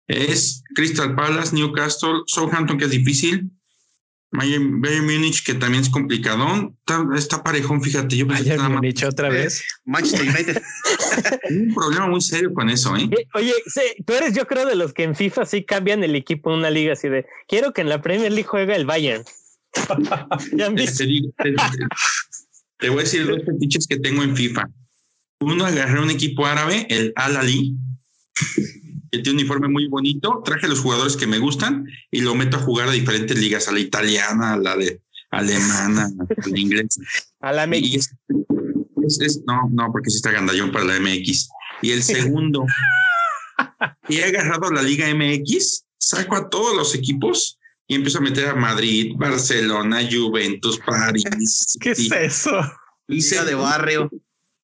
es 0.08 0.64
Crystal 0.76 1.16
Palace, 1.16 1.56
Newcastle, 1.56 2.24
Southampton 2.28 2.78
que 2.78 2.86
es 2.86 2.92
difícil, 2.92 3.50
Bayern, 4.36 5.06
Munich, 5.06 5.44
que 5.46 5.54
también 5.54 5.84
es 5.84 5.90
complicadón. 5.90 6.76
Está, 7.16 7.44
parejón, 7.44 7.84
fíjate. 7.84 8.18
Yo 8.18 8.26
Bayern 8.26 8.74
Munich 8.74 9.04
otra 9.04 9.30
vez. 9.30 9.64
Manchester 9.86 10.28
United. 10.28 10.62
un 11.52 11.74
problema 11.74 12.08
muy 12.08 12.20
serio 12.20 12.52
con 12.54 12.70
eso, 12.70 12.98
¿eh? 12.98 13.10
Oye, 13.36 13.54
tú 14.06 14.14
eres, 14.14 14.34
yo 14.34 14.48
creo, 14.48 14.66
de 14.66 14.76
los 14.76 14.92
que 14.94 15.04
en 15.04 15.16
FIFA 15.16 15.46
sí 15.46 15.64
cambian 15.64 16.04
el 16.04 16.16
equipo 16.16 16.52
en 16.52 16.60
una 16.60 16.72
liga 16.72 16.94
así 16.94 17.10
de 17.10 17.28
quiero 17.48 17.74
que 17.74 17.82
en 17.82 17.90
la 17.90 18.02
Premier 18.02 18.32
League 18.32 18.48
juegue 18.48 18.76
el 18.76 18.86
Bayern. 18.86 19.24
te, 22.80 22.90
voy 22.90 23.00
a 23.00 23.04
decir 23.04 23.28
dos 23.28 23.40
fetiches 23.46 23.86
que 23.88 24.00
tengo 24.00 24.24
en 24.24 24.36
FIFA. 24.36 24.68
Uno, 25.42 25.66
agarré 25.66 26.00
un 26.02 26.10
equipo 26.10 26.46
árabe, 26.46 26.88
el 26.90 27.14
Al 27.16 27.38
Ali 27.38 27.76
que 29.14 29.20
tiene 29.20 29.38
un 29.38 29.44
uniforme 29.44 29.68
muy 29.68 29.88
bonito, 29.88 30.42
traje 30.44 30.68
los 30.68 30.80
jugadores 30.80 31.16
que 31.16 31.28
me 31.28 31.38
gustan 31.38 31.86
y 32.10 32.22
lo 32.22 32.34
meto 32.34 32.58
a 32.58 32.62
jugar 32.62 32.90
a 32.90 32.94
diferentes 32.94 33.38
ligas, 33.38 33.68
a 33.68 33.72
la 33.72 33.80
italiana, 33.80 34.54
a 34.54 34.58
la 34.58 34.76
de 34.76 35.02
alemana, 35.30 36.10
a 36.20 36.48
la 36.50 36.60
inglesa. 36.60 37.00
A 37.40 37.54
la 37.54 37.68
MX. 37.68 38.10
no, 39.46 39.70
no, 39.72 39.92
porque 39.92 40.10
sí 40.10 40.16
está 40.16 40.32
gandallón 40.32 40.72
para 40.72 40.86
la 40.86 41.00
MX. 41.00 41.48
Y 41.84 41.92
el 41.92 42.02
segundo, 42.02 42.66
y 44.10 44.18
he 44.18 44.24
agarrado 44.24 44.72
la 44.72 44.82
Liga 44.82 45.06
MX, 45.14 45.86
saco 46.00 46.36
a 46.36 46.50
todos 46.50 46.76
los 46.76 46.96
equipos 46.96 47.60
y 47.88 47.94
empiezo 47.94 48.18
a 48.18 48.22
meter 48.22 48.48
a 48.48 48.56
Madrid, 48.56 49.14
Barcelona, 49.16 50.00
Juventus, 50.12 50.80
París. 50.80 51.78
¿Qué 51.80 51.92
es 51.92 52.12
eso? 52.12 52.60
Liga 53.08 53.46
de 53.46 53.54
barrio. 53.54 54.10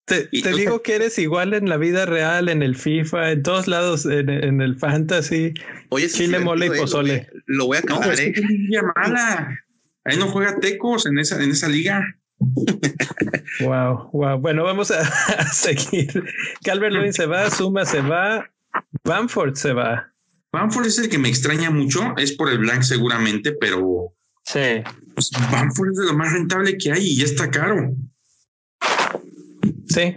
Te, 0.10 0.28
digo 0.54 0.82
que 0.82 0.96
eres 0.96 1.20
igual 1.20 1.54
en 1.54 1.70
la 1.70 1.78
vida 1.78 2.08
real, 2.08 2.50
en 2.50 2.64
el 2.64 2.76
FIFA, 2.76 3.32
en 3.32 3.44
todos 3.44 3.68
lados, 3.68 4.06
en, 4.06 4.60
el 4.60 4.76
fantasy. 4.76 5.54
Oye, 5.90 6.10
Chile, 6.10 6.40
mole 6.40 6.66
y 6.66 6.70
pozole. 6.70 7.30
Lo 7.46 7.68
voy 7.68 7.78
a 7.78 7.82
acabar, 7.82 8.08
no, 8.08 8.14
¿eh? 8.14 8.34
Es 8.36 8.84
mala. 8.96 9.60
Ahí 10.06 10.18
no 10.18 10.28
juega 10.28 10.60
Tecos 10.60 11.06
en 11.06 11.20
esa, 11.20 11.42
en 11.44 11.52
esa 11.52 11.70
liga. 11.70 12.04
wow, 13.62 14.10
wow. 14.12 14.40
Bueno, 14.40 14.64
vamos 14.64 14.90
a, 14.92 15.48
seguir. 15.54 16.24
Calvert 16.64 16.94
Lewin 16.94 17.14
se 17.14 17.28
va, 17.28 17.52
Suma 17.52 17.86
se 17.86 18.02
va, 18.02 18.50
Bamford 19.04 19.54
se 19.56 19.74
va. 19.74 20.12
Bamford 20.52 20.88
es 20.88 20.98
el 20.98 21.10
que 21.10 21.20
me 21.20 21.30
extraña 21.30 21.70
mucho, 21.70 22.16
es 22.18 22.32
por 22.32 22.50
el 22.50 22.58
blank 22.58 22.82
seguramente, 22.82 23.52
pero 23.52 24.16
sí. 24.44 24.82
Pues 25.14 25.30
Bamford 25.52 25.92
es 25.92 25.98
de 25.98 26.06
lo 26.08 26.14
más 26.14 26.34
rentable 26.34 26.76
que 26.78 26.92
hay 26.92 27.06
y 27.06 27.18
ya 27.18 27.26
está 27.26 27.52
caro. 27.52 27.94
Sí, 29.90 30.16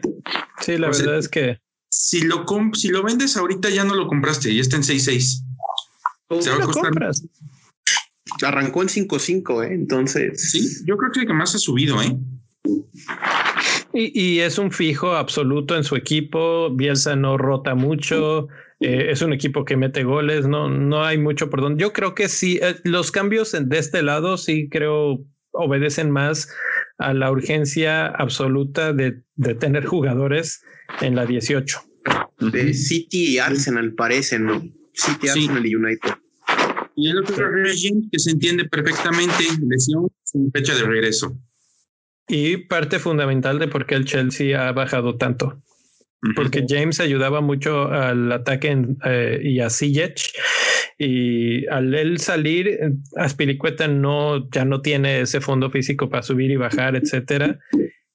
sí, 0.61 0.79
la 0.79 0.89
verdad 0.89 1.19
es 1.19 1.29
que. 1.29 1.59
Si 1.89 2.23
lo, 2.23 2.47
si 2.75 2.89
lo 2.89 3.03
vendes 3.03 3.37
ahorita 3.37 3.69
ya 3.71 3.85
no 3.85 3.95
lo 3.95 4.07
compraste, 4.07 4.55
ya 4.55 4.61
está 4.61 4.77
en 4.77 4.83
6.6. 4.83 6.41
Se 6.41 6.51
va 6.51 6.57
a 6.57 6.67
Compras? 6.69 7.27
Arrancó 8.43 8.83
en 8.83 8.89
5.5, 8.89 9.65
¿eh? 9.65 9.75
Entonces. 9.75 10.51
Sí, 10.51 10.85
yo 10.87 10.97
creo 10.97 11.11
que 11.13 11.21
el 11.21 11.27
que 11.27 11.35
más 11.35 11.55
ha 11.55 11.59
subido, 11.59 12.01
¿eh? 12.01 12.17
Y, 13.93 14.21
y, 14.21 14.41
es 14.41 14.59
un 14.59 14.71
fijo 14.71 15.13
absoluto 15.13 15.77
en 15.77 15.85
su 15.85 15.97
equipo. 15.97 16.71
Bielsa 16.71 17.15
no 17.15 17.37
rota 17.37 17.75
mucho. 17.75 18.49
Eh, 18.81 19.11
es 19.11 19.21
un 19.23 19.33
equipo 19.33 19.65
que 19.65 19.77
mete 19.77 20.03
goles. 20.03 20.47
No, 20.47 20.69
no 20.69 21.05
hay 21.05 21.19
mucho 21.19 21.51
perdón. 21.51 21.79
Yo 21.79 21.93
creo 21.93 22.15
que 22.15 22.29
sí. 22.29 22.59
Eh, 22.63 22.77
los 22.85 23.13
cambios 23.13 23.53
de 23.53 23.79
este 23.79 24.03
lado 24.03 24.39
sí 24.39 24.69
creo 24.71 25.25
obedecen 25.53 26.11
más 26.11 26.49
a 27.07 27.15
la 27.15 27.31
urgencia 27.31 28.07
absoluta 28.07 28.93
de, 28.93 29.23
de 29.37 29.55
tener 29.55 29.85
jugadores 29.85 30.63
en 31.01 31.17
la 31.17 31.27
18. 31.27 31.81
De 32.53 32.75
City 32.75 33.35
y 33.35 33.39
Arsenal 33.39 33.95
parecen, 33.95 34.47
¿no? 34.47 34.63
City, 34.93 35.29
Arsenal 35.29 35.67
y 35.67 35.75
United. 35.75 36.11
Y 36.97 37.11
el 37.11 37.19
otro 37.19 37.51
régimen 37.51 38.09
que 38.11 38.19
se 38.19 38.33
entiende 38.33 38.65
perfectamente, 38.67 39.45
lesión 39.67 40.09
sin 40.25 40.51
fecha 40.53 40.75
de 40.75 40.83
regreso. 40.83 41.39
Y 42.29 42.57
parte 42.57 42.99
fundamental 42.99 43.59
de 43.59 43.69
por 43.69 43.87
qué 43.87 43.95
el 43.95 44.05
Chelsea 44.05 44.69
ha 44.69 44.73
bajado 44.73 45.17
tanto. 45.17 45.62
Porque 46.37 46.65
James 46.69 47.01
ayudaba 47.01 47.41
mucho 47.41 47.91
al 47.91 48.31
ataque 48.31 48.77
eh, 49.05 49.41
y 49.43 49.59
a 49.59 49.69
Ziyech 49.69 50.31
y 50.97 51.67
al 51.67 51.93
él 51.97 52.19
salir, 52.19 52.79
Aspilicueta 53.17 53.89
no, 53.89 54.49
ya 54.51 54.65
no 54.65 54.83
tiene 54.83 55.23
ese 55.23 55.41
fondo 55.41 55.69
físico 55.69 56.09
para 56.09 56.23
subir 56.23 56.53
y 56.53 56.57
bajar, 56.57 56.95
etcétera. 56.95 57.59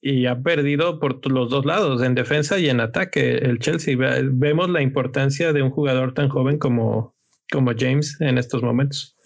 Y 0.02 0.26
ha 0.26 0.42
perdido 0.42 1.02
por 1.02 1.30
los 1.30 1.50
dos 1.50 1.66
lados, 1.66 2.02
en 2.02 2.16
defensa 2.16 2.58
y 2.60 2.70
en 2.70 2.80
ataque, 2.80 3.40
el 3.40 3.60
Chelsea. 3.60 3.98
Vemos 3.98 4.70
la 4.70 4.82
importancia 4.82 5.52
de 5.52 5.62
un 5.62 5.70
jugador 5.70 6.14
tan 6.14 6.30
joven 6.30 6.60
como, 6.60 7.14
como 7.52 7.74
James 7.78 8.22
en 8.22 8.38
estos 8.38 8.64
momentos. 8.64 9.18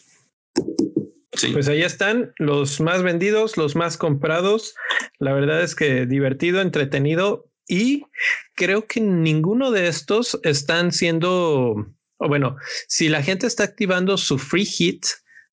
Pues 1.53 1.67
ahí 1.67 1.83
están 1.83 2.33
los 2.37 2.81
más 2.81 3.03
vendidos, 3.03 3.57
los 3.57 3.75
más 3.75 3.97
comprados. 3.97 4.73
La 5.19 5.33
verdad 5.33 5.61
es 5.61 5.75
que 5.75 6.07
divertido, 6.07 6.61
entretenido 6.61 7.50
y 7.71 8.03
creo 8.53 8.85
que 8.85 8.99
ninguno 8.99 9.71
de 9.71 9.87
estos 9.87 10.39
están 10.43 10.91
siendo 10.91 11.87
o 12.21 12.27
bueno, 12.27 12.55
si 12.87 13.09
la 13.09 13.23
gente 13.23 13.47
está 13.47 13.63
activando 13.63 14.15
su 14.15 14.37
free 14.37 14.65
hit, 14.65 15.05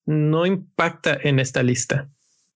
no 0.05 0.45
impacta 0.45 1.19
en 1.23 1.41
esta 1.41 1.63
lista. 1.63 2.11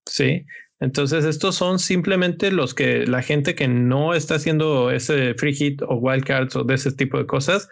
Sí. 0.05 0.45
Entonces, 0.79 1.25
estos 1.25 1.55
son 1.55 1.79
simplemente 1.79 2.51
los 2.51 2.75
que 2.75 3.07
la 3.07 3.23
gente 3.23 3.55
que 3.55 3.67
no 3.67 4.13
está 4.13 4.35
haciendo 4.35 4.91
ese 4.91 5.33
free 5.33 5.55
hit 5.55 5.81
o 5.81 5.95
wildcards 5.95 6.55
o 6.55 6.63
de 6.63 6.75
ese 6.75 6.91
tipo 6.91 7.17
de 7.17 7.25
cosas, 7.25 7.67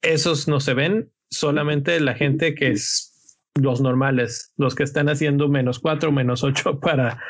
esos 0.00 0.48
no 0.48 0.58
se 0.60 0.72
ven. 0.72 1.12
Solamente 1.28 2.00
la 2.00 2.14
gente 2.14 2.54
que 2.54 2.70
es 2.70 3.12
los 3.56 3.80
normales, 3.80 4.52
los 4.56 4.74
que 4.74 4.82
están 4.82 5.08
haciendo 5.08 5.48
menos 5.48 5.78
cuatro, 5.78 6.12
menos 6.12 6.44
ocho 6.44 6.78
para, 6.80 7.22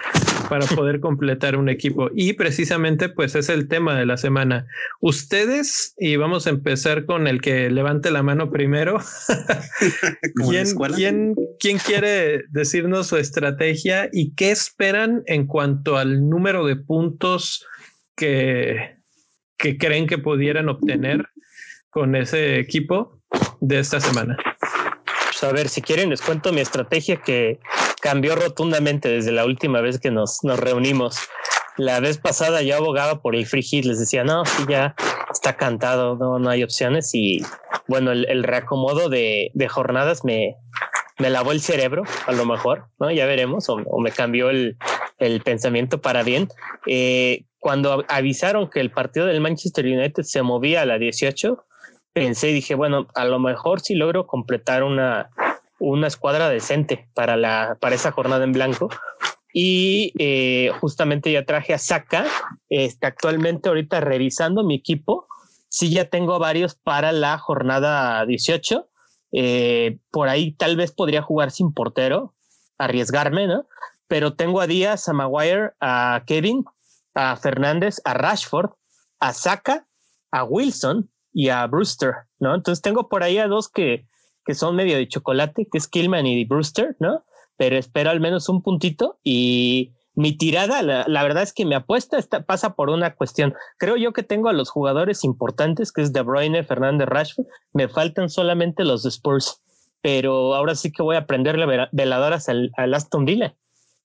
para 0.49 0.67
poder 0.67 1.01
completar 1.01 1.57
un 1.57 1.69
equipo. 1.69 2.11
Y 2.15 2.35
precisamente, 2.35 3.09
pues 3.09 3.35
es 3.35 3.49
el 3.49 3.69
tema 3.69 3.99
de 3.99 4.07
la 4.07 4.17
semana. 4.17 4.67
Ustedes, 5.01 5.95
y 5.99 6.17
vamos 6.17 6.47
a 6.47 6.51
empezar 6.51 7.07
con 7.07 7.27
el 7.27 7.41
que 7.41 7.71
levante 7.71 8.11
la 8.11 8.23
mano 8.23 8.51
primero. 8.51 8.99
¿Quién, 10.49 10.67
¿quién, 10.95 11.35
¿Quién 11.59 11.79
quiere 11.79 12.45
decirnos 12.51 13.09
su 13.09 13.17
estrategia 13.17 14.09
y 14.13 14.35
qué 14.35 14.51
esperan 14.51 15.23
en 15.27 15.47
cuanto 15.47 15.97
al 15.97 16.29
número 16.29 16.67
de 16.67 16.77
puntos 16.77 17.67
que, 18.17 18.97
que 19.59 19.79
creen 19.79 20.07
que 20.07 20.19
pudieran 20.19 20.69
obtener 20.69 21.27
con 21.91 22.15
ese 22.17 22.59
equipo 22.59 23.21
de 23.61 23.79
esta 23.79 24.01
semana? 24.01 24.37
Pues, 25.39 25.53
a 25.53 25.55
ver, 25.55 25.69
si 25.69 25.83
quieren, 25.83 26.09
les 26.09 26.23
cuento 26.23 26.51
mi 26.51 26.63
estrategia 26.63 27.17
que 27.17 27.61
cambió 28.01 28.37
rotundamente 28.37 29.11
desde 29.11 29.33
la 29.33 29.45
última 29.45 29.83
vez 29.83 30.01
que 30.01 30.11
nos, 30.11 30.43
nos 30.45 30.59
reunimos. 30.59 31.19
La 31.77 32.01
vez 32.01 32.17
pasada 32.17 32.63
yo 32.63 32.75
abogaba 32.75 33.21
por 33.21 33.37
el 33.37 33.45
free 33.45 33.63
hit, 33.63 33.85
les 33.85 33.99
decía, 33.99 34.25
no, 34.25 34.47
sí, 34.47 34.65
ya 34.67 34.95
está 35.31 35.59
cantado, 35.59 36.17
no, 36.17 36.39
no 36.39 36.49
hay 36.49 36.63
opciones. 36.63 37.11
Y 37.13 37.43
bueno, 37.87 38.13
el, 38.13 38.45
reacomodo 38.45 39.11
de, 39.11 39.51
de, 39.53 39.69
jornadas 39.69 40.25
me, 40.25 40.57
me 41.19 41.29
lavó 41.29 41.53
el 41.53 41.61
cerebro, 41.61 42.05
a 42.27 42.33
lo 42.33 42.47
mejor, 42.47 42.87
¿no? 42.99 43.11
Ya 43.11 43.27
veremos, 43.27 43.69
o, 43.69 44.01
me 44.01 44.13
cambió 44.13 44.49
el, 44.49 44.79
el, 45.19 45.43
pensamiento 45.43 46.01
para 46.01 46.23
bien. 46.23 46.49
Eh, 46.87 47.45
cuando 47.59 48.07
avisaron 48.09 48.71
que 48.71 48.81
el 48.81 48.91
partido 48.91 49.27
del 49.27 49.43
Manchester 49.43 49.85
United 49.85 50.23
se 50.23 50.41
movía 50.41 50.81
a 50.81 50.87
la 50.87 50.99
18, 50.99 51.63
pensé 52.17 52.49
y 52.49 52.55
dije, 52.55 52.75
bueno, 52.75 53.09
a 53.15 53.27
lo 53.27 53.39
mejor 53.39 53.83
si 53.83 53.95
logro 53.95 54.27
completar 54.27 54.83
una, 54.83 55.29
una 55.79 56.07
escuadra 56.07 56.49
decente 56.49 57.11
para, 57.13 57.37
la, 57.37 57.77
para 57.79 57.95
esa 57.95 58.11
jornada 58.11 58.43
en 58.43 58.53
blanco. 58.53 58.89
Y 59.53 60.15
eh, 60.19 60.71
justamente 60.81 61.31
ya 61.31 61.45
traje 61.45 61.75
a 61.75 61.79
Saka. 61.79 62.25
Está 62.71 63.09
actualmente 63.09 63.69
ahorita 63.69 64.01
revisando 64.01 64.65
mi 64.65 64.77
equipo. 64.77 65.29
Sí, 65.69 65.91
ya 65.91 66.07
tengo 66.07 66.39
varios 66.39 66.75
para 66.75 67.13
la 67.13 67.37
jornada 67.37 68.25
18. 68.25 68.89
Eh, 69.33 69.99
por 70.11 70.31
ahí 70.31 70.53
tal 70.53 70.75
vez 70.75 70.93
podría 70.93 71.21
jugar 71.21 71.51
sin 71.51 71.75
portero, 71.75 72.35
arriesgarme, 72.79 73.47
¿no? 73.47 73.67
Pero 74.09 74.33
tengo 74.33 74.63
a 74.63 74.67
Díaz, 74.67 75.07
a 75.11 75.13
Maguire, 75.13 75.73
a 75.81 76.23
Kevin, 76.27 76.65
a 77.15 77.37
Fernández, 77.37 78.01
a 78.07 78.15
Rashford, 78.15 78.71
a 79.21 79.35
Saka, 79.35 79.87
a 80.31 80.45
Wilson, 80.45 81.11
y 81.37 81.51
a 81.51 81.67
Brewster, 81.67 82.15
¿no? 82.39 82.55
Entonces 82.55 82.81
tengo 82.81 83.11
por 83.11 83.23
ahí 83.23 83.37
a 83.37 83.47
dos 83.47 83.69
que, 83.69 84.07
que 84.47 84.55
son 84.55 84.75
medio 84.75 84.97
de 84.97 85.07
chocolate, 85.07 85.69
que 85.71 85.77
es 85.77 85.87
Killman 85.87 86.27
y 86.27 86.47
Brewster, 86.47 86.97
¿no? 86.99 87.27
Pero 87.59 87.77
espero 87.77 88.09
al 88.09 88.21
menos 88.21 88.49
un 88.49 88.63
puntito 88.63 89.19
y 89.23 89.93
mi 90.15 90.33
tirada, 90.33 90.81
la, 90.83 91.23
verdad 91.23 91.43
es 91.43 91.53
que 91.53 91.67
mi 91.67 91.75
apuesta 91.75 92.17
está, 92.17 92.47
pasa 92.47 92.75
por 92.75 92.89
una 92.89 93.15
cuestión. 93.17 93.53
Creo 93.77 93.99
yo 93.99 94.15
que 94.15 94.23
tengo 94.23 94.49
a 94.49 94.55
los 94.55 94.71
jugadores 94.71 95.25
importantes, 95.25 95.93
que 95.93 96.01
es 96.01 96.15
De 96.15 96.23
Bruyne, 96.23 96.65
Fernández, 96.65 97.07
Rashford. 97.07 97.45
Me 97.75 97.87
faltan 97.87 98.31
solamente 98.31 98.85
los 98.85 99.05
Spurs, 99.05 99.61
pero 100.01 100.55
ahora 100.55 100.75
sí 100.75 100.91
que 100.91 101.03
voy 101.03 101.17
a 101.17 101.27
prenderle 101.27 101.89
veladoras 101.93 102.49
al, 102.49 102.73
Aston 102.95 103.27
Villa 103.27 103.55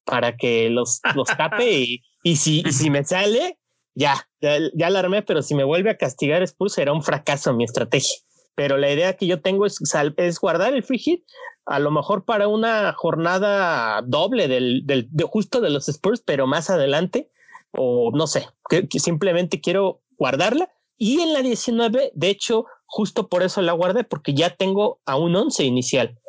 para 0.03 0.35
que 0.35 0.69
los, 0.69 0.99
los 1.15 1.29
tape 1.29 1.79
y, 1.79 2.03
y, 2.23 2.35
si, 2.35 2.61
y 2.67 2.73
si 2.73 2.89
me 2.89 3.05
sale, 3.05 3.57
ya, 3.95 4.27
ya, 4.41 4.57
ya 4.73 4.89
la 4.89 4.99
armé, 4.99 5.21
pero 5.21 5.41
si 5.41 5.55
me 5.55 5.63
vuelve 5.63 5.89
a 5.89 5.97
castigar 5.97 6.41
Spurs 6.43 6.73
será 6.73 6.93
un 6.93 7.03
fracaso 7.03 7.53
mi 7.53 7.63
estrategia. 7.63 8.17
Pero 8.55 8.77
la 8.77 8.91
idea 8.91 9.15
que 9.15 9.27
yo 9.27 9.41
tengo 9.41 9.65
es, 9.65 9.79
es 10.17 10.39
guardar 10.39 10.73
el 10.73 10.83
free 10.83 10.99
hit, 10.99 11.23
a 11.65 11.79
lo 11.79 11.91
mejor 11.91 12.25
para 12.25 12.47
una 12.47 12.93
jornada 12.93 14.01
doble 14.05 14.47
del, 14.47 14.85
del 14.85 15.07
de 15.11 15.23
justo 15.23 15.61
de 15.61 15.69
los 15.69 15.87
Spurs, 15.87 16.21
pero 16.25 16.47
más 16.47 16.69
adelante, 16.69 17.31
o 17.71 18.11
no 18.13 18.27
sé, 18.27 18.47
que, 18.69 18.87
simplemente 18.99 19.61
quiero 19.61 20.01
guardarla. 20.17 20.69
Y 20.97 21.21
en 21.21 21.33
la 21.33 21.41
19, 21.41 22.11
de 22.13 22.29
hecho, 22.29 22.65
justo 22.85 23.27
por 23.29 23.43
eso 23.43 23.61
la 23.61 23.73
guardé, 23.73 24.03
porque 24.03 24.33
ya 24.33 24.55
tengo 24.55 24.99
a 25.05 25.17
un 25.17 25.35
11 25.35 25.63
inicial, 25.63 26.19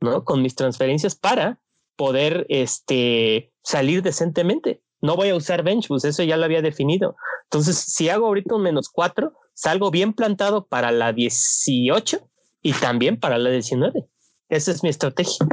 ¿no? 0.00 0.24
Con 0.24 0.40
mis 0.40 0.54
transferencias 0.54 1.16
para 1.16 1.60
poder 1.96 2.46
este, 2.48 3.52
salir 3.62 4.02
decentemente 4.02 4.82
no 5.02 5.16
voy 5.16 5.28
a 5.28 5.34
usar 5.34 5.62
bench 5.62 5.88
pues 5.88 6.04
eso 6.04 6.22
ya 6.22 6.36
lo 6.36 6.44
había 6.44 6.62
definido. 6.62 7.16
Entonces, 7.44 7.76
si 7.76 8.08
hago 8.08 8.26
ahorita 8.26 8.54
un 8.54 8.62
menos 8.62 8.88
cuatro, 8.88 9.34
salgo 9.52 9.90
bien 9.90 10.14
plantado 10.14 10.66
para 10.66 10.90
la 10.90 11.12
18 11.12 12.30
y 12.62 12.72
también 12.72 13.18
para 13.18 13.36
la 13.36 13.50
19. 13.50 14.06
Esa 14.48 14.70
es 14.70 14.82
mi 14.82 14.88
estrategia. 14.88 15.46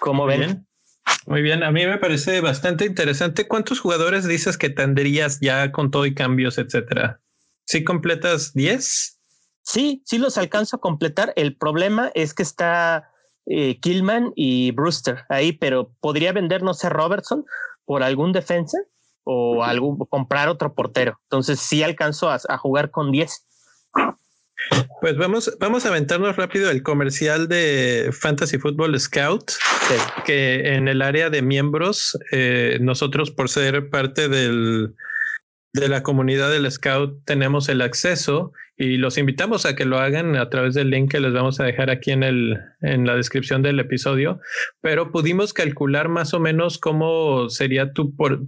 ¿Cómo 0.00 0.26
ven? 0.26 0.66
Muy 1.26 1.42
bien, 1.42 1.62
a 1.62 1.70
mí 1.70 1.86
me 1.86 1.98
parece 1.98 2.40
bastante 2.40 2.84
interesante. 2.84 3.48
¿Cuántos 3.48 3.80
jugadores 3.80 4.26
dices 4.26 4.58
que 4.58 4.70
tendrías 4.70 5.40
ya 5.40 5.72
con 5.72 5.90
todo 5.90 6.06
y 6.06 6.14
cambios, 6.14 6.58
etcétera? 6.58 7.20
¿Sí 7.64 7.82
completas 7.82 8.52
10? 8.52 9.20
Sí, 9.62 10.02
sí 10.04 10.18
los 10.18 10.36
alcanzo 10.36 10.76
a 10.76 10.80
completar. 10.80 11.32
El 11.36 11.56
problema 11.56 12.10
es 12.14 12.34
que 12.34 12.42
está 12.42 13.10
eh, 13.46 13.78
Killman 13.80 14.32
y 14.34 14.70
Brewster 14.70 15.24
ahí, 15.28 15.52
pero 15.52 15.90
podría 16.00 16.32
vender, 16.32 16.62
no 16.62 16.74
sé, 16.74 16.88
Robertson 16.88 17.44
por 17.84 18.02
algún 18.02 18.32
defensa 18.32 18.78
o 19.24 19.62
algún, 19.62 19.98
comprar 19.98 20.48
otro 20.48 20.74
portero. 20.74 21.18
Entonces 21.24 21.60
sí 21.60 21.82
alcanzo 21.82 22.30
a, 22.30 22.58
jugar 22.58 22.90
con 22.90 23.12
10. 23.12 23.46
Pues 25.00 25.16
vamos, 25.18 25.54
vamos 25.60 25.84
a 25.84 25.88
aventarnos 25.88 26.36
rápido 26.36 26.70
el 26.70 26.82
comercial 26.82 27.48
de 27.48 28.10
Fantasy 28.18 28.58
Football 28.58 28.98
Scout, 28.98 29.52
que 30.24 30.74
en 30.74 30.88
el 30.88 31.02
área 31.02 31.28
de 31.28 31.42
miembros, 31.42 32.18
eh, 32.32 32.78
nosotros 32.80 33.30
por 33.30 33.50
ser 33.50 33.90
parte 33.90 34.28
del, 34.28 34.94
de 35.74 35.88
la 35.88 36.02
comunidad 36.02 36.50
del 36.50 36.70
Scout 36.70 37.24
tenemos 37.26 37.68
el 37.68 37.82
acceso 37.82 38.52
y 38.76 38.96
los 38.96 39.18
invitamos 39.18 39.66
a 39.66 39.76
que 39.76 39.84
lo 39.84 39.98
hagan 39.98 40.36
a 40.36 40.50
través 40.50 40.74
del 40.74 40.90
link 40.90 41.10
que 41.10 41.20
les 41.20 41.32
vamos 41.32 41.60
a 41.60 41.64
dejar 41.64 41.90
aquí 41.90 42.10
en, 42.10 42.22
el, 42.22 42.60
en 42.80 43.06
la 43.06 43.14
descripción 43.14 43.62
del 43.62 43.78
episodio, 43.78 44.40
pero 44.80 45.12
pudimos 45.12 45.52
calcular 45.52 46.08
más 46.08 46.34
o 46.34 46.40
menos 46.40 46.78
cómo 46.78 47.48
sería 47.50 47.92
tu, 47.92 48.16
por, 48.16 48.40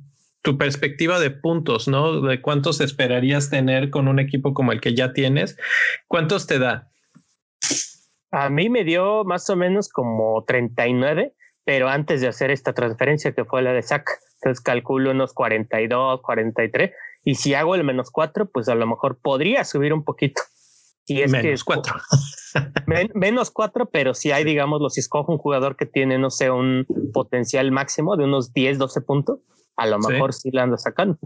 tu 0.42 0.58
perspectiva 0.58 1.20
de 1.20 1.30
puntos, 1.30 1.86
¿no? 1.86 2.20
De 2.22 2.40
cuántos 2.40 2.80
esperarías 2.80 3.50
tener 3.50 3.90
con 3.90 4.08
un 4.08 4.18
equipo 4.18 4.52
como 4.52 4.72
el 4.72 4.80
que 4.80 4.94
ya 4.94 5.12
tienes. 5.12 5.56
¿Cuántos 6.08 6.46
te 6.46 6.58
da? 6.58 6.90
A 8.32 8.50
mí 8.50 8.68
me 8.68 8.82
dio 8.82 9.24
más 9.24 9.48
o 9.48 9.56
menos 9.56 9.88
como 9.88 10.44
39, 10.44 11.34
pero 11.64 11.88
antes 11.88 12.20
de 12.20 12.28
hacer 12.28 12.50
esta 12.50 12.72
transferencia 12.72 13.32
que 13.32 13.44
fue 13.44 13.62
la 13.62 13.72
de 13.72 13.82
SAC, 13.82 14.08
entonces 14.40 14.62
calculo 14.62 15.12
unos 15.12 15.32
42, 15.32 16.20
43 16.22 16.90
y 17.26 17.34
si 17.34 17.54
hago 17.54 17.74
el 17.74 17.82
menos 17.82 18.12
cuatro, 18.12 18.48
pues 18.48 18.68
a 18.68 18.76
lo 18.76 18.86
mejor 18.86 19.18
podría 19.20 19.64
subir 19.64 19.92
un 19.92 20.04
poquito. 20.04 20.40
Si 21.04 21.20
es 21.20 21.32
menos 21.32 21.64
cuatro. 21.64 21.96
menos 23.14 23.50
cuatro, 23.50 23.90
pero 23.90 24.14
si 24.14 24.30
hay, 24.30 24.44
digamos, 24.44 24.80
si 24.94 25.00
escojo 25.00 25.32
un 25.32 25.38
jugador 25.38 25.76
que 25.76 25.86
tiene, 25.86 26.18
no 26.18 26.30
sé, 26.30 26.52
un 26.52 26.86
potencial 27.12 27.72
máximo 27.72 28.16
de 28.16 28.24
unos 28.24 28.52
10, 28.52 28.78
12 28.78 29.00
puntos, 29.00 29.40
a 29.76 29.86
lo 29.86 29.98
mejor 29.98 30.34
sí, 30.34 30.42
sí 30.42 30.50
le 30.52 30.60
ando 30.60 30.78
sacando. 30.78 31.18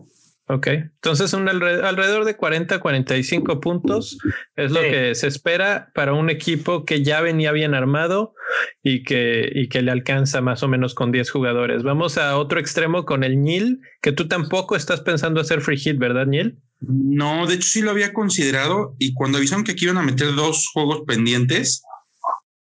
Ok, 0.52 0.66
entonces 0.66 1.32
un 1.32 1.48
alrededor 1.48 2.24
de 2.24 2.36
40, 2.36 2.80
45 2.80 3.60
puntos 3.60 4.18
es 4.56 4.72
lo 4.72 4.80
que 4.80 5.14
se 5.14 5.28
espera 5.28 5.92
para 5.94 6.12
un 6.12 6.28
equipo 6.28 6.84
que 6.84 7.04
ya 7.04 7.20
venía 7.20 7.52
bien 7.52 7.72
armado 7.72 8.34
y 8.82 9.04
que, 9.04 9.48
y 9.54 9.68
que 9.68 9.80
le 9.80 9.92
alcanza 9.92 10.40
más 10.40 10.64
o 10.64 10.68
menos 10.68 10.94
con 10.94 11.12
10 11.12 11.30
jugadores. 11.30 11.84
Vamos 11.84 12.18
a 12.18 12.36
otro 12.36 12.58
extremo 12.58 13.04
con 13.04 13.22
el 13.22 13.40
Nil, 13.40 13.80
que 14.02 14.10
tú 14.10 14.26
tampoco 14.26 14.74
estás 14.74 15.02
pensando 15.02 15.40
hacer 15.40 15.60
free 15.60 15.78
hit, 15.78 15.98
¿verdad, 15.98 16.26
Nil? 16.26 16.58
No, 16.80 17.46
de 17.46 17.54
hecho 17.54 17.68
sí 17.68 17.80
lo 17.80 17.92
había 17.92 18.12
considerado 18.12 18.96
y 18.98 19.14
cuando 19.14 19.38
avisaron 19.38 19.62
que 19.62 19.72
aquí 19.72 19.84
iban 19.84 19.98
a 19.98 20.02
meter 20.02 20.34
dos 20.34 20.68
juegos 20.72 21.02
pendientes, 21.06 21.84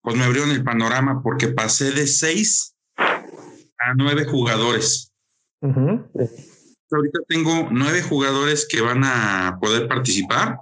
pues 0.02 0.16
me 0.16 0.24
abrieron 0.24 0.50
el 0.50 0.64
panorama 0.64 1.22
porque 1.22 1.46
pasé 1.46 1.92
de 1.92 2.08
6 2.08 2.74
a 2.96 3.94
9 3.94 4.24
jugadores 4.24 5.12
ahorita 6.90 7.20
tengo 7.28 7.68
nueve 7.70 8.02
jugadores 8.02 8.66
que 8.68 8.80
van 8.80 9.04
a 9.04 9.58
poder 9.60 9.88
participar. 9.88 10.58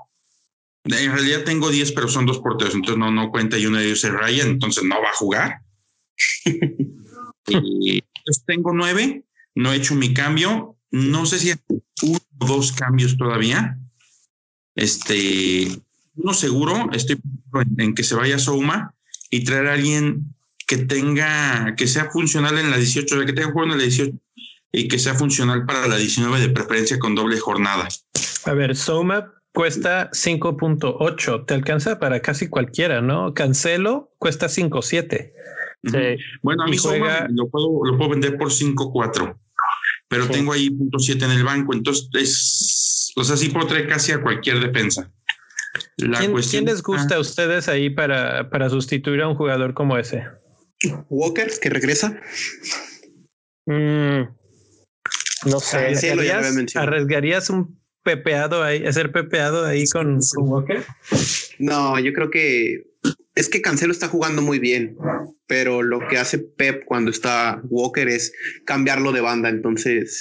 En 0.84 1.12
realidad 1.12 1.44
tengo 1.44 1.70
diez, 1.70 1.92
pero 1.92 2.08
son 2.08 2.26
dos 2.26 2.38
porteros, 2.38 2.74
entonces 2.74 2.98
no, 2.98 3.10
no 3.10 3.30
cuenta 3.30 3.58
y 3.58 3.66
uno 3.66 3.78
de 3.78 3.86
ellos 3.86 4.04
es 4.04 4.12
Ryan, 4.12 4.48
entonces 4.48 4.84
no 4.84 5.00
va 5.02 5.08
a 5.08 5.16
jugar. 5.16 5.60
y, 7.48 8.02
tengo 8.46 8.72
nueve, 8.72 9.24
no 9.54 9.72
he 9.72 9.76
hecho 9.76 9.94
mi 9.94 10.14
cambio. 10.14 10.76
No 10.90 11.26
sé 11.26 11.38
si 11.38 11.52
uno 12.02 12.18
o 12.38 12.46
dos 12.46 12.72
cambios 12.72 13.16
todavía. 13.16 13.78
Este, 14.74 15.68
uno 16.14 16.34
seguro, 16.34 16.90
estoy 16.92 17.18
en, 17.78 17.94
que 17.94 18.04
se 18.04 18.14
vaya 18.14 18.38
Souma 18.38 18.94
y 19.30 19.44
traer 19.44 19.66
a 19.68 19.74
alguien 19.74 20.34
que 20.66 20.78
tenga, 20.78 21.74
que 21.76 21.86
sea 21.86 22.10
funcional 22.10 22.58
en 22.58 22.70
la 22.70 22.78
18, 22.78 23.24
que 23.26 23.32
tenga 23.32 23.52
juego 23.52 23.64
en 23.64 23.78
la 23.78 23.84
18 23.84 24.12
y 24.72 24.88
que 24.88 24.98
sea 24.98 25.14
funcional 25.14 25.64
para 25.64 25.86
la 25.88 25.96
19 25.96 26.40
de 26.40 26.48
preferencia 26.50 26.98
con 26.98 27.14
doble 27.14 27.38
jornada. 27.38 27.88
A 28.44 28.52
ver, 28.52 28.76
Soma 28.76 29.32
cuesta 29.52 30.10
5.8, 30.10 31.46
te 31.46 31.54
alcanza 31.54 31.98
para 31.98 32.20
casi 32.20 32.48
cualquiera, 32.48 33.00
¿no? 33.00 33.32
Cancelo 33.32 34.12
cuesta 34.18 34.46
5.7. 34.46 35.32
Sí. 35.82 36.22
Bueno, 36.42 36.64
a 36.64 36.66
mí 36.66 36.76
juega... 36.76 37.26
lo, 37.30 37.48
puedo, 37.48 37.84
lo 37.84 37.96
puedo 37.96 38.10
vender 38.10 38.36
por 38.36 38.48
5.4, 38.48 39.36
pero 40.08 40.28
tengo 40.28 40.52
ahí 40.52 40.68
punto 40.70 40.98
.7 40.98 41.24
en 41.24 41.30
el 41.30 41.44
banco, 41.44 41.72
entonces 41.72 42.10
es, 42.12 43.12
o 43.16 43.24
sea, 43.24 43.36
sí 43.36 43.48
puedo 43.48 43.66
traer 43.66 43.88
casi 43.88 44.12
a 44.12 44.20
cualquier 44.20 44.60
defensa. 44.60 45.10
La 45.96 46.18
¿Quién, 46.18 46.34
¿Quién, 46.34 46.64
les 46.66 46.82
gusta 46.82 47.16
a 47.16 47.20
ustedes 47.20 47.68
ahí 47.68 47.88
para, 47.88 48.50
para 48.50 48.68
sustituir 48.68 49.22
a 49.22 49.28
un 49.28 49.36
jugador 49.36 49.72
como 49.72 49.96
ese? 49.96 50.24
Walker, 51.08 51.50
que 51.60 51.70
regresa. 51.70 52.20
Mm, 53.66 54.22
no 55.44 55.60
sé. 55.60 55.94
¿Arriesgarías, 56.74 57.50
un 57.50 57.78
pepeado 58.02 58.62
ahí, 58.62 58.86
hacer 58.86 59.12
pepeado 59.12 59.64
ahí 59.66 59.84
con, 59.86 60.20
Walker? 60.38 60.82
No, 61.58 61.98
yo 61.98 62.12
creo 62.12 62.30
que 62.30 62.84
es 63.34 63.48
que 63.48 63.60
Cancelo 63.60 63.92
está 63.92 64.08
jugando 64.08 64.40
muy 64.42 64.58
bien, 64.58 64.96
pero 65.46 65.82
lo 65.82 66.00
que 66.08 66.16
hace 66.16 66.38
Pep 66.38 66.84
cuando 66.86 67.10
está 67.10 67.60
Walker 67.64 68.08
es 68.08 68.32
cambiarlo 68.64 69.12
de 69.12 69.20
banda. 69.20 69.48
Entonces, 69.48 70.20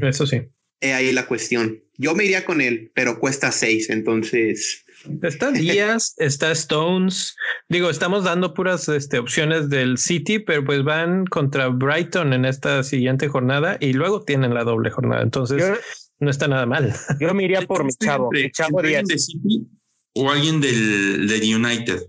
eso 0.00 0.26
sí. 0.26 0.42
He 0.80 0.92
ahí 0.92 1.12
la 1.12 1.26
cuestión. 1.26 1.82
Yo 1.96 2.14
me 2.14 2.24
iría 2.24 2.44
con 2.44 2.60
él, 2.60 2.90
pero 2.94 3.20
cuesta 3.20 3.52
seis, 3.52 3.88
entonces. 3.88 4.83
Está 5.22 5.50
Díaz, 5.50 6.14
está 6.18 6.52
Stones. 6.52 7.36
Digo, 7.68 7.90
estamos 7.90 8.24
dando 8.24 8.54
puras 8.54 8.88
este, 8.88 9.18
opciones 9.18 9.68
del 9.68 9.98
City, 9.98 10.38
pero 10.38 10.64
pues 10.64 10.82
van 10.84 11.26
contra 11.26 11.68
Brighton 11.68 12.32
en 12.32 12.44
esta 12.44 12.82
siguiente 12.82 13.28
jornada 13.28 13.76
y 13.80 13.92
luego 13.92 14.22
tienen 14.22 14.54
la 14.54 14.64
doble 14.64 14.90
jornada. 14.90 15.22
Entonces, 15.22 15.80
no 16.18 16.30
está 16.30 16.48
nada 16.48 16.66
mal. 16.66 16.94
Yo 17.20 17.34
me 17.34 17.44
iría 17.44 17.62
por 17.66 17.84
mi 17.84 17.92
chavo. 17.92 18.30
Mi 18.30 18.50
chavo 18.50 18.82
Díaz. 18.82 19.04
de 19.06 19.18
City 19.18 19.66
o 20.14 20.30
alguien 20.30 20.60
del, 20.60 21.28
United? 21.42 22.06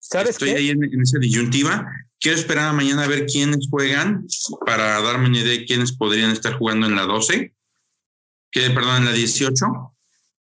¿Sabes 0.00 0.30
Estoy 0.30 0.50
ahí 0.50 0.70
en, 0.70 1.00
esa 1.00 1.18
disyuntiva. 1.18 1.86
Quiero 2.20 2.36
esperar 2.36 2.68
a 2.68 2.72
mañana 2.72 3.04
a 3.04 3.08
ver 3.08 3.26
quiénes 3.26 3.68
juegan 3.70 4.26
para 4.66 5.00
darme 5.00 5.28
una 5.28 5.38
idea 5.38 5.58
de 5.58 5.64
quiénes 5.64 5.92
podrían 5.92 6.30
estar 6.30 6.54
jugando 6.54 6.86
en 6.86 6.96
la 6.96 7.02
12, 7.02 7.54
que 8.50 8.70
perdón, 8.70 8.98
en 8.98 9.04
la 9.04 9.12
18 9.12 9.66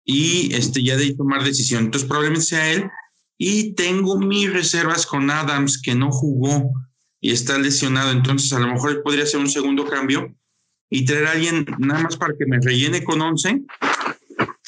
y 0.05 0.53
este, 0.53 0.83
ya 0.83 0.95
de 0.95 1.15
tomar 1.15 1.43
decisión. 1.43 1.85
Entonces 1.85 2.07
probablemente 2.07 2.45
sea 2.45 2.71
él. 2.71 2.89
Y 3.37 3.73
tengo 3.73 4.17
mis 4.17 4.53
reservas 4.53 5.05
con 5.05 5.29
Adams 5.29 5.81
que 5.81 5.93
no 5.93 6.11
jugó 6.11 6.71
y 7.19 7.31
está 7.31 7.57
lesionado. 7.57 8.11
Entonces 8.11 8.53
a 8.53 8.59
lo 8.59 8.67
mejor 8.67 8.91
él 8.91 9.01
podría 9.01 9.23
hacer 9.23 9.39
un 9.39 9.49
segundo 9.49 9.85
cambio 9.85 10.33
y 10.89 11.03
traer 11.03 11.25
a 11.25 11.31
alguien 11.31 11.65
nada 11.79 12.03
más 12.03 12.15
para 12.15 12.35
que 12.37 12.45
me 12.45 12.59
rellene 12.61 13.03
con 13.03 13.19
11 13.19 13.63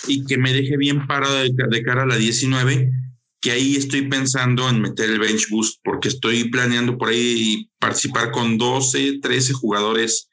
y 0.08 0.26
que 0.26 0.38
me 0.38 0.52
deje 0.52 0.76
bien 0.76 1.06
parado 1.08 1.36
de, 1.36 1.84
cara 1.84 2.04
a 2.04 2.08
la 2.08 2.16
19 2.18 2.92
que 3.40 3.52
ahí 3.52 3.76
estoy 3.76 4.08
pensando 4.08 4.68
en 4.68 4.82
meter 4.82 5.10
el 5.10 5.20
bench 5.20 5.50
boost 5.50 5.80
porque 5.84 6.08
estoy 6.08 6.50
planeando 6.50 6.98
por 6.98 7.10
ahí 7.10 7.70
participar 7.78 8.32
con 8.32 8.58
12, 8.58 9.20
13 9.22 9.54
jugadores 9.54 10.30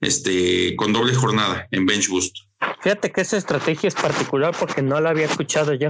este, 0.00 0.74
con 0.74 0.92
doble 0.92 1.14
jornada 1.14 1.68
en 1.70 1.86
bench 1.86 2.08
boost. 2.08 2.36
Fíjate 2.80 3.12
que 3.12 3.20
esa 3.20 3.36
estrategia 3.36 3.88
es 3.88 3.94
particular 3.94 4.54
porque 4.58 4.82
no 4.82 5.00
la 5.00 5.10
había 5.10 5.26
escuchado 5.26 5.74
yo, 5.74 5.88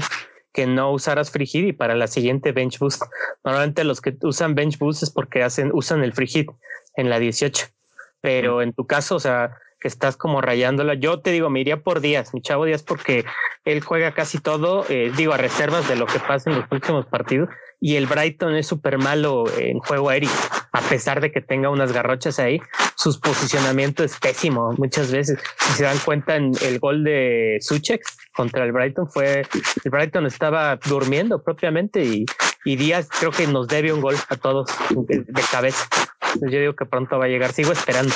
que 0.53 0.67
no 0.67 0.93
usaras 0.93 1.31
Free 1.31 1.73
para 1.73 1.95
la 1.95 2.07
siguiente 2.07 2.53
Bench 2.53 2.79
Boost. 2.79 3.03
Normalmente 3.45 3.85
los 3.85 4.01
que 4.01 4.17
usan 4.23 4.55
Bench 4.55 4.79
Boost 4.79 5.05
es 5.05 5.11
porque 5.11 5.43
hacen, 5.43 5.71
usan 5.73 6.03
el 6.03 6.13
Free 6.13 6.47
en 6.97 7.11
la 7.11 7.19
18. 7.19 7.67
Pero 8.21 8.61
en 8.61 8.73
tu 8.73 8.87
caso, 8.87 9.17
o 9.17 9.21
sea, 9.21 9.57
que 9.81 9.89
estás 9.89 10.17
como 10.17 10.41
rayándola. 10.41 10.95
Yo 10.95 11.21
te 11.21 11.31
digo, 11.31 11.51
me 11.51 11.61
iría 11.61 11.83
por 11.83 12.01
días, 12.01 12.35
mi 12.35 12.43
chavo 12.43 12.65
Díaz, 12.65 12.83
porque 12.83 13.25
él 13.65 13.81
juega 13.81 14.13
casi 14.13 14.39
todo, 14.39 14.85
eh, 14.89 15.11
digo, 15.17 15.33
a 15.33 15.37
reservas 15.37 15.89
de 15.89 15.97
lo 15.97 16.07
que 16.07 16.19
pasa 16.19 16.51
en 16.51 16.57
los 16.57 16.69
próximos 16.69 17.07
partidos 17.07 17.49
y 17.81 17.97
el 17.97 18.07
Brighton 18.07 18.55
es 18.55 18.67
súper 18.67 18.99
malo 18.99 19.45
en 19.59 19.79
juego 19.79 20.11
aéreo, 20.11 20.31
a 20.73 20.81
pesar 20.83 21.21
de 21.21 21.33
que 21.33 21.41
tenga 21.41 21.71
unas 21.71 21.93
garrochas 21.93 22.39
ahí, 22.39 22.61
su 22.95 23.19
posicionamiento 23.21 24.05
es 24.05 24.19
pésimo 24.19 24.73
muchas 24.77 25.11
veces. 25.11 25.39
Si 25.59 25.73
se 25.73 25.85
dan 25.85 25.99
cuenta 26.05 26.37
en 26.37 26.53
el 26.61 26.79
gol 26.79 27.03
de 27.03 27.57
Suchek 27.61 28.03
contra 28.35 28.65
el 28.65 28.73
Brighton 28.73 29.11
fue, 29.11 29.47
el 29.85 29.91
Brighton 29.91 30.27
estaba 30.27 30.77
durmiendo 30.77 31.43
propiamente 31.43 32.05
y, 32.05 32.27
y 32.67 32.77
Díaz 32.77 33.09
creo 33.19 33.31
que 33.31 33.47
nos 33.47 33.67
debe 33.67 33.93
un 33.93 34.03
gol 34.03 34.17
a 34.29 34.37
todos 34.37 34.71
de, 34.91 35.25
cabeza. 35.51 35.89
yo 36.43 36.61
digo 36.61 36.77
que 36.77 36.85
pronto 36.85 37.19
va 37.19 37.25
a 37.25 37.29
llegar, 37.29 37.53
sigo 37.53 37.73
esperando. 37.73 38.15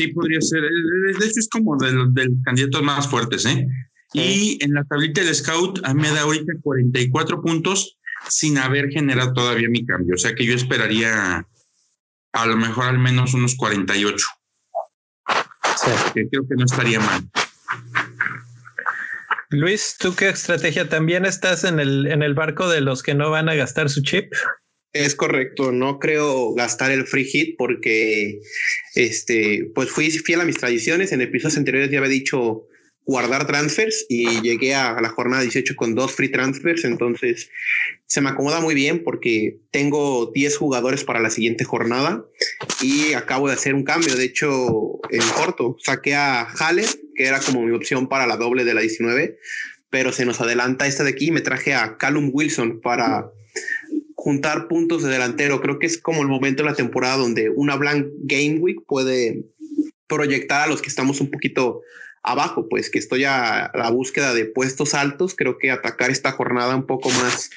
Sí, 0.00 0.08
podría 0.08 0.40
ser. 0.40 0.62
De 0.62 1.26
hecho, 1.26 1.40
es 1.40 1.48
como 1.50 1.76
del, 1.76 2.14
del 2.14 2.34
candidatos 2.42 2.82
más 2.82 3.06
fuertes, 3.06 3.44
¿eh? 3.44 3.66
Y 4.14 4.58
en 4.64 4.72
la 4.72 4.82
tablita 4.84 5.22
del 5.22 5.34
Scout, 5.34 5.80
a 5.84 5.92
mí 5.92 6.00
me 6.00 6.10
da 6.10 6.22
ahorita 6.22 6.54
44 6.62 7.42
puntos 7.42 7.98
sin 8.26 8.56
haber 8.56 8.88
generado 8.88 9.34
todavía 9.34 9.68
mi 9.68 9.84
cambio. 9.84 10.14
O 10.14 10.18
sea 10.18 10.34
que 10.34 10.46
yo 10.46 10.54
esperaría 10.54 11.46
a 12.32 12.46
lo 12.46 12.56
mejor 12.56 12.86
al 12.86 12.98
menos 12.98 13.34
unos 13.34 13.56
48. 13.56 14.26
Sí. 15.76 15.90
Que 16.14 16.28
creo 16.30 16.48
que 16.48 16.54
no 16.56 16.64
estaría 16.64 16.98
mal. 16.98 17.22
Luis, 19.50 19.96
¿tú 19.98 20.14
qué 20.14 20.30
estrategia? 20.30 20.88
¿También 20.88 21.26
estás 21.26 21.64
en 21.64 21.78
el, 21.78 22.06
en 22.06 22.22
el 22.22 22.32
barco 22.32 22.70
de 22.70 22.80
los 22.80 23.02
que 23.02 23.14
no 23.14 23.30
van 23.30 23.50
a 23.50 23.54
gastar 23.54 23.90
su 23.90 24.00
chip? 24.00 24.32
Es 24.92 25.14
correcto, 25.14 25.70
no 25.70 25.98
creo 26.00 26.52
gastar 26.54 26.90
el 26.90 27.06
free 27.06 27.24
hit 27.24 27.56
porque 27.56 28.40
este, 28.94 29.70
pues 29.74 29.90
fui 29.90 30.10
fiel 30.10 30.40
a 30.40 30.44
mis 30.44 30.58
tradiciones. 30.58 31.12
En 31.12 31.20
episodios 31.20 31.58
anteriores 31.58 31.90
ya 31.90 31.98
había 31.98 32.10
dicho 32.10 32.66
guardar 33.06 33.46
transfers 33.46 34.06
y 34.08 34.40
llegué 34.40 34.74
a 34.74 35.00
la 35.00 35.08
jornada 35.08 35.42
18 35.42 35.74
con 35.74 35.94
dos 35.94 36.12
free 36.12 36.30
transfers, 36.30 36.84
entonces 36.84 37.50
se 38.06 38.20
me 38.20 38.28
acomoda 38.28 38.60
muy 38.60 38.74
bien 38.74 39.02
porque 39.02 39.58
tengo 39.70 40.30
10 40.32 40.56
jugadores 40.56 41.02
para 41.02 41.20
la 41.20 41.30
siguiente 41.30 41.64
jornada 41.64 42.24
y 42.82 43.14
acabo 43.14 43.48
de 43.48 43.54
hacer 43.54 43.74
un 43.74 43.84
cambio, 43.84 44.14
de 44.14 44.24
hecho 44.24 45.00
en 45.10 45.22
corto, 45.34 45.76
saqué 45.82 46.14
a 46.14 46.44
Halle, 46.44 46.84
que 47.14 47.26
era 47.26 47.40
como 47.40 47.62
mi 47.62 47.74
opción 47.74 48.08
para 48.08 48.26
la 48.26 48.36
doble 48.36 48.64
de 48.64 48.74
la 48.74 48.80
19, 48.80 49.38
pero 49.90 50.12
se 50.12 50.24
nos 50.24 50.40
adelanta 50.40 50.86
esta 50.86 51.04
de 51.04 51.10
aquí. 51.10 51.26
Y 51.26 51.30
me 51.32 51.40
traje 51.40 51.74
a 51.74 51.96
Callum 51.98 52.30
Wilson 52.32 52.80
para 52.80 53.30
juntar 54.20 54.68
puntos 54.68 55.02
de 55.02 55.08
delantero. 55.08 55.62
Creo 55.62 55.78
que 55.78 55.86
es 55.86 55.96
como 55.96 56.20
el 56.20 56.28
momento 56.28 56.62
de 56.62 56.68
la 56.68 56.76
temporada 56.76 57.16
donde 57.16 57.48
una 57.48 57.76
blank 57.76 58.06
game 58.24 58.58
week 58.58 58.82
puede 58.86 59.46
proyectar 60.06 60.64
a 60.64 60.66
los 60.66 60.82
que 60.82 60.90
estamos 60.90 61.22
un 61.22 61.30
poquito 61.30 61.80
abajo, 62.22 62.68
pues 62.68 62.90
que 62.90 62.98
estoy 62.98 63.24
a 63.24 63.70
la 63.72 63.90
búsqueda 63.90 64.34
de 64.34 64.44
puestos 64.44 64.92
altos, 64.92 65.34
creo 65.34 65.56
que 65.56 65.70
atacar 65.70 66.10
esta 66.10 66.32
jornada 66.32 66.76
un 66.76 66.86
poco 66.86 67.08
más 67.08 67.48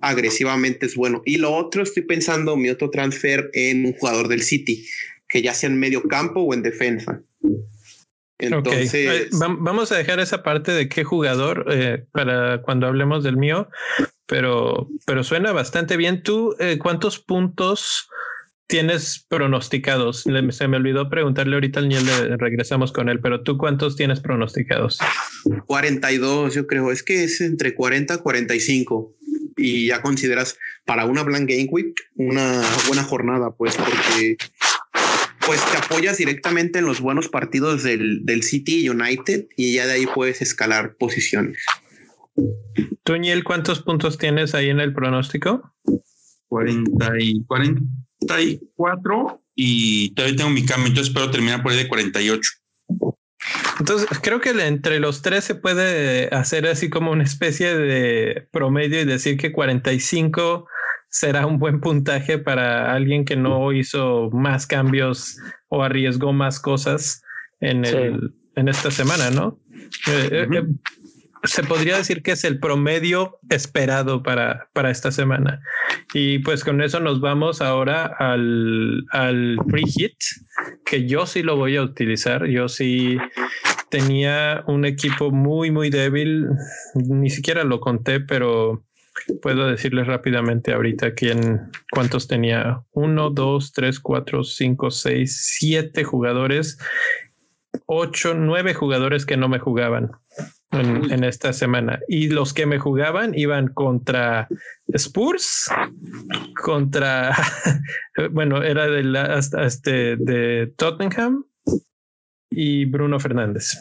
agresivamente 0.00 0.86
es 0.86 0.96
bueno. 0.96 1.22
Y 1.24 1.36
lo 1.36 1.54
otro, 1.54 1.84
estoy 1.84 2.02
pensando 2.02 2.56
mi 2.56 2.68
otro 2.68 2.90
transfer 2.90 3.48
en 3.52 3.86
un 3.86 3.92
jugador 3.92 4.26
del 4.26 4.42
City, 4.42 4.84
que 5.28 5.40
ya 5.40 5.54
sea 5.54 5.70
en 5.70 5.78
medio 5.78 6.02
campo 6.02 6.40
o 6.40 6.52
en 6.52 6.62
defensa. 6.62 7.22
Entonces, 8.40 8.92
eh, 8.94 9.28
vamos 9.30 9.92
a 9.92 9.96
dejar 9.96 10.18
esa 10.18 10.42
parte 10.42 10.72
de 10.72 10.88
qué 10.88 11.04
jugador 11.04 11.66
eh, 11.70 12.04
para 12.10 12.60
cuando 12.62 12.88
hablemos 12.88 13.22
del 13.22 13.36
mío, 13.36 13.68
pero, 14.28 14.88
pero 15.06 15.24
suena 15.24 15.52
bastante 15.52 15.96
bien. 15.96 16.22
¿Tú 16.22 16.54
eh, 16.60 16.78
cuántos 16.78 17.18
puntos 17.18 18.08
tienes 18.66 19.24
pronosticados? 19.26 20.24
se 20.50 20.68
me 20.68 20.76
olvidó 20.76 21.08
preguntarle 21.08 21.54
ahorita 21.56 21.80
al 21.80 21.88
Niel, 21.88 22.06
regresamos 22.38 22.92
con 22.92 23.08
él, 23.08 23.20
pero 23.20 23.42
tú 23.42 23.56
cuántos 23.56 23.96
tienes 23.96 24.20
pronosticados? 24.20 24.98
42, 25.66 26.54
yo 26.54 26.66
creo. 26.66 26.92
Es 26.92 27.02
que 27.02 27.24
es 27.24 27.40
entre 27.40 27.74
40 27.74 28.14
y 28.14 28.18
45. 28.18 29.14
Y 29.56 29.86
ya 29.86 30.02
consideras 30.02 30.56
para 30.84 31.06
una 31.06 31.24
Blank 31.24 31.48
Game 31.48 31.68
Week 31.70 31.94
una 32.14 32.62
buena 32.86 33.02
jornada, 33.02 33.50
pues, 33.56 33.76
porque 33.76 34.36
pues 35.44 35.64
te 35.72 35.78
apoyas 35.78 36.18
directamente 36.18 36.78
en 36.78 36.84
los 36.84 37.00
buenos 37.00 37.28
partidos 37.28 37.82
del, 37.82 38.26
del 38.26 38.42
City 38.42 38.88
United 38.88 39.46
y 39.56 39.72
ya 39.72 39.86
de 39.86 39.94
ahí 39.94 40.06
puedes 40.06 40.42
escalar 40.42 40.96
posiciones. 40.96 41.64
¿Tú, 43.04 43.16
Niel, 43.16 43.44
cuántos 43.44 43.82
puntos 43.82 44.18
tienes 44.18 44.54
ahí 44.54 44.70
en 44.70 44.80
el 44.80 44.92
pronóstico? 44.92 45.74
40 46.48 47.08
y 47.18 47.44
40 47.44 47.82
44 48.20 49.42
y 49.54 50.14
todavía 50.14 50.36
tengo 50.36 50.50
mi 50.50 50.64
cambio, 50.64 50.88
entonces 50.88 51.08
espero 51.08 51.30
terminar 51.30 51.62
por 51.62 51.72
ahí 51.72 51.78
de 51.78 51.88
48. 51.88 52.50
Entonces, 53.80 54.08
creo 54.22 54.40
que 54.40 54.50
entre 54.50 54.98
los 54.98 55.22
tres 55.22 55.44
se 55.44 55.54
puede 55.54 56.28
hacer 56.34 56.66
así 56.66 56.90
como 56.90 57.12
una 57.12 57.22
especie 57.22 57.76
de 57.76 58.48
promedio 58.50 59.00
y 59.00 59.04
decir 59.04 59.36
que 59.36 59.52
45 59.52 60.66
será 61.08 61.46
un 61.46 61.58
buen 61.58 61.80
puntaje 61.80 62.38
para 62.38 62.92
alguien 62.92 63.24
que 63.24 63.36
no 63.36 63.72
hizo 63.72 64.30
más 64.30 64.66
cambios 64.66 65.38
o 65.68 65.82
arriesgó 65.82 66.32
más 66.32 66.60
cosas 66.60 67.22
en, 67.60 67.84
el, 67.84 68.34
en 68.56 68.68
esta 68.68 68.90
semana, 68.90 69.30
¿no? 69.30 69.60
Eh, 70.08 70.46
eh, 70.52 70.62
se 71.44 71.62
podría 71.62 71.96
decir 71.96 72.22
que 72.22 72.32
es 72.32 72.44
el 72.44 72.58
promedio 72.58 73.38
esperado 73.50 74.22
para, 74.22 74.68
para 74.72 74.90
esta 74.90 75.12
semana. 75.12 75.60
Y 76.14 76.40
pues 76.40 76.64
con 76.64 76.82
eso 76.82 77.00
nos 77.00 77.20
vamos 77.20 77.60
ahora 77.60 78.06
al, 78.18 79.04
al 79.10 79.56
free 79.68 79.86
hit, 79.86 80.16
que 80.84 81.06
yo 81.06 81.26
sí 81.26 81.42
lo 81.42 81.56
voy 81.56 81.76
a 81.76 81.82
utilizar. 81.82 82.46
Yo 82.46 82.68
sí 82.68 83.18
tenía 83.90 84.64
un 84.66 84.84
equipo 84.84 85.30
muy, 85.30 85.70
muy 85.70 85.90
débil. 85.90 86.46
Ni 86.94 87.30
siquiera 87.30 87.64
lo 87.64 87.80
conté, 87.80 88.20
pero 88.20 88.84
puedo 89.42 89.66
decirles 89.66 90.06
rápidamente 90.06 90.72
ahorita 90.72 91.14
quién, 91.14 91.70
cuántos 91.92 92.28
tenía. 92.28 92.82
Uno, 92.92 93.30
dos, 93.30 93.72
tres, 93.72 94.00
cuatro, 94.00 94.44
cinco, 94.44 94.90
seis, 94.90 95.56
siete 95.58 96.04
jugadores. 96.04 96.78
Ocho, 97.86 98.34
nueve 98.34 98.74
jugadores 98.74 99.24
que 99.24 99.36
no 99.36 99.48
me 99.48 99.58
jugaban 99.58 100.10
en, 100.72 101.24
esta 101.24 101.52
semana. 101.52 102.00
Y 102.08 102.28
los 102.28 102.52
que 102.52 102.66
me 102.66 102.78
jugaban 102.78 103.36
iban 103.36 103.68
contra 103.68 104.48
Spurs, 104.88 105.70
contra, 106.62 107.34
bueno, 108.30 108.62
era 108.62 108.88
de 108.88 109.02
la, 109.02 109.38
este 109.38 110.16
de 110.16 110.72
Tottenham 110.76 111.44
y 112.50 112.84
Bruno 112.84 113.18
Fernández. 113.18 113.78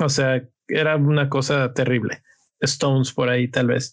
O 0.00 0.08
sea, 0.08 0.42
era 0.68 0.96
una 0.96 1.28
cosa 1.28 1.72
terrible. 1.72 2.22
Stones 2.60 3.12
por 3.12 3.28
ahí, 3.28 3.48
tal 3.48 3.66
vez. 3.66 3.92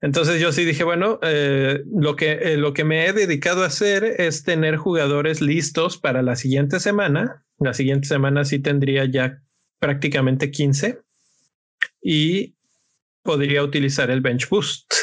Entonces 0.00 0.40
yo 0.40 0.50
sí 0.50 0.64
dije, 0.64 0.82
bueno, 0.82 1.20
eh, 1.22 1.84
lo, 1.86 2.16
que, 2.16 2.32
eh, 2.32 2.56
lo 2.56 2.72
que 2.72 2.82
me 2.82 3.06
he 3.06 3.12
dedicado 3.12 3.62
a 3.62 3.66
hacer 3.66 4.04
es 4.18 4.42
tener 4.42 4.76
jugadores 4.76 5.40
listos 5.40 5.96
para 5.96 6.22
la 6.22 6.34
siguiente 6.34 6.80
semana. 6.80 7.44
La 7.58 7.72
siguiente 7.72 8.08
semana 8.08 8.44
sí 8.44 8.58
tendría 8.58 9.04
ya 9.04 9.40
prácticamente 9.82 10.52
15 10.52 11.00
y 12.00 12.54
podría 13.24 13.64
utilizar 13.64 14.12
el 14.12 14.20
bench 14.20 14.48
boost 14.48 14.94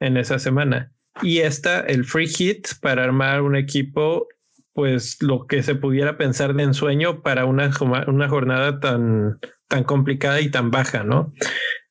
en 0.00 0.16
esa 0.16 0.40
semana. 0.40 0.92
Y 1.22 1.38
esta, 1.38 1.78
el 1.78 2.04
free 2.04 2.26
hit 2.26 2.66
para 2.80 3.04
armar 3.04 3.42
un 3.42 3.54
equipo, 3.54 4.26
pues 4.72 5.22
lo 5.22 5.46
que 5.46 5.62
se 5.62 5.76
pudiera 5.76 6.18
pensar 6.18 6.54
de 6.54 6.64
ensueño 6.64 7.22
para 7.22 7.44
una, 7.44 7.70
una 8.08 8.28
jornada 8.28 8.80
tan, 8.80 9.38
tan 9.68 9.84
complicada 9.84 10.40
y 10.40 10.50
tan 10.50 10.72
baja, 10.72 11.04
¿no? 11.04 11.32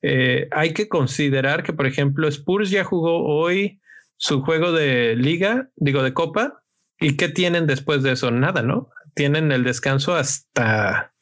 Eh, 0.02 0.50
hay 0.52 0.74
que 0.74 0.90
considerar 0.90 1.64
que, 1.64 1.72
por 1.72 1.88
ejemplo, 1.88 2.28
Spurs 2.28 2.70
ya 2.70 2.84
jugó 2.84 3.24
hoy 3.24 3.80
su 4.18 4.42
juego 4.42 4.74
de 4.74 5.16
liga, 5.16 5.70
digo 5.78 6.04
de 6.04 6.14
copa, 6.14 6.66
¿y 7.00 7.16
qué 7.16 7.30
tienen 7.30 7.66
después 7.66 8.04
de 8.04 8.12
eso? 8.12 8.30
Nada, 8.30 8.62
¿no? 8.62 8.90
Tienen 9.14 9.54
el 9.54 9.64
descanso 9.64 10.16
hasta 10.16 11.13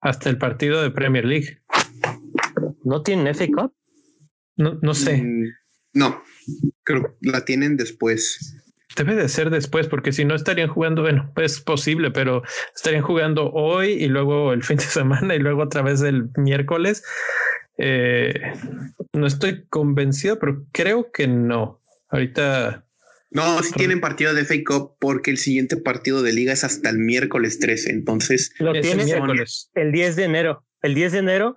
hasta 0.00 0.30
el 0.30 0.38
partido 0.38 0.82
de 0.82 0.90
Premier 0.90 1.24
League. 1.24 1.58
¿No 2.84 3.02
tienen 3.02 3.34
FA 3.34 3.46
Cup? 3.46 3.74
No, 4.56 4.78
no 4.82 4.94
sé. 4.94 5.22
Mm, 5.22 5.44
no, 5.94 6.22
creo 6.84 7.16
que 7.20 7.30
la 7.30 7.44
tienen 7.44 7.76
después. 7.76 8.56
Debe 8.96 9.14
de 9.14 9.28
ser 9.28 9.50
después, 9.50 9.86
porque 9.86 10.12
si 10.12 10.24
no 10.24 10.34
estarían 10.34 10.68
jugando, 10.68 11.02
bueno, 11.02 11.32
es 11.36 11.60
posible, 11.60 12.10
pero 12.10 12.42
estarían 12.74 13.02
jugando 13.02 13.50
hoy 13.52 13.90
y 13.92 14.08
luego 14.08 14.52
el 14.52 14.62
fin 14.64 14.78
de 14.78 14.84
semana 14.84 15.34
y 15.34 15.38
luego 15.38 15.62
otra 15.62 15.82
vez 15.82 16.02
el 16.02 16.30
miércoles. 16.36 17.04
Eh, 17.78 18.34
no 19.12 19.26
estoy 19.26 19.64
convencido, 19.68 20.38
pero 20.38 20.66
creo 20.72 21.10
que 21.12 21.26
no. 21.28 21.80
Ahorita 22.08 22.84
no, 23.30 23.62
sí 23.62 23.72
tienen 23.74 24.00
partido 24.00 24.34
de 24.34 24.44
Fake 24.44 24.66
Cup 24.66 24.96
porque 24.98 25.30
el 25.30 25.38
siguiente 25.38 25.76
partido 25.76 26.22
de 26.22 26.32
liga 26.32 26.52
es 26.52 26.64
hasta 26.64 26.90
el 26.90 26.98
miércoles 26.98 27.60
13. 27.60 27.90
Entonces, 27.90 28.52
lo 28.58 28.72
tienen 28.72 29.08
el 29.74 29.92
10 29.92 30.16
de 30.16 30.24
enero. 30.24 30.64
El 30.82 30.94
10 30.94 31.12
de 31.12 31.18
enero, 31.18 31.56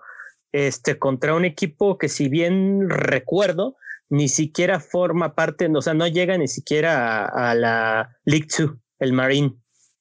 este, 0.52 1.00
contra 1.00 1.34
un 1.34 1.46
equipo 1.46 1.98
que, 1.98 2.10
si 2.10 2.30
bien 2.30 2.90
recuerdo, 2.90 3.76
ni 4.10 4.30
siquiera 4.30 4.80
forma 4.80 5.34
parte, 5.34 5.68
o 5.74 5.82
sea, 5.82 5.96
no 5.96 6.08
llega 6.08 6.38
ni 6.38 6.48
siquiera 6.48 7.26
a, 7.26 7.56
la 7.56 8.16
League 8.26 8.48
2, 8.56 8.72
el 9.00 9.14
Marine. 9.14 9.56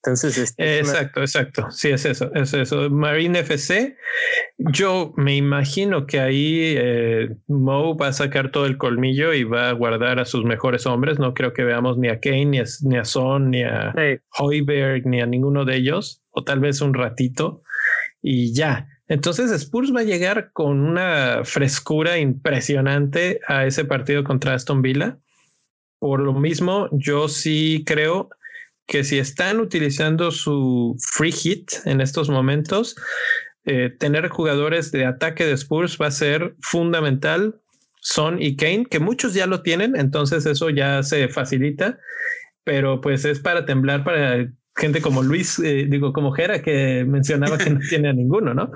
Entonces, 0.05 0.37
este, 0.37 0.81
exacto, 0.81 1.21
exacto. 1.21 1.71
Sí, 1.71 1.91
es 1.91 2.05
eso, 2.05 2.33
es 2.35 2.53
eso. 2.55 2.91
Marine 2.91 3.39
FC. 3.39 3.97
Yo 4.59 5.13
me 5.17 5.37
imagino 5.37 6.07
que 6.07 6.19
ahí 6.19 6.75
eh, 6.77 7.37
Mo 7.47 7.97
va 7.97 8.09
a 8.09 8.13
sacar 8.13 8.51
todo 8.51 8.67
el 8.67 8.79
colmillo 8.79 9.33
y 9.33 9.45
va 9.45 9.69
a 9.69 9.73
guardar 9.73 10.19
a 10.19 10.25
sus 10.25 10.45
mejores 10.45 10.87
hombres. 10.87 11.21
No 11.21 11.35
creo 11.35 11.53
que 11.53 11.63
veamos 11.63 11.99
ni 11.99 12.09
a 12.09 12.19
Kane, 12.19 12.47
ni 12.47 12.59
a, 12.59 12.65
ni 12.83 12.97
a 12.97 13.05
Son, 13.05 13.51
ni 13.51 13.63
a 13.63 13.95
Hoiberg, 14.39 15.07
ni 15.07 15.21
a 15.21 15.27
ninguno 15.27 15.65
de 15.65 15.77
ellos, 15.77 16.21
o 16.31 16.43
tal 16.43 16.59
vez 16.59 16.81
un 16.81 16.95
ratito 16.95 17.63
y 18.21 18.53
ya. 18.53 18.89
Entonces 19.07 19.53
Spurs 19.53 19.95
va 19.95 20.01
a 20.01 20.05
llegar 20.05 20.51
con 20.53 20.81
una 20.81 21.43
frescura 21.45 22.19
impresionante 22.19 23.41
a 23.47 23.67
ese 23.67 23.85
partido 23.85 24.25
contra 24.25 24.55
Aston 24.55 24.83
Villa. 24.83 25.19
Por 26.01 26.19
lo 26.19 26.33
mismo, 26.33 26.89
yo 26.91 27.29
sí 27.29 27.85
creo 27.87 28.31
que 28.87 29.05
si 29.05 29.19
están 29.19 29.61
utilizando 29.61 30.31
su 30.31 30.97
free 31.15 31.33
hit 31.33 31.71
en 31.85 32.01
estos 32.01 32.29
momentos, 32.29 32.97
eh, 33.65 33.91
tener 33.99 34.29
jugadores 34.29 34.91
de 34.91 35.07
ataque 35.07 35.47
de 35.47 35.53
Spurs 35.53 35.99
va 36.01 36.09
a 36.09 36.11
ser 36.11 36.55
fundamental. 36.61 37.61
Son 38.01 38.43
y 38.43 38.57
Kane, 38.57 38.87
que 38.91 38.99
muchos 38.99 39.35
ya 39.35 39.47
lo 39.47 39.63
tienen, 39.63 39.95
entonces 39.95 40.45
eso 40.47 40.71
ya 40.71 41.05
se 41.05 41.29
facilita, 41.29 42.01
pero 42.65 43.01
pues 43.01 43.25
es 43.25 43.39
para 43.39 43.65
temblar 43.65 44.03
para 44.03 44.49
gente 44.77 45.01
como 45.01 45.23
Luis, 45.23 45.59
eh, 45.61 45.87
digo, 45.89 46.13
como 46.13 46.33
Jera, 46.33 46.63
que 46.63 47.05
mencionaba 47.07 47.59
que 47.59 47.71
no 47.71 47.81
tiene 47.89 48.09
a 48.09 48.13
ninguno, 48.13 48.55
¿no? 48.55 48.73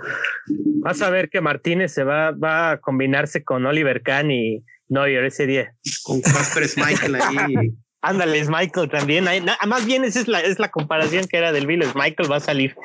Vas 0.82 1.02
a 1.02 1.10
ver 1.10 1.28
que 1.28 1.40
Martínez 1.40 1.92
se 1.92 2.04
va, 2.04 2.30
va 2.30 2.72
a 2.72 2.80
combinarse 2.80 3.42
con 3.42 3.66
Oliver 3.66 4.02
Kahn 4.02 4.30
y 4.30 4.62
Neuer 4.88 5.24
ese 5.24 5.46
día. 5.46 5.74
Con 6.04 6.20
Casper 6.20 6.64
Michael 6.76 7.16
ahí. 7.16 7.74
Ándale, 8.06 8.44
Michael 8.48 8.88
también. 8.88 9.26
más 9.66 9.84
bien 9.84 10.04
esa 10.04 10.20
es 10.20 10.28
la, 10.28 10.40
es 10.40 10.60
la 10.60 10.70
comparación 10.70 11.26
que 11.26 11.38
era 11.38 11.50
del 11.50 11.66
Bill. 11.66 11.84
Michael 11.96 12.30
va 12.30 12.36
a 12.36 12.40
salir. 12.40 12.76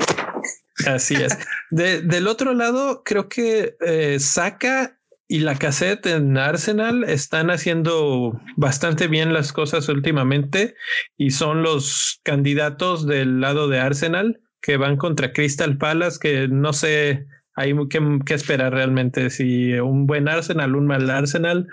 Así 0.88 1.16
es. 1.16 1.38
del 1.70 2.28
otro 2.28 2.56
lado, 2.56 3.04
creo 3.04 3.30
que 3.30 3.76
eh, 3.82 4.18
Saca 4.20 4.98
y 5.28 5.40
la 5.40 5.56
cassette 5.56 6.08
en 6.08 6.38
Arsenal 6.38 7.04
están 7.04 7.52
haciendo 7.52 8.42
bastante 8.58 9.08
bien 9.08 9.32
las 9.32 9.54
cosas 9.54 9.88
últimamente 9.90 10.76
y 11.18 11.30
son 11.30 11.62
los 11.62 12.20
candidatos 12.24 13.06
del 13.06 13.42
lado 13.42 13.68
de 13.68 13.80
Arsenal 13.80 14.42
que 14.60 14.78
van 14.78 14.98
contra 14.98 15.34
Crystal 15.34 15.78
Palace, 15.78 16.18
que 16.20 16.48
no 16.48 16.74
sé 16.74 17.28
hay 17.62 17.74
que, 17.90 18.20
que 18.26 18.34
esperar 18.34 18.74
realmente. 18.74 19.30
Si 19.30 19.74
un 19.74 20.08
buen 20.08 20.28
Arsenal, 20.28 20.76
un 20.76 20.88
mal 20.88 21.10
Arsenal, 21.10 21.68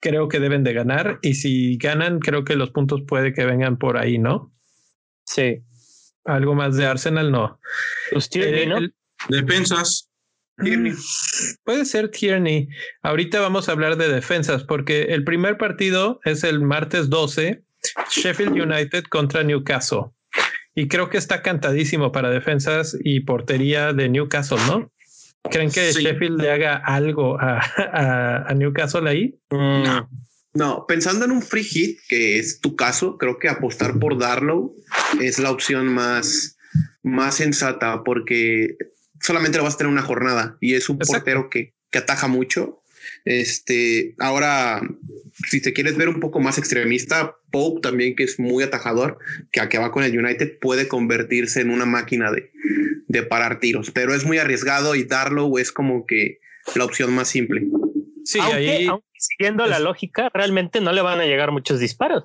creo 0.00 0.28
que 0.28 0.40
deben 0.40 0.64
de 0.64 0.72
ganar 0.72 1.18
y 1.22 1.34
si 1.34 1.76
ganan, 1.76 2.18
creo 2.18 2.44
que 2.44 2.56
los 2.56 2.70
puntos 2.70 3.02
puede 3.06 3.32
que 3.32 3.44
vengan 3.44 3.78
por 3.78 3.96
ahí, 3.96 4.18
¿no? 4.18 4.52
Sí. 5.24 5.62
Algo 6.24 6.54
más 6.54 6.76
de 6.76 6.86
Arsenal, 6.86 7.30
no. 7.30 7.60
Pues 8.10 8.28
Tierney, 8.28 8.66
¿no? 8.66 8.80
Defensas. 9.28 10.10
Mm, 10.58 10.90
puede 11.64 11.84
ser 11.84 12.10
Tierney. 12.10 12.68
Ahorita 13.02 13.40
vamos 13.40 13.68
a 13.68 13.72
hablar 13.72 13.96
de 13.96 14.08
defensas 14.08 14.64
porque 14.64 15.02
el 15.14 15.24
primer 15.24 15.56
partido 15.56 16.20
es 16.24 16.44
el 16.44 16.60
martes 16.60 17.08
12, 17.08 17.62
Sheffield 18.10 18.60
United 18.60 19.04
contra 19.04 19.42
Newcastle. 19.42 20.10
Y 20.74 20.88
creo 20.88 21.08
que 21.08 21.18
está 21.18 21.42
cantadísimo 21.42 22.12
para 22.12 22.30
defensas 22.30 22.96
y 23.02 23.20
portería 23.20 23.92
de 23.92 24.08
Newcastle, 24.08 24.58
¿no? 24.66 24.92
¿Creen 25.48 25.70
que 25.70 25.92
Sheffield 25.92 26.40
le 26.40 26.50
haga 26.50 26.76
algo 26.76 27.38
a, 27.40 28.52
Newcastle 28.54 29.08
ahí? 29.08 29.38
No. 29.50 30.08
No, 30.52 30.84
pensando 30.88 31.24
en 31.24 31.30
un 31.30 31.42
free 31.42 31.62
hit, 31.62 32.00
que 32.08 32.38
es 32.38 32.60
tu 32.60 32.74
caso, 32.74 33.16
creo 33.18 33.38
que 33.38 33.48
apostar 33.48 34.00
por 34.00 34.18
Darlow 34.18 34.74
es 35.20 35.38
la 35.38 35.52
opción 35.52 35.86
más, 35.86 36.58
más 37.04 37.36
sensata 37.36 38.02
porque 38.02 38.76
solamente 39.20 39.58
lo 39.58 39.64
vas 39.64 39.74
a 39.74 39.78
tener 39.78 39.92
una 39.92 40.02
jornada 40.02 40.56
y 40.60 40.74
es 40.74 40.88
un 40.88 40.98
portero 40.98 41.48
que, 41.50 41.74
que 41.90 41.98
ataja 41.98 42.26
mucho. 42.26 42.82
Este, 43.24 44.16
ahora, 44.18 44.82
si 45.48 45.60
te 45.60 45.72
quieres 45.72 45.96
ver 45.96 46.08
un 46.08 46.18
poco 46.18 46.40
más 46.40 46.58
extremista, 46.58 47.36
Pope 47.52 47.80
también, 47.80 48.16
que 48.16 48.24
es 48.24 48.40
muy 48.40 48.64
atajador, 48.64 49.18
que 49.52 49.60
a 49.60 49.68
que 49.68 49.78
va 49.78 49.92
con 49.92 50.02
el 50.02 50.18
United, 50.18 50.58
puede 50.60 50.88
convertirse 50.88 51.60
en 51.60 51.70
una 51.70 51.86
máquina 51.86 52.32
de, 52.32 52.50
de 53.10 53.24
parar 53.24 53.58
tiros, 53.58 53.90
pero 53.90 54.14
es 54.14 54.24
muy 54.24 54.38
arriesgado 54.38 54.94
y 54.94 55.02
Darlow 55.02 55.58
es 55.58 55.72
como 55.72 56.06
que 56.06 56.38
la 56.76 56.84
opción 56.84 57.12
más 57.12 57.28
simple. 57.28 57.66
Sí, 58.24 58.38
ahí, 58.38 58.88
siguiendo 59.18 59.66
la 59.66 59.80
lógica, 59.80 60.30
realmente 60.32 60.80
no 60.80 60.92
le 60.92 61.02
van 61.02 61.18
a 61.18 61.24
llegar 61.24 61.50
muchos 61.50 61.80
disparos. 61.80 62.24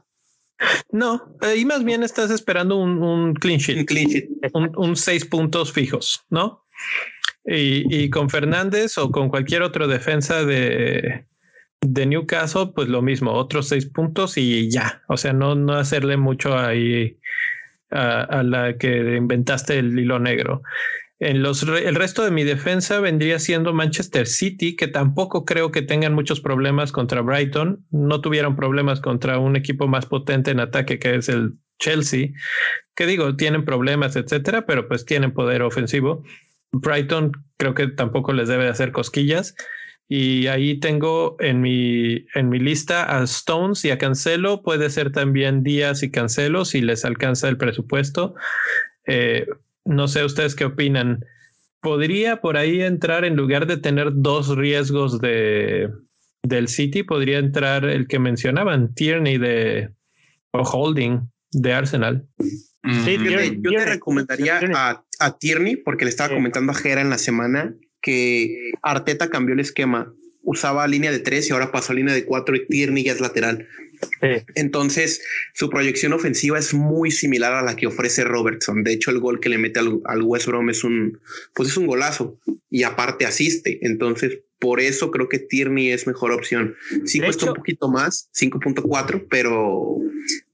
No, 0.91 1.35
ahí 1.41 1.65
más 1.65 1.83
bien 1.83 2.03
estás 2.03 2.29
esperando 2.29 2.77
un, 2.77 3.01
un 3.01 3.33
clean 3.33 3.59
sheet. 3.59 3.79
Un 3.79 3.85
clean 3.85 4.07
sheet. 4.07 4.29
Un, 4.53 4.95
seis 4.95 5.25
puntos 5.25 5.73
fijos, 5.73 6.23
¿no? 6.29 6.63
Y, 7.45 7.83
y, 7.89 8.09
con 8.11 8.29
Fernández 8.29 8.97
o 8.99 9.11
con 9.11 9.29
cualquier 9.29 9.63
otro 9.63 9.87
defensa 9.87 10.45
de, 10.45 11.25
de 11.81 12.05
Newcastle, 12.05 12.71
pues 12.75 12.89
lo 12.89 13.01
mismo, 13.01 13.33
otros 13.33 13.69
seis 13.69 13.87
puntos 13.87 14.37
y 14.37 14.69
ya. 14.69 15.01
O 15.07 15.17
sea, 15.17 15.33
no, 15.33 15.55
no 15.55 15.73
hacerle 15.73 16.15
mucho 16.17 16.57
ahí 16.57 17.17
a, 17.95 18.43
la 18.43 18.77
que 18.77 19.15
inventaste 19.15 19.77
el 19.79 19.97
hilo 19.97 20.19
negro. 20.19 20.61
En 21.19 21.41
los, 21.41 21.63
el 21.63 21.95
resto 21.95 22.23
de 22.23 22.31
mi 22.31 22.43
defensa 22.43 22.99
vendría 22.99 23.39
siendo 23.39 23.73
Manchester 23.73 24.27
City, 24.27 24.75
que 24.75 24.87
tampoco 24.87 25.45
creo 25.45 25.71
que 25.71 25.81
tengan 25.81 26.13
muchos 26.13 26.41
problemas 26.41 26.91
contra 26.91 27.21
Brighton. 27.21 27.85
No 27.89 28.19
tuvieron 28.19 28.55
problemas 28.55 28.99
contra 28.99 29.39
un 29.39 29.55
equipo 29.55 29.87
más 29.87 30.05
potente 30.05 30.51
en 30.51 30.59
ataque 30.59 30.99
que 30.99 31.15
es 31.15 31.29
el 31.29 31.53
Chelsea, 31.79 32.29
que 32.95 33.05
digo, 33.05 33.35
tienen 33.35 33.65
problemas, 33.65 34.15
etcétera, 34.15 34.65
pero 34.65 34.87
pues 34.87 35.05
tienen 35.05 35.33
poder 35.33 35.61
ofensivo. 35.61 36.23
Brighton 36.71 37.31
creo 37.57 37.73
que 37.73 37.87
tampoco 37.87 38.33
les 38.33 38.47
debe 38.49 38.67
hacer 38.67 38.91
cosquillas. 38.91 39.55
Y 40.07 40.47
ahí 40.47 40.79
tengo 40.79 41.35
en 41.39 41.61
mi, 41.61 42.25
en 42.35 42.49
mi 42.49 42.59
lista 42.59 43.17
a 43.17 43.23
Stones 43.23 43.83
y 43.85 43.89
a 43.89 43.97
Cancelo. 43.97 44.61
Puede 44.61 44.89
ser 44.89 45.11
también 45.11 45.63
Díaz 45.63 46.03
y 46.03 46.11
Cancelo 46.11 46.63
si 46.65 46.81
les 46.81 47.05
alcanza 47.05 47.49
el 47.49 47.57
presupuesto. 47.57 48.35
Eh, 49.07 49.47
no 49.83 50.07
sé 50.07 50.23
ustedes 50.23 50.55
qué 50.55 50.65
opinan. 50.65 51.25
¿Podría 51.81 52.41
por 52.41 52.57
ahí 52.57 52.81
entrar 52.81 53.25
en 53.25 53.35
lugar 53.35 53.65
de 53.65 53.77
tener 53.77 54.09
dos 54.13 54.55
riesgos 54.55 55.19
de, 55.21 55.89
del 56.43 56.67
City? 56.67 57.03
¿Podría 57.03 57.39
entrar 57.39 57.85
el 57.85 58.07
que 58.07 58.19
mencionaban, 58.19 58.93
Tierney 58.93 59.37
de 59.37 59.89
o 60.51 60.61
Holding 60.61 61.29
de 61.51 61.73
Arsenal? 61.73 62.27
Sí, 63.03 63.17
yo 63.61 63.71
te 63.71 63.85
recomendaría 63.85 64.59
a, 64.75 65.03
a, 65.19 65.37
Tierney 65.37 65.75
porque 65.75 66.05
le 66.05 66.09
estaba 66.09 66.35
comentando 66.35 66.71
a 66.71 66.75
Jera 66.75 67.01
en 67.01 67.09
la 67.09 67.17
semana 67.17 67.75
que 68.05 68.71
Arteta 68.83 69.31
cambió 69.31 69.55
el 69.55 69.59
esquema. 69.59 70.13
Usaba 70.43 70.87
línea 70.87 71.11
de 71.11 71.17
tres 71.17 71.49
y 71.49 71.53
ahora 71.53 71.71
pasó 71.71 71.91
a 71.91 71.95
línea 71.95 72.13
de 72.13 72.23
cuatro 72.23 72.55
y 72.55 72.67
Tierney 72.67 73.03
ya 73.03 73.13
es 73.13 73.19
lateral. 73.19 73.67
Entonces, 74.53 75.23
su 75.55 75.71
proyección 75.71 76.13
ofensiva 76.13 76.59
es 76.59 76.75
muy 76.75 77.09
similar 77.09 77.55
a 77.55 77.63
la 77.63 77.75
que 77.75 77.87
ofrece 77.87 78.23
Robertson. 78.23 78.83
De 78.83 78.93
hecho, 78.93 79.09
el 79.09 79.19
gol 79.19 79.39
que 79.39 79.49
le 79.49 79.57
mete 79.57 79.79
al, 79.79 80.21
West 80.21 80.45
Brom 80.45 80.69
es 80.69 80.83
un, 80.83 81.19
pues 81.55 81.69
es 81.69 81.77
un 81.77 81.87
golazo 81.87 82.39
y 82.69 82.83
aparte 82.83 83.25
asiste. 83.25 83.79
Entonces, 83.81 84.37
por 84.59 84.81
eso 84.81 85.09
creo 85.09 85.27
que 85.27 85.39
Tierney 85.39 85.89
es 85.89 86.05
mejor 86.05 86.31
opción. 86.31 86.75
Sí 87.05 87.19
cuesta 87.19 87.47
un 87.47 87.55
poquito 87.55 87.89
más, 87.89 88.29
5.4, 88.35 89.25
pero 89.31 89.97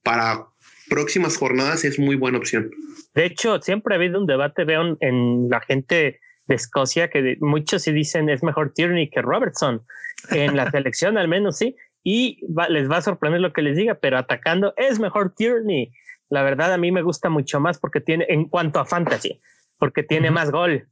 para 0.03 0.47
próximas 0.87 1.35
jornadas 1.35 1.83
es 1.83 1.99
muy 1.99 2.15
buena 2.15 2.37
opción. 2.37 2.71
De 3.13 3.25
hecho, 3.25 3.61
siempre 3.61 3.93
ha 3.93 3.97
habido 3.97 4.21
un 4.21 4.25
debate, 4.25 4.63
veo 4.63 4.95
en 5.01 5.49
la 5.49 5.59
gente 5.59 6.21
de 6.51 6.55
Escocia 6.55 7.09
que 7.09 7.37
muchos 7.39 7.83
sí 7.83 7.91
dicen 7.91 8.29
es 8.29 8.43
mejor 8.43 8.73
Tierney 8.73 9.09
que 9.09 9.21
Robertson. 9.21 9.83
En 10.29 10.55
la 10.55 10.69
selección 10.71 11.17
al 11.17 11.27
menos 11.27 11.57
sí 11.57 11.75
y 12.03 12.39
les 12.69 12.89
va 12.89 12.97
a 12.97 13.01
sorprender 13.01 13.41
lo 13.41 13.53
que 13.53 13.61
les 13.61 13.77
diga, 13.77 13.95
pero 13.95 14.17
atacando 14.17 14.73
es 14.75 14.99
mejor 14.99 15.33
Tierney. 15.35 15.91
La 16.29 16.43
verdad 16.43 16.73
a 16.73 16.77
mí 16.77 16.91
me 16.91 17.01
gusta 17.01 17.29
mucho 17.29 17.59
más 17.59 17.79
porque 17.79 18.01
tiene, 18.01 18.25
en 18.29 18.47
cuanto 18.49 18.79
a 18.79 18.85
fantasy, 18.85 19.39
porque 19.77 20.03
tiene 20.03 20.31
más 20.31 20.51
gol. 20.51 20.87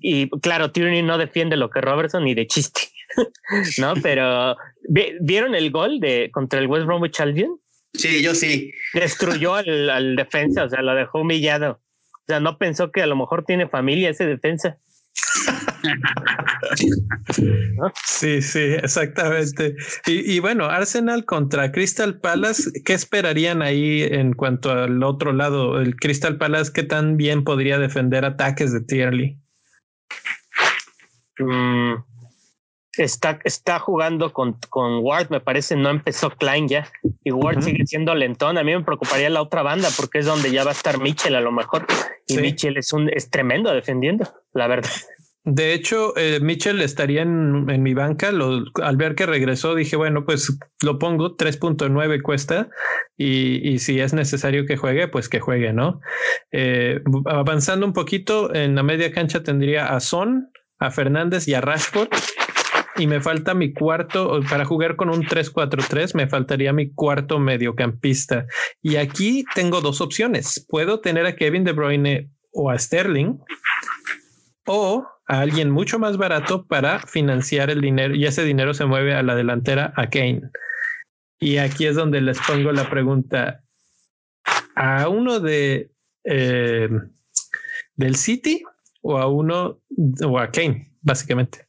Y 0.00 0.30
claro, 0.40 0.70
Tierney 0.70 1.02
no 1.02 1.18
defiende 1.18 1.56
lo 1.56 1.70
que 1.70 1.80
Robertson 1.80 2.24
ni 2.24 2.34
de 2.34 2.46
chiste, 2.46 2.80
¿no? 3.78 3.94
Pero 4.02 4.56
¿vieron 5.20 5.54
el 5.54 5.70
gol 5.70 6.00
de 6.00 6.30
contra 6.32 6.60
el 6.60 6.66
West 6.66 6.86
Bromwich 6.86 7.20
Albion? 7.20 7.58
Sí, 7.94 8.22
yo 8.22 8.34
sí. 8.34 8.72
Destruyó 8.94 9.54
al, 9.54 9.90
al 9.90 10.16
defensa, 10.16 10.64
o 10.64 10.68
sea, 10.68 10.82
lo 10.82 10.94
dejó 10.94 11.20
humillado. 11.20 11.80
O 12.22 12.24
sea, 12.26 12.40
no 12.40 12.58
pensó 12.58 12.92
que 12.92 13.02
a 13.02 13.06
lo 13.06 13.16
mejor 13.16 13.44
tiene 13.44 13.68
familia 13.68 14.10
ese 14.10 14.26
defensa. 14.26 14.78
Sí, 18.06 18.40
sí, 18.40 18.60
exactamente. 18.60 19.74
Y, 20.06 20.38
bueno, 20.38 20.66
Arsenal 20.66 21.24
contra 21.24 21.72
Crystal 21.72 22.20
Palace, 22.20 22.70
¿qué 22.84 22.92
esperarían 22.92 23.62
ahí 23.62 24.02
en 24.02 24.32
cuanto 24.32 24.70
al 24.70 25.02
otro 25.02 25.32
lado? 25.32 25.80
El 25.80 25.96
Crystal 25.96 26.38
Palace, 26.38 26.72
¿qué 26.72 26.84
tan 26.84 27.16
bien 27.16 27.44
podría 27.44 27.78
defender 27.78 28.24
ataques 28.24 28.72
de 28.72 28.80
Tierley? 28.80 29.38
Mm, 31.38 31.94
está, 32.96 33.38
está 33.44 33.78
jugando 33.78 34.32
con, 34.32 34.58
con 34.68 34.98
Ward, 35.02 35.30
me 35.30 35.40
parece, 35.40 35.76
no 35.76 35.90
empezó 35.90 36.30
Klein 36.30 36.68
ya. 36.68 36.90
Y 37.24 37.32
Ward 37.32 37.62
sigue 37.62 37.86
siendo 37.86 38.14
lentón. 38.14 38.58
A 38.58 38.64
mí 38.64 38.74
me 38.74 38.84
preocuparía 38.84 39.30
la 39.30 39.42
otra 39.42 39.62
banda 39.62 39.88
porque 39.96 40.18
es 40.18 40.26
donde 40.26 40.50
ya 40.50 40.64
va 40.64 40.70
a 40.70 40.74
estar 40.74 40.98
Mitchell 41.00 41.34
a 41.34 41.40
lo 41.40 41.52
mejor. 41.52 41.86
Y 42.26 42.36
Mitchell 42.38 42.76
es 42.76 42.92
un 42.92 43.08
es 43.08 43.30
tremendo 43.30 43.72
defendiendo, 43.72 44.28
la 44.52 44.66
verdad. 44.66 44.90
De 45.44 45.72
hecho, 45.72 46.16
eh, 46.16 46.38
Mitchell 46.40 46.80
estaría 46.82 47.22
en, 47.22 47.68
en 47.68 47.82
mi 47.82 47.94
banca. 47.94 48.30
Lo, 48.30 48.64
al 48.80 48.96
ver 48.96 49.16
que 49.16 49.26
regresó, 49.26 49.74
dije, 49.74 49.96
bueno, 49.96 50.24
pues 50.24 50.56
lo 50.82 51.00
pongo 51.00 51.36
3.9 51.36 52.22
cuesta 52.22 52.68
y, 53.16 53.68
y, 53.68 53.80
si 53.80 53.98
es 53.98 54.14
necesario 54.14 54.66
que 54.66 54.76
juegue, 54.76 55.08
pues 55.08 55.28
que 55.28 55.40
juegue, 55.40 55.72
¿no? 55.72 56.00
Eh, 56.52 57.00
avanzando 57.26 57.84
un 57.86 57.92
poquito, 57.92 58.54
en 58.54 58.76
la 58.76 58.84
media 58.84 59.10
cancha 59.10 59.42
tendría 59.42 59.86
a 59.86 59.98
Son, 59.98 60.52
a 60.78 60.92
Fernández 60.92 61.48
y 61.48 61.54
a 61.54 61.60
Rashford. 61.60 62.08
Y 62.96 63.06
me 63.06 63.20
falta 63.20 63.54
mi 63.54 63.72
cuarto, 63.72 64.40
para 64.48 64.64
jugar 64.64 64.96
con 64.96 65.08
un 65.08 65.24
3-4-3, 65.24 66.14
me 66.14 66.28
faltaría 66.28 66.72
mi 66.72 66.92
cuarto 66.92 67.38
mediocampista. 67.38 68.46
Y 68.82 68.96
aquí 68.96 69.44
tengo 69.54 69.80
dos 69.80 70.00
opciones. 70.00 70.66
Puedo 70.68 71.00
tener 71.00 71.26
a 71.26 71.34
Kevin 71.34 71.64
De 71.64 71.72
Bruyne 71.72 72.30
o 72.52 72.70
a 72.70 72.78
Sterling 72.78 73.38
o 74.66 75.06
a 75.26 75.40
alguien 75.40 75.70
mucho 75.70 75.98
más 75.98 76.16
barato 76.18 76.66
para 76.66 77.00
financiar 77.00 77.70
el 77.70 77.80
dinero 77.80 78.14
y 78.14 78.26
ese 78.26 78.44
dinero 78.44 78.74
se 78.74 78.84
mueve 78.84 79.14
a 79.14 79.22
la 79.22 79.34
delantera 79.34 79.92
a 79.96 80.10
Kane. 80.10 80.42
Y 81.40 81.56
aquí 81.56 81.86
es 81.86 81.96
donde 81.96 82.20
les 82.20 82.38
pongo 82.40 82.72
la 82.72 82.88
pregunta. 82.88 83.64
A 84.74 85.08
uno 85.08 85.40
de 85.40 85.90
eh, 86.24 86.88
del 87.96 88.16
City 88.16 88.62
o 89.00 89.18
a 89.18 89.26
uno 89.26 89.80
o 90.24 90.38
a 90.38 90.50
Kane, 90.50 90.92
básicamente. 91.00 91.66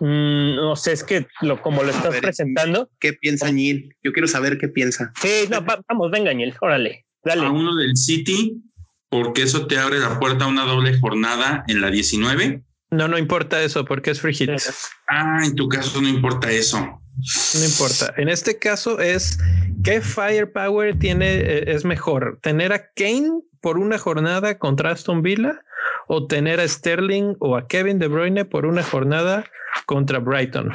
Mm, 0.00 0.56
no 0.56 0.76
sé, 0.76 0.92
es 0.92 1.04
que 1.04 1.26
lo, 1.40 1.60
como 1.62 1.82
lo 1.82 1.90
estás 1.90 2.16
presentando. 2.16 2.90
¿Qué 2.98 3.12
piensa 3.12 3.50
Neil? 3.50 3.94
Yo 4.02 4.12
quiero 4.12 4.28
saber 4.28 4.58
qué 4.58 4.68
piensa. 4.68 5.12
Sí, 5.20 5.46
no, 5.50 5.64
vamos, 5.88 6.10
venga, 6.10 6.34
Neil, 6.34 6.54
órale, 6.60 7.06
dale. 7.24 7.46
A 7.46 7.50
uno 7.50 7.76
del 7.76 7.96
City, 7.96 8.62
porque 9.08 9.42
eso 9.42 9.66
te 9.66 9.78
abre 9.78 10.00
la 10.00 10.18
puerta 10.18 10.44
a 10.44 10.48
una 10.48 10.64
doble 10.64 10.98
jornada 10.98 11.64
en 11.68 11.80
la 11.80 11.90
19. 11.90 12.62
No, 12.90 13.08
no 13.08 13.18
importa 13.18 13.62
eso 13.62 13.84
porque 13.84 14.10
es 14.10 14.20
free 14.20 14.34
hit. 14.34 14.50
Ah, 15.08 15.40
en 15.44 15.54
tu 15.54 15.68
caso 15.68 16.00
no 16.00 16.08
importa 16.08 16.50
eso. 16.50 16.78
No 16.78 17.64
importa. 17.64 18.12
En 18.16 18.28
este 18.28 18.58
caso 18.58 19.00
es 19.00 19.38
qué 19.84 20.00
firepower 20.00 20.98
tiene, 20.98 21.36
eh, 21.36 21.64
es 21.68 21.84
mejor 21.84 22.38
tener 22.42 22.72
a 22.72 22.90
Kane 22.94 23.40
por 23.60 23.78
una 23.78 23.98
jornada 23.98 24.58
contra 24.58 24.90
Aston 24.90 25.22
Villa 25.22 25.60
o 26.06 26.26
tener 26.26 26.60
a 26.60 26.68
Sterling 26.68 27.36
o 27.38 27.56
a 27.56 27.66
Kevin 27.66 27.98
De 27.98 28.08
Bruyne 28.08 28.44
por 28.44 28.66
una 28.66 28.82
jornada 28.82 29.44
contra 29.86 30.18
Brighton. 30.18 30.72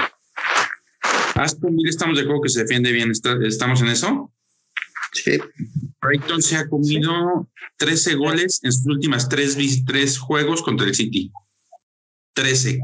Aston 1.35 1.75
Villa 1.75 1.89
estamos 1.89 2.17
de 2.17 2.23
acuerdo 2.23 2.41
que 2.41 2.49
se 2.49 2.61
defiende 2.61 2.91
bien. 2.91 3.11
¿Estamos 3.11 3.81
en 3.81 3.87
eso? 3.87 4.31
Sí. 5.13 5.39
Brighton 6.01 6.41
se 6.41 6.57
ha 6.57 6.67
comido 6.67 7.49
13 7.77 8.15
goles 8.15 8.59
en 8.63 8.71
sus 8.71 8.85
últimas 8.87 9.29
tres, 9.29 9.57
tres 9.85 10.17
juegos 10.17 10.61
contra 10.61 10.87
el 10.87 10.95
City. 10.95 11.31
13. 12.33 12.79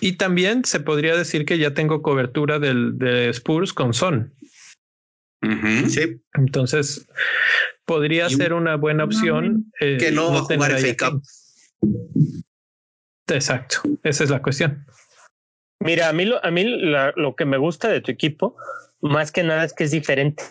Y 0.00 0.12
también 0.12 0.64
se 0.64 0.80
podría 0.80 1.16
decir 1.16 1.44
que 1.44 1.58
ya 1.58 1.74
tengo 1.74 2.02
cobertura 2.02 2.58
del, 2.58 2.98
de 2.98 3.30
Spurs 3.30 3.72
con 3.72 3.94
Son. 3.94 4.34
Sí. 5.88 6.22
Entonces, 6.34 7.06
podría 7.84 8.28
ser 8.28 8.52
una 8.52 8.76
buena 8.76 9.04
opción. 9.04 9.72
Eh, 9.80 9.96
que 9.98 10.12
no, 10.12 10.32
va 10.32 10.38
a 10.38 10.42
jugar 10.42 10.72
el 10.72 10.96
Exacto, 13.28 13.80
esa 14.02 14.24
es 14.24 14.30
la 14.30 14.42
cuestión. 14.42 14.84
Mira, 15.80 16.08
a 16.08 16.12
mí, 16.12 16.24
lo, 16.24 16.44
a 16.44 16.50
mí 16.50 16.64
lo 16.64 17.34
que 17.34 17.44
me 17.44 17.56
gusta 17.56 17.88
de 17.88 18.00
tu 18.00 18.10
equipo, 18.10 18.56
más 19.00 19.32
que 19.32 19.42
nada 19.42 19.64
es 19.64 19.72
que 19.72 19.84
es 19.84 19.90
diferente 19.90 20.44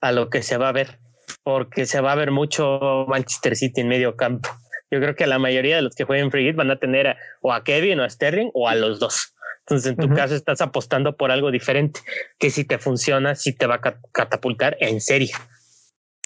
a 0.00 0.10
lo 0.12 0.30
que 0.30 0.42
se 0.42 0.56
va 0.56 0.68
a 0.68 0.72
ver, 0.72 0.98
porque 1.42 1.86
se 1.86 2.00
va 2.00 2.12
a 2.12 2.16
ver 2.16 2.30
mucho 2.30 3.06
Manchester 3.08 3.56
City 3.56 3.82
en 3.82 3.88
medio 3.88 4.16
campo. 4.16 4.48
Yo 4.90 5.00
creo 5.00 5.14
que 5.14 5.26
la 5.26 5.38
mayoría 5.38 5.76
de 5.76 5.82
los 5.82 5.94
que 5.94 6.04
jueguen 6.04 6.30
Free 6.30 6.52
van 6.52 6.70
a 6.70 6.78
tener 6.78 7.16
o 7.40 7.52
a 7.52 7.64
Kevin 7.64 8.00
o 8.00 8.04
a 8.04 8.10
Sterling 8.10 8.50
o 8.54 8.68
a 8.68 8.74
los 8.74 9.00
dos. 9.00 9.33
Entonces, 9.66 9.92
en 9.92 9.96
tu 9.96 10.14
caso, 10.14 10.34
estás 10.34 10.60
apostando 10.60 11.16
por 11.16 11.30
algo 11.30 11.50
diferente 11.50 12.00
que 12.38 12.50
si 12.50 12.64
te 12.64 12.78
funciona, 12.78 13.34
si 13.34 13.54
te 13.54 13.66
va 13.66 13.76
a 13.76 13.98
catapultar 14.12 14.76
en 14.80 15.00
serie. 15.00 15.30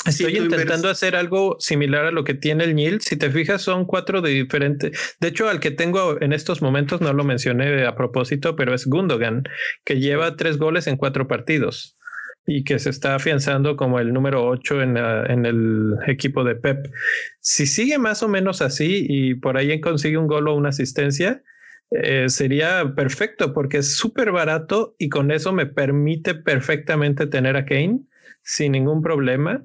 Estoy 0.07 0.39
intentando 0.39 0.89
hacer 0.89 1.15
algo 1.15 1.57
similar 1.61 2.07
a 2.07 2.11
lo 2.11 2.25
que 2.25 2.35
tiene 2.35 2.65
el 2.65 2.75
Nil. 2.75 3.01
Si 3.01 3.17
te 3.17 3.31
fijas, 3.31 3.63
son 3.63 3.85
cuatro 3.85 4.23
de 4.23 4.31
diferentes. 4.31 5.17
De 5.21 5.29
hecho, 5.29 5.49
al 5.49 5.61
que 5.61 5.71
tengo 5.71 6.21
en 6.21 6.33
estos 6.33 6.63
momentos 6.63 7.01
no 7.01 7.13
lo 7.13 7.25
mencioné 7.25 7.87
a 7.87 7.95
propósito, 7.95 8.57
pero 8.57 8.75
es 8.75 8.87
Gundogan, 8.87 9.45
que 9.85 10.01
lleva 10.01 10.37
tres 10.37 10.57
goles 10.57 10.87
en 10.87 10.97
cuatro 10.97 11.29
partidos 11.29 11.97
y 12.47 12.65
que 12.65 12.79
se 12.79 12.91
está 12.91 13.15
afianzando 13.15 13.77
como 13.77 14.01
el 14.01 14.13
número 14.13 14.47
ocho 14.47 14.81
en, 14.81 14.97
en 14.97 15.47
el 15.47 15.95
equipo 16.07 16.43
de 16.43 16.55
Pep. 16.55 16.87
Si 17.41 17.67
sigue 17.67 17.99
más 17.99 18.23
o 18.23 18.29
menos 18.29 18.63
así 18.63 19.05
y 19.09 19.35
por 19.35 19.59
ahí 19.59 19.81
consigue 19.81 20.17
un 20.17 20.27
gol 20.27 20.49
o 20.49 20.55
una 20.55 20.71
asistencia, 20.71 21.43
eh, 21.91 22.29
sería 22.29 22.95
perfecto 22.95 23.55
porque 23.55 23.79
es 23.79 23.97
súper 23.97 24.31
barato 24.31 24.95
y 24.99 25.09
con 25.09 25.31
eso 25.31 25.53
me 25.53 25.67
permite 25.67 26.35
perfectamente 26.35 27.27
tener 27.27 27.57
a 27.57 27.65
Kane 27.65 28.01
sin 28.43 28.73
ningún 28.73 29.03
problema. 29.03 29.65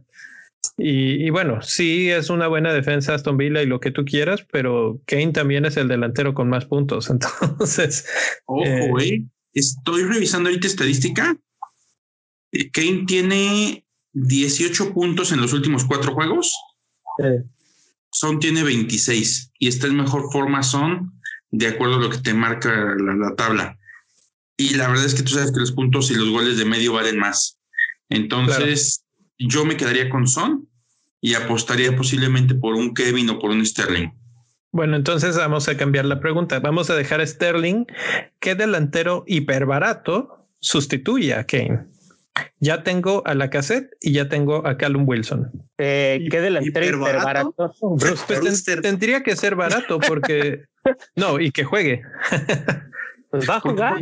Y, 0.78 1.30
bueno, 1.30 1.62
sí 1.62 2.10
es 2.10 2.30
una 2.30 2.48
buena 2.48 2.74
defensa 2.74 3.14
Aston 3.14 3.38
Villa 3.38 3.62
y 3.62 3.68
lo 3.68 3.82
que 3.82 3.92
tú 3.92 4.06
quieras, 4.06 4.46
pero 4.50 5.02
Kane 5.06 5.34
también 5.34 5.66
es 5.66 5.76
el 5.76 5.90
delantero 5.90 6.34
con 6.34 6.50
más 6.50 6.66
puntos. 6.66 7.10
Entonces, 7.10 8.08
ojo, 8.46 8.64
eh, 8.66 8.92
eh. 9.02 9.24
estoy 9.54 10.04
revisando 10.04 10.50
ahorita 10.50 10.68
estadística. 10.68 11.38
Kane 12.72 13.04
tiene 13.06 13.86
18 14.14 14.94
puntos 14.94 15.32
en 15.32 15.42
los 15.42 15.54
últimos 15.54 15.84
cuatro 15.84 16.14
juegos. 16.14 16.54
Son 18.12 18.40
tiene 18.40 18.64
26 18.64 19.52
y 19.60 19.68
está 19.68 19.88
en 19.88 19.98
mejor 19.98 20.32
forma 20.32 20.64
Son 20.64 21.14
de 21.54 21.68
acuerdo 21.68 21.96
a 21.96 22.00
lo 22.00 22.10
que 22.10 22.18
te 22.18 22.34
marca 22.34 22.96
la, 22.98 23.36
tabla. 23.36 23.78
Y 24.58 24.74
la 24.74 24.88
verdad 24.88 25.06
es 25.06 25.14
que 25.14 25.22
tú 25.22 25.34
sabes 25.34 25.52
que 25.52 25.60
los 25.60 25.72
puntos 25.72 26.10
y 26.10 26.16
los 26.16 26.30
goles 26.30 26.58
de 26.58 26.66
medio 26.66 26.94
valen 26.94 27.20
más. 27.20 27.60
Entonces, 28.10 29.06
yo 29.38 29.64
me 29.64 29.78
quedaría 29.78 30.10
con 30.10 30.28
Son 30.28 30.68
y 31.22 31.36
apostaría 31.36 31.96
posiblemente 31.96 32.56
por 32.56 32.74
un 32.74 32.96
Kevin 32.96 33.30
o 33.30 33.40
por 33.40 33.52
un 33.52 33.64
Sterling. 33.64 34.10
Bueno, 34.72 34.96
entonces 34.96 35.38
vamos 35.38 35.68
a 35.70 35.78
cambiar 35.78 36.06
la 36.06 36.20
pregunta. 36.20 36.60
Vamos 36.60 36.90
a 36.90 36.96
dejar 36.96 37.22
a 37.22 37.28
Sterling. 37.28 37.86
¿Qué 38.40 38.56
delantero 38.56 39.24
hiperbarato 39.28 40.48
sustituye 40.60 41.36
a 41.36 41.46
Kane? 41.46 41.86
Ya 42.60 42.84
tengo 42.84 43.22
a 43.26 43.36
la 43.36 43.50
cassette 43.50 43.96
y 44.02 44.14
ya 44.14 44.28
tengo 44.28 44.66
a 44.66 44.78
Callum 44.78 45.08
Wilson. 45.08 45.52
Eh, 45.78 46.28
¿Qué 46.32 46.42
delantero 46.42 46.98
hiperbarato? 46.98 47.74
Pues 48.00 48.64
tendría 48.82 49.22
que 49.22 49.36
ser 49.36 49.56
barato 49.56 50.00
porque 50.00 50.64
no, 51.16 51.40
y 51.40 51.52
que 51.52 51.64
juegue. 51.64 52.02
Pues 53.30 53.50
va 53.50 53.58
a 53.58 53.60
jugar. 53.60 54.02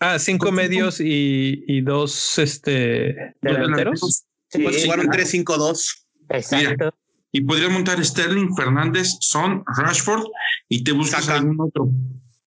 Ah, 0.00 0.18
cinco 0.18 0.52
medios 0.52 1.00
y, 1.00 1.64
y 1.66 1.80
dos 1.80 2.38
este, 2.38 3.34
delanteros. 3.40 4.24
Sí. 4.48 4.64
Jugaron 4.84 5.06
3-5-2. 5.06 6.04
Exacto. 6.28 6.94
y 7.30 7.40
podrías 7.42 7.70
montar 7.70 8.04
Sterling, 8.04 8.54
Fernández, 8.54 9.16
Son, 9.20 9.64
Rashford 9.66 10.24
y 10.68 10.84
te 10.84 10.92
buscas 10.92 11.28
algún 11.28 11.60
otro. 11.60 11.88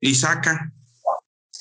Y 0.00 0.14
saca. 0.14 0.72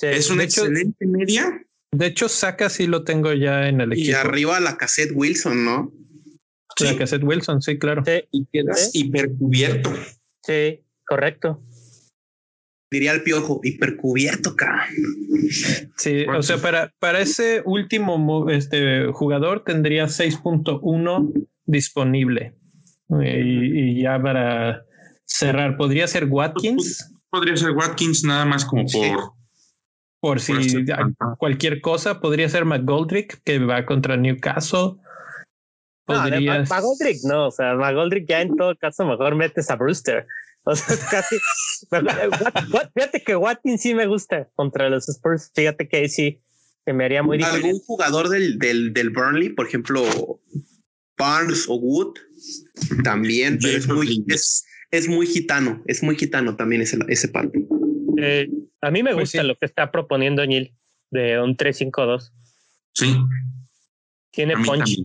Es 0.02 0.30
una 0.30 0.44
excelente 0.44 1.06
media. 1.06 1.66
De 1.94 2.06
hecho, 2.06 2.30
saca 2.30 2.70
sí 2.70 2.88
lo 2.88 3.04
tengo 3.04 3.34
ya 3.34 3.68
en 3.68 3.82
el 3.82 3.94
equipo. 3.94 4.12
Y 4.12 4.14
arriba 4.14 4.60
la 4.60 4.78
cassette 4.78 5.12
Wilson, 5.14 5.66
¿no? 5.66 5.94
Sí. 6.78 6.86
La 6.86 6.98
cassette 6.98 7.24
Wilson, 7.24 7.62
sí, 7.62 7.78
claro. 7.78 8.04
Sí. 8.06 8.24
Y 8.32 8.46
quedas 8.46 8.92
hipercubierto. 8.94 9.94
Sí, 10.44 10.86
correcto 11.06 11.62
diría 12.92 13.14
el 13.14 13.24
piojo, 13.24 13.62
hipercubierto, 13.64 14.56
cara. 14.56 14.86
Sí, 15.98 16.26
o 16.26 16.44
sea, 16.44 16.58
para, 16.58 16.94
para 17.00 17.22
ese 17.22 17.64
último 17.66 18.50
este, 18.50 19.08
jugador 19.14 19.64
tendría 19.64 20.06
6.1 20.06 21.48
disponible. 21.66 22.54
Y, 23.24 24.04
ya 24.04 24.22
para 24.22 24.84
cerrar, 25.26 25.78
¿podría 25.78 26.08
ser 26.08 26.26
Watkins? 26.26 27.14
Podría 27.30 27.56
ser 27.56 27.72
Watkins 27.72 28.24
nada 28.24 28.46
más 28.46 28.66
como 28.66 28.86
por... 28.86 29.34
Por 30.22 30.40
si 30.40 30.54
cualquier 31.40 31.82
cosa, 31.82 32.22
podría 32.22 32.48
ser 32.48 32.64
McGoldrick 32.64 33.42
que 33.44 33.58
va 33.58 33.86
contra 33.88 34.18
Newcastle. 34.18 34.98
No, 36.08 36.16
McGoldrick 36.70 37.24
no, 37.24 37.48
o 37.48 37.52
sea, 37.52 37.74
McGoldrick 37.74 38.28
ya 38.30 38.42
en 38.42 38.56
todo 38.56 38.76
caso 38.78 39.06
mejor 39.06 39.36
metes 39.36 39.70
a 39.72 39.76
Brewster. 39.76 40.28
O 40.64 40.76
sea, 40.76 40.96
casi. 41.10 41.38
fíjate 42.94 43.24
que 43.24 43.36
Watkins 43.36 43.82
sí 43.82 43.96
me 43.96 44.06
gusta 44.06 44.48
contra 44.56 44.90
los 44.90 45.10
Spurs. 45.10 45.52
Fíjate 45.56 45.88
que 45.90 46.08
sí 46.08 46.40
se 46.86 46.94
me 46.94 47.06
haría 47.06 47.24
muy 47.24 47.40
difícil. 47.40 47.66
¿Algún 47.66 47.80
jugador 47.80 48.30
del, 48.30 48.60
del, 48.60 48.94
del 48.94 49.10
Burnley, 49.10 49.50
por 49.50 49.66
ejemplo, 49.66 50.04
Barnes 51.18 51.66
o 51.68 51.76
Wood? 51.76 52.14
También, 53.04 53.58
pero 53.60 53.76
es 53.76 53.88
muy, 53.88 54.24
es, 54.28 54.66
es, 54.92 55.08
muy 55.08 55.26
gitano. 55.26 55.82
Es 55.88 56.04
muy 56.04 56.16
gitano 56.16 56.56
también 56.56 56.84
ese, 56.84 57.00
ese 57.08 57.28
parte. 57.28 57.66
Eh, 58.18 58.48
a 58.82 58.92
mí 58.92 59.04
me 59.04 59.14
pues 59.14 59.30
gusta 59.30 59.44
lo 59.44 59.56
que 59.56 59.66
está 59.66 59.92
proponiendo 59.92 60.46
Neil 60.46 60.74
de 61.12 61.40
un 61.40 61.56
3-5-2. 61.56 62.32
Sí. 62.94 63.18
Tiene 64.32 64.56
punch. 64.58 65.04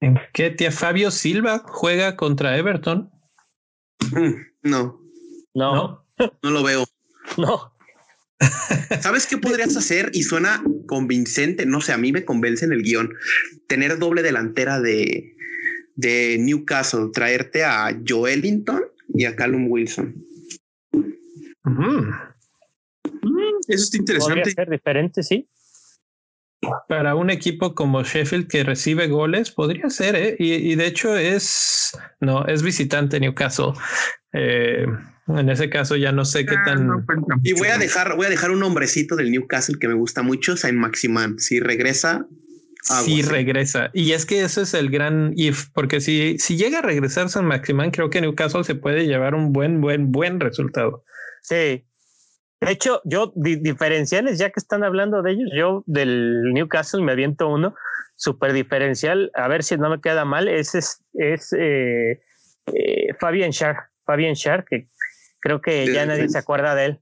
¿En 0.00 0.18
qué 0.32 0.50
tía 0.50 0.70
Fabio 0.70 1.10
Silva 1.10 1.64
juega 1.66 2.16
contra 2.16 2.56
Everton? 2.56 3.10
Mm, 4.12 4.34
no. 4.62 5.00
No. 5.54 6.04
No 6.42 6.50
lo 6.50 6.62
veo. 6.62 6.84
No. 7.36 7.72
¿Sabes 9.00 9.26
qué 9.26 9.38
podrías 9.38 9.76
hacer? 9.76 10.10
Y 10.12 10.22
suena 10.22 10.62
convincente, 10.86 11.66
no 11.66 11.80
sé, 11.80 11.92
a 11.92 11.98
mí 11.98 12.12
me 12.12 12.24
convence 12.24 12.64
en 12.64 12.72
el 12.72 12.82
guion. 12.82 13.14
Tener 13.66 13.98
doble 13.98 14.22
delantera 14.22 14.80
de, 14.80 15.34
de 15.96 16.36
Newcastle, 16.38 17.10
traerte 17.12 17.64
a 17.64 17.90
Joelinton 18.06 18.82
y 19.14 19.24
a 19.24 19.34
Callum 19.34 19.66
Wilson. 19.68 20.27
Mm. 21.64 22.10
eso 23.68 23.84
está 23.84 23.96
interesante. 23.96 24.40
Podría 24.40 24.54
ser 24.54 24.70
diferente, 24.70 25.22
sí 25.22 25.48
para 26.88 27.14
un 27.14 27.30
equipo 27.30 27.74
como 27.74 28.02
Sheffield 28.02 28.48
que 28.48 28.64
recibe 28.64 29.08
goles, 29.08 29.50
podría 29.50 29.90
ser, 29.90 30.16
¿eh? 30.16 30.36
y, 30.38 30.74
de 30.74 30.86
hecho 30.86 31.16
es, 31.16 31.96
no, 32.20 32.46
es 32.46 32.62
visitante 32.62 33.20
Newcastle. 33.20 33.72
Eh, 34.32 34.86
en 35.28 35.48
ese 35.50 35.70
caso 35.70 35.96
ya 35.96 36.10
no 36.10 36.24
sé 36.24 36.46
qué 36.46 36.54
ah, 36.56 36.62
tan. 36.64 36.88
y 37.44 37.52
voy 37.52 37.68
a 37.68 37.78
dejar, 37.78 38.16
voy 38.16 38.26
a 38.26 38.30
dejar 38.30 38.50
un 38.50 38.62
hombrecito 38.62 39.14
del 39.14 39.30
Newcastle 39.30 39.78
que 39.78 39.88
me 39.88 39.94
gusta 39.94 40.22
mucho, 40.22 40.56
Saint 40.56 40.78
Maximan. 40.78 41.38
Si 41.38 41.60
regresa, 41.60 42.26
si 42.82 43.22
regresa. 43.22 43.90
Y 43.92 44.12
es 44.12 44.26
que 44.26 44.42
ese 44.42 44.62
es 44.62 44.74
el 44.74 44.90
gran 44.90 45.32
if, 45.36 45.66
porque 45.74 46.00
si, 46.00 46.38
si 46.38 46.56
llega 46.56 46.78
a 46.78 46.82
regresar 46.82 47.28
San 47.28 47.44
Maximán, 47.44 47.90
creo 47.90 48.10
que 48.10 48.20
Newcastle 48.20 48.64
se 48.64 48.74
puede 48.74 49.06
llevar 49.06 49.34
un 49.34 49.52
buen, 49.52 49.80
buen, 49.80 50.10
buen 50.10 50.40
resultado. 50.40 51.04
Sí. 51.48 51.84
De 52.60 52.72
hecho, 52.72 53.00
yo, 53.04 53.32
diferenciales, 53.36 54.38
ya 54.38 54.50
que 54.50 54.58
están 54.60 54.82
hablando 54.82 55.22
de 55.22 55.32
ellos, 55.32 55.50
yo 55.54 55.84
del 55.86 56.52
Newcastle 56.52 57.02
me 57.02 57.12
aviento 57.12 57.48
uno 57.48 57.74
super 58.16 58.52
diferencial, 58.52 59.30
a 59.34 59.46
ver 59.46 59.62
si 59.62 59.76
no 59.76 59.88
me 59.88 60.00
queda 60.00 60.24
mal, 60.24 60.48
es, 60.48 60.74
es, 60.74 61.04
es 61.14 61.52
eh, 61.52 62.20
eh, 62.74 63.14
Fabian 63.20 63.52
Schär, 63.52 63.76
Fabian 64.04 64.34
Schär, 64.34 64.64
que 64.68 64.88
creo 65.38 65.60
que 65.60 65.86
ya 65.92 66.04
nadie 66.04 66.28
se 66.28 66.38
acuerda 66.38 66.74
de 66.74 66.84
él 66.86 67.00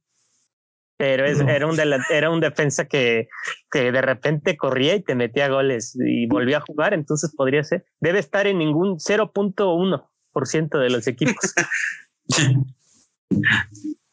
pero 0.98 1.26
es, 1.26 1.40
era, 1.40 1.66
un 1.66 1.78
era 2.10 2.30
un 2.30 2.40
defensa 2.40 2.86
que, 2.86 3.28
que 3.70 3.92
de 3.92 4.00
repente 4.00 4.56
corría 4.56 4.94
y 4.94 5.02
te 5.02 5.14
metía 5.14 5.48
goles 5.48 5.94
y 5.98 6.26
volvía 6.26 6.58
a 6.58 6.62
jugar, 6.62 6.94
entonces 6.94 7.34
podría 7.36 7.62
ser, 7.64 7.84
debe 8.00 8.18
estar 8.18 8.46
en 8.46 8.58
ningún 8.58 8.96
0.1% 8.98 10.78
de 10.78 10.90
los 10.90 11.06
equipos. 11.06 11.54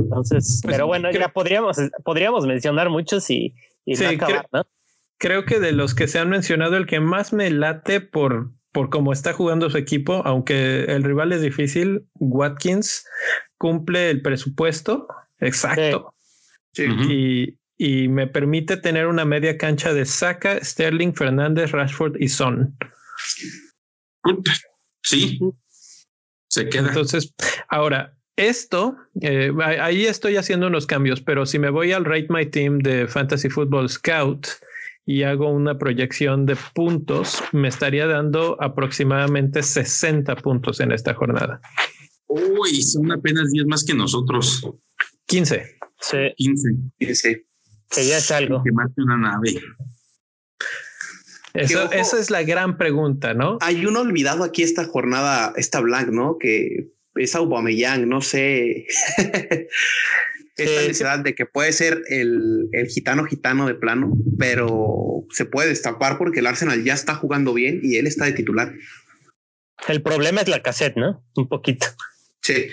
Entonces, 0.00 0.60
pues, 0.62 0.74
pero 0.74 0.86
bueno, 0.86 1.10
ya 1.10 1.28
podríamos, 1.28 1.76
podríamos 2.04 2.46
mencionar 2.46 2.90
muchos 2.90 3.28
y, 3.30 3.54
y 3.84 3.94
no 3.94 4.08
acabar, 4.08 4.46
creo, 4.50 4.66
Creo 5.18 5.44
que 5.44 5.60
de 5.60 5.72
los 5.72 5.94
que 5.94 6.08
se 6.08 6.18
han 6.18 6.28
mencionado, 6.28 6.76
el 6.76 6.86
que 6.86 7.00
más 7.00 7.32
me 7.32 7.50
late 7.50 8.00
por, 8.00 8.50
por 8.72 8.90
cómo 8.90 9.12
está 9.12 9.32
jugando 9.32 9.70
su 9.70 9.78
equipo, 9.78 10.22
aunque 10.24 10.84
el 10.84 11.02
rival 11.02 11.32
es 11.32 11.40
difícil, 11.40 12.06
Watkins 12.14 13.06
cumple 13.58 14.10
el 14.10 14.20
presupuesto 14.20 15.08
Exacto. 15.40 16.14
Y, 16.74 17.58
y, 17.78 18.08
me 18.08 18.26
permite 18.26 18.76
tener 18.76 19.06
una 19.06 19.24
media 19.24 19.56
cancha 19.56 19.94
de 19.94 20.04
Saka, 20.04 20.62
Sterling, 20.62 21.14
Fernández, 21.14 21.72
Rashford 21.72 22.16
y 22.20 22.28
Son. 22.28 22.76
Sí. 25.02 25.38
Se 26.48 26.68
queda. 26.68 26.88
Entonces, 26.88 27.34
ahora, 27.68 28.15
esto, 28.36 28.96
eh, 29.22 29.50
ahí 29.62 30.04
estoy 30.04 30.36
haciendo 30.36 30.66
unos 30.66 30.86
cambios, 30.86 31.20
pero 31.22 31.46
si 31.46 31.58
me 31.58 31.70
voy 31.70 31.92
al 31.92 32.04
Rate 32.04 32.26
My 32.28 32.46
Team 32.46 32.78
de 32.78 33.08
Fantasy 33.08 33.48
Football 33.48 33.88
Scout 33.88 34.46
y 35.06 35.22
hago 35.22 35.50
una 35.50 35.78
proyección 35.78 36.44
de 36.44 36.56
puntos, 36.74 37.42
me 37.52 37.68
estaría 37.68 38.06
dando 38.06 38.60
aproximadamente 38.60 39.62
60 39.62 40.36
puntos 40.36 40.80
en 40.80 40.92
esta 40.92 41.14
jornada. 41.14 41.60
Uy, 42.26 42.82
son 42.82 43.10
apenas 43.12 43.50
10 43.52 43.66
más 43.66 43.84
que 43.84 43.94
nosotros. 43.94 44.68
15. 45.26 45.78
Sí. 46.00 46.18
15. 46.36 46.68
15. 46.98 47.46
Que 47.90 48.06
ya 48.06 48.18
es 48.18 48.30
algo. 48.30 48.62
Que 48.62 48.72
mate 48.72 49.00
una 49.00 49.16
nave. 49.16 49.60
Eso, 51.54 51.90
esa 51.90 52.18
es 52.18 52.30
la 52.30 52.42
gran 52.42 52.76
pregunta, 52.76 53.32
¿no? 53.32 53.56
Hay 53.62 53.86
uno 53.86 54.00
olvidado 54.00 54.44
aquí 54.44 54.62
esta 54.62 54.84
jornada, 54.84 55.54
esta 55.56 55.80
Blanc, 55.80 56.08
¿no? 56.08 56.36
Que 56.38 56.90
es 57.16 57.34
Aubameyang, 57.34 58.08
no 58.08 58.20
sé. 58.20 58.86
esta 60.56 60.80
necesidad 60.80 61.18
de 61.18 61.34
que 61.34 61.44
puede 61.46 61.72
ser 61.72 62.02
el, 62.08 62.68
el, 62.72 62.86
gitano 62.86 63.24
gitano 63.24 63.66
de 63.66 63.74
plano, 63.74 64.12
pero 64.38 65.26
se 65.30 65.44
puede 65.44 65.68
destapar 65.68 66.16
porque 66.18 66.40
el 66.40 66.46
Arsenal 66.46 66.82
ya 66.82 66.94
está 66.94 67.14
jugando 67.14 67.52
bien 67.52 67.80
y 67.82 67.96
él 67.96 68.06
está 68.06 68.24
de 68.24 68.32
titular. 68.32 68.72
El 69.88 70.02
problema 70.02 70.40
es 70.40 70.48
la 70.48 70.62
cassette, 70.62 70.96
¿no? 70.96 71.22
Un 71.36 71.48
poquito. 71.48 71.86
Sí. 72.42 72.68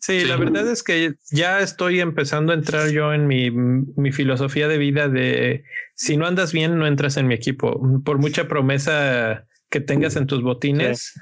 sí. 0.00 0.24
la 0.24 0.36
verdad 0.36 0.70
es 0.70 0.82
que 0.82 1.14
ya 1.30 1.60
estoy 1.60 2.00
empezando 2.00 2.52
a 2.52 2.54
entrar 2.54 2.88
yo 2.90 3.12
en 3.12 3.26
mi, 3.26 3.50
mi, 3.50 4.10
filosofía 4.10 4.68
de 4.68 4.78
vida 4.78 5.08
de 5.08 5.64
si 5.94 6.16
no 6.16 6.26
andas 6.26 6.52
bien, 6.52 6.78
no 6.78 6.86
entras 6.86 7.18
en 7.18 7.26
mi 7.26 7.34
equipo. 7.34 7.80
Por 8.04 8.18
mucha 8.18 8.48
promesa 8.48 9.46
que 9.70 9.80
tengas 9.80 10.16
en 10.16 10.26
tus 10.26 10.42
botines, 10.42 11.12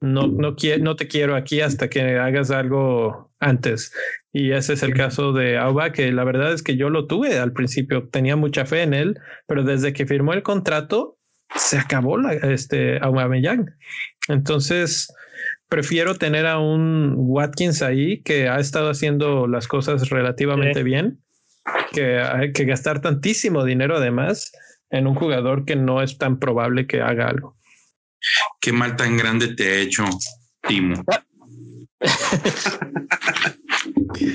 no, 0.00 0.26
no, 0.26 0.56
no 0.80 0.96
te 0.96 1.08
quiero 1.08 1.36
aquí 1.36 1.60
hasta 1.60 1.88
que 1.88 2.18
hagas 2.18 2.50
algo 2.50 3.32
antes. 3.38 3.92
Y 4.32 4.52
ese 4.52 4.74
es 4.74 4.82
el 4.82 4.94
caso 4.94 5.32
de 5.32 5.58
Auba, 5.58 5.92
que 5.92 6.12
la 6.12 6.24
verdad 6.24 6.52
es 6.52 6.62
que 6.62 6.76
yo 6.76 6.90
lo 6.90 7.06
tuve 7.06 7.38
al 7.38 7.52
principio, 7.52 8.08
tenía 8.08 8.36
mucha 8.36 8.64
fe 8.64 8.82
en 8.82 8.94
él, 8.94 9.18
pero 9.46 9.64
desde 9.64 9.92
que 9.92 10.06
firmó 10.06 10.32
el 10.32 10.42
contrato, 10.42 11.18
se 11.54 11.78
acabó 11.78 12.16
la, 12.16 12.32
este 12.34 12.98
Aubameyang. 13.02 13.74
Entonces, 14.28 15.12
prefiero 15.68 16.14
tener 16.14 16.46
a 16.46 16.58
un 16.58 17.14
Watkins 17.16 17.82
ahí 17.82 18.22
que 18.22 18.48
ha 18.48 18.60
estado 18.60 18.90
haciendo 18.90 19.46
las 19.46 19.66
cosas 19.66 20.08
relativamente 20.10 20.82
bien 20.82 21.20
que 21.92 22.18
hay 22.18 22.52
que 22.52 22.64
gastar 22.64 23.00
tantísimo 23.00 23.64
dinero 23.64 23.96
además 23.96 24.52
en 24.90 25.06
un 25.06 25.14
jugador 25.14 25.64
que 25.64 25.76
no 25.76 26.02
es 26.02 26.18
tan 26.18 26.38
probable 26.38 26.86
que 26.86 27.00
haga 27.00 27.28
algo. 27.28 27.56
Qué 28.60 28.72
mal 28.72 28.96
tan 28.96 29.16
grande 29.16 29.54
te 29.54 29.68
ha 29.68 29.76
hecho, 29.76 30.04
Timo. 30.66 31.04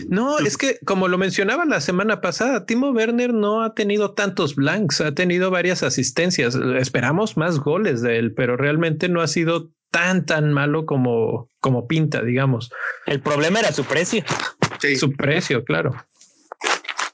No, 0.09 0.39
es 0.39 0.57
que 0.57 0.79
como 0.85 1.07
lo 1.07 1.17
mencionaba 1.17 1.65
la 1.65 1.81
semana 1.81 2.21
pasada, 2.21 2.65
Timo 2.65 2.91
Werner 2.91 3.33
no 3.33 3.63
ha 3.63 3.75
tenido 3.75 4.13
tantos 4.13 4.55
blanks, 4.55 5.01
ha 5.01 5.13
tenido 5.13 5.51
varias 5.51 5.83
asistencias. 5.83 6.55
Esperamos 6.55 7.37
más 7.37 7.59
goles 7.59 8.01
de 8.01 8.17
él, 8.17 8.33
pero 8.33 8.57
realmente 8.57 9.09
no 9.09 9.21
ha 9.21 9.27
sido 9.27 9.71
tan, 9.91 10.25
tan 10.25 10.53
malo 10.53 10.85
como, 10.85 11.49
como 11.59 11.87
pinta, 11.87 12.21
digamos. 12.21 12.71
El 13.05 13.21
problema 13.21 13.59
era 13.59 13.71
su 13.71 13.83
precio. 13.83 14.23
Sí. 14.79 14.95
Su 14.95 15.11
precio, 15.11 15.63
claro. 15.63 15.95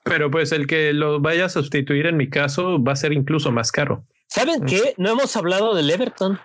Pero 0.03 0.31
pues 0.31 0.51
el 0.51 0.67
que 0.67 0.93
lo 0.93 1.19
vaya 1.19 1.45
a 1.45 1.49
sustituir 1.49 2.07
en 2.07 2.17
mi 2.17 2.29
caso 2.29 2.83
va 2.83 2.93
a 2.93 2.97
ser 2.97 3.13
incluso 3.13 3.51
más 3.51 3.71
caro. 3.71 4.05
¿Saben 4.27 4.65
qué? 4.65 4.95
No 4.97 5.11
hemos 5.11 5.35
hablado 5.35 5.75
del 5.75 5.89
Everton, 5.89 6.39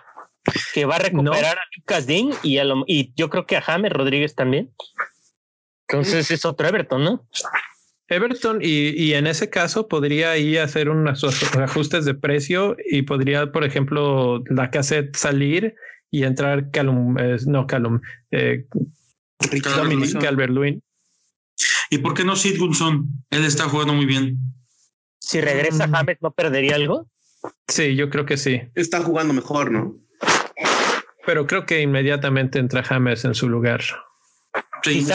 que 0.73 0.85
va 0.85 0.95
a 0.95 0.99
recuperar 0.99 1.57
a 1.57 1.63
Lucas 1.75 2.07
Dean 2.07 2.29
y, 2.43 2.57
a 2.57 2.65
y 2.85 3.13
yo 3.15 3.29
creo 3.29 3.45
que 3.45 3.57
a 3.57 3.61
James 3.61 3.91
Rodríguez 3.91 4.35
también. 4.35 4.71
Entonces 5.87 6.31
es 6.31 6.45
otro 6.45 6.67
Everton, 6.67 7.03
¿no? 7.03 7.27
Everton 8.09 8.59
y, 8.61 8.89
y, 8.89 9.13
en 9.13 9.27
ese 9.27 9.49
caso 9.49 9.87
podría 9.87 10.31
ahí 10.31 10.57
hacer 10.57 10.89
unos 10.89 11.23
ajustes 11.55 12.05
de 12.05 12.13
precio 12.13 12.77
y 12.89 13.01
podría, 13.01 13.51
por 13.51 13.65
ejemplo, 13.65 14.43
la 14.49 14.69
cassette 14.71 15.15
salir 15.15 15.75
y 16.09 16.23
entrar 16.23 16.71
Calum, 16.71 17.15
no 17.47 17.67
Calum, 17.67 18.01
eh, 18.31 18.65
Dominic 19.75 20.19
calvert 20.21 20.53
¿Y 21.89 21.97
por 21.99 22.13
qué 22.13 22.23
no 22.23 22.35
Sigurdsson? 22.35 23.07
Él 23.29 23.45
está 23.45 23.65
jugando 23.65 23.93
muy 23.93 24.05
bien. 24.05 24.37
Si 25.19 25.41
regresa 25.41 25.87
mm. 25.87 25.91
James, 25.91 26.17
¿no 26.21 26.31
perdería 26.31 26.75
algo? 26.75 27.09
Sí, 27.67 27.95
yo 27.95 28.09
creo 28.09 28.25
que 28.25 28.37
sí. 28.37 28.61
Está 28.75 29.01
jugando 29.01 29.33
mejor, 29.33 29.71
¿no? 29.71 29.97
Pero 31.27 31.45
creo 31.45 31.65
que 31.65 31.81
inmediatamente 31.81 32.57
entra 32.57 32.81
James 32.83 33.25
en 33.25 33.35
su 33.35 33.49
lugar. 33.49 33.81
Sí, 34.81 35.05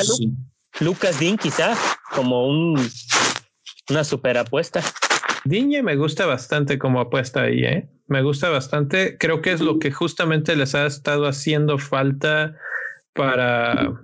Lucas 0.80 1.18
Dean, 1.18 1.38
quizá, 1.38 1.74
como 2.14 2.46
un, 2.46 2.78
una 3.88 4.04
super 4.04 4.36
apuesta. 4.36 4.82
Diñe 5.46 5.82
me 5.82 5.96
gusta 5.96 6.26
bastante 6.26 6.78
como 6.78 7.00
apuesta 7.00 7.44
ahí, 7.44 7.64
¿eh? 7.64 7.88
Me 8.08 8.20
gusta 8.20 8.50
bastante. 8.50 9.16
Creo 9.16 9.40
que 9.40 9.52
es 9.52 9.62
lo 9.62 9.78
que 9.78 9.90
justamente 9.90 10.54
les 10.54 10.74
ha 10.74 10.84
estado 10.84 11.26
haciendo 11.26 11.78
falta 11.78 12.58
para, 13.14 13.94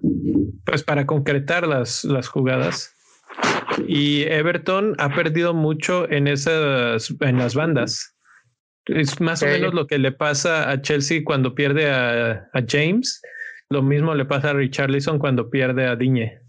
pues 0.64 0.82
para 0.84 1.04
concretar 1.04 1.66
las, 1.66 2.04
las 2.04 2.26
jugadas. 2.26 2.96
Y 3.86 4.22
Everton 4.22 4.94
ha 4.96 5.14
perdido 5.14 5.52
mucho 5.52 6.10
en 6.10 6.26
esas, 6.26 7.14
en 7.20 7.36
las 7.36 7.54
bandas. 7.54 8.17
Es 8.88 9.20
más 9.20 9.42
o 9.42 9.46
menos 9.46 9.74
lo 9.74 9.86
que 9.86 9.98
le 9.98 10.12
pasa 10.12 10.70
a 10.70 10.80
Chelsea 10.80 11.22
cuando 11.24 11.54
pierde 11.54 11.90
a, 11.90 12.48
a 12.52 12.62
James. 12.66 13.20
Lo 13.70 13.82
mismo 13.82 14.14
le 14.14 14.24
pasa 14.24 14.50
a 14.50 14.52
Richarlison 14.54 15.18
cuando 15.18 15.50
pierde 15.50 15.86
a 15.86 15.94
Diñe. 15.94 16.40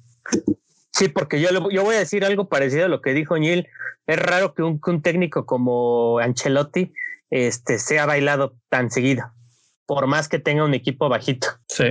Sí, 0.92 1.08
porque 1.10 1.40
yo, 1.40 1.50
yo 1.70 1.84
voy 1.84 1.96
a 1.96 2.00
decir 2.00 2.26
algo 2.26 2.50
parecido 2.50 2.86
a 2.86 2.90
lo 2.90 3.02
que 3.02 3.14
dijo 3.14 3.38
Neil. 3.38 3.68
Es 4.08 4.20
raro 4.20 4.54
que 4.54 4.64
un, 4.64 5.02
técnico 5.02 5.46
como 5.46 6.20
Ancelotti 6.20 6.94
este, 7.30 7.78
sea 7.78 8.06
bailado 8.06 8.58
tan 8.70 8.90
seguido, 8.90 9.32
por 9.86 10.08
más 10.08 10.28
que 10.28 10.40
tenga 10.40 10.64
un 10.64 10.74
equipo 10.74 11.08
bajito. 11.10 11.48
Sí. 11.68 11.86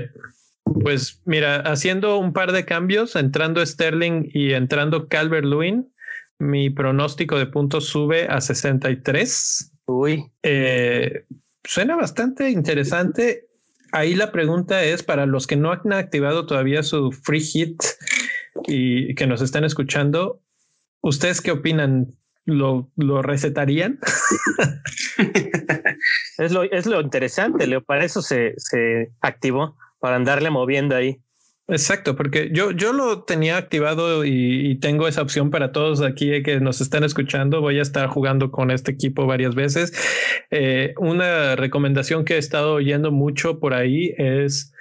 Pues 0.82 1.22
mira, 1.24 1.60
haciendo 1.60 2.18
un 2.18 2.32
par 2.32 2.52
de 2.52 2.64
cambios, 2.64 3.16
entrando 3.16 3.64
Sterling 3.64 4.30
y 4.32 4.52
entrando 4.52 5.08
Calvert 5.08 5.46
Lewin, 5.46 5.92
mi 6.38 6.70
pronóstico 6.70 7.38
de 7.38 7.46
puntos 7.46 7.86
sube 7.86 8.26
a 8.28 8.40
63. 8.40 9.72
Uy. 9.88 10.30
Eh, 10.42 11.24
suena 11.64 11.96
bastante 11.96 12.50
interesante. 12.50 13.48
Ahí 13.90 14.14
la 14.14 14.30
pregunta 14.32 14.84
es 14.84 15.02
para 15.02 15.24
los 15.24 15.46
que 15.46 15.56
no 15.56 15.72
han 15.72 15.94
activado 15.94 16.44
todavía 16.44 16.82
su 16.82 17.10
free 17.10 17.40
hit 17.40 17.82
y 18.66 19.14
que 19.14 19.26
nos 19.26 19.40
están 19.40 19.64
escuchando, 19.64 20.42
¿ustedes 21.00 21.40
qué 21.40 21.52
opinan? 21.52 22.08
¿Lo, 22.44 22.90
lo 22.96 23.22
recetarían? 23.22 23.98
es, 26.38 26.52
lo, 26.52 26.64
es 26.64 26.86
lo 26.86 27.00
interesante, 27.00 27.66
Leo. 27.66 27.82
Para 27.82 28.04
eso 28.04 28.20
se, 28.20 28.54
se 28.58 29.10
activó, 29.22 29.76
para 30.00 30.16
andarle 30.16 30.50
moviendo 30.50 30.96
ahí. 30.96 31.22
Exacto, 31.70 32.16
porque 32.16 32.48
yo, 32.50 32.70
yo 32.70 32.94
lo 32.94 33.24
tenía 33.24 33.58
activado 33.58 34.24
y, 34.24 34.78
tengo 34.80 35.06
esa 35.06 35.20
opción 35.20 35.50
para 35.50 35.70
todos 35.70 36.00
aquí 36.00 36.42
que 36.42 36.60
nos 36.60 36.80
están 36.80 37.04
escuchando. 37.04 37.60
Voy 37.60 37.78
a 37.78 37.82
estar 37.82 38.08
jugando 38.08 38.50
con 38.50 38.70
este 38.70 38.92
equipo 38.92 39.26
varias 39.26 39.54
veces. 39.54 39.92
Eh, 40.50 40.94
una 40.98 41.56
recomendación 41.56 42.24
que 42.24 42.36
he 42.36 42.38
estado 42.38 42.74
oyendo 42.74 43.12
mucho 43.12 43.60
por 43.60 43.74
ahí 43.74 44.14
es 44.16 44.72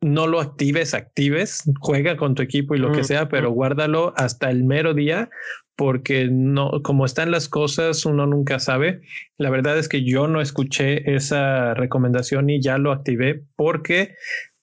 no 0.00 0.28
lo 0.28 0.40
actives, 0.40 0.94
actives, 0.94 1.64
juega 1.80 2.16
con 2.16 2.36
tu 2.36 2.42
equipo 2.42 2.76
y 2.76 2.78
lo 2.78 2.92
que 2.92 3.02
sea, 3.02 3.28
pero 3.28 3.50
guárdalo 3.50 4.12
hasta 4.16 4.48
el 4.48 4.62
mero 4.62 4.94
día 4.94 5.30
porque 5.76 6.28
no, 6.30 6.80
como 6.82 7.04
están 7.04 7.30
las 7.30 7.48
cosas, 7.48 8.06
uno 8.06 8.26
nunca 8.26 8.58
sabe. 8.58 9.02
La 9.36 9.50
verdad 9.50 9.78
es 9.78 9.88
que 9.88 10.04
yo 10.04 10.26
no 10.26 10.40
escuché 10.40 11.14
esa 11.14 11.74
recomendación 11.74 12.48
y 12.48 12.62
ya 12.62 12.78
lo 12.78 12.92
activé 12.92 13.42
porque 13.56 14.14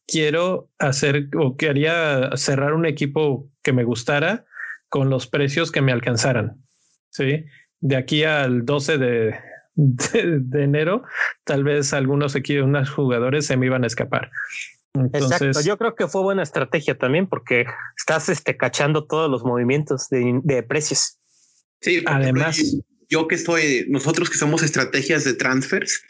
quiero 0.08 0.70
hacer 0.80 1.30
o 1.38 1.56
quería 1.56 2.32
cerrar 2.36 2.74
un 2.74 2.86
equipo 2.86 3.50
que 3.62 3.74
me 3.74 3.84
gustara 3.84 4.46
con 4.90 5.10
los 5.10 5.28
precios 5.28 5.72
que 5.72 5.82
me 5.82 5.92
alcanzaran. 5.92 6.64
Sí, 7.10 7.46
de 7.80 7.96
aquí 7.96 8.24
al 8.24 8.66
12 8.66 8.98
de, 8.98 9.36
de, 9.76 10.64
enero, 10.64 11.04
tal 11.44 11.64
vez 11.64 11.94
algunos 11.94 12.36
equipos, 12.36 12.66
unos 12.66 12.90
jugadores 12.90 13.46
se 13.46 13.58
me 13.58 13.66
iban 13.66 13.84
a 13.84 13.88
escapar. 13.88 14.32
Exacto, 15.14 15.62
yo 15.62 15.78
creo 15.78 15.96
que 15.96 16.08
fue 16.08 16.22
buena 16.22 16.44
estrategia 16.44 16.96
también 16.98 17.28
porque 17.28 17.66
estás 17.98 18.30
este, 18.30 18.56
cachando 18.58 19.06
todos 19.08 19.30
los 19.30 19.44
movimientos 19.44 20.10
de, 20.10 20.40
de 20.44 20.62
precios. 20.62 21.18
Sí, 21.82 22.04
además 22.06 22.62
yo 23.10 23.28
que 23.28 23.36
estoy, 23.36 23.86
nosotros 23.90 24.30
que 24.30 24.38
somos 24.38 24.64
estrategias 24.64 25.24
de 25.24 25.34
transfers, 25.34 26.04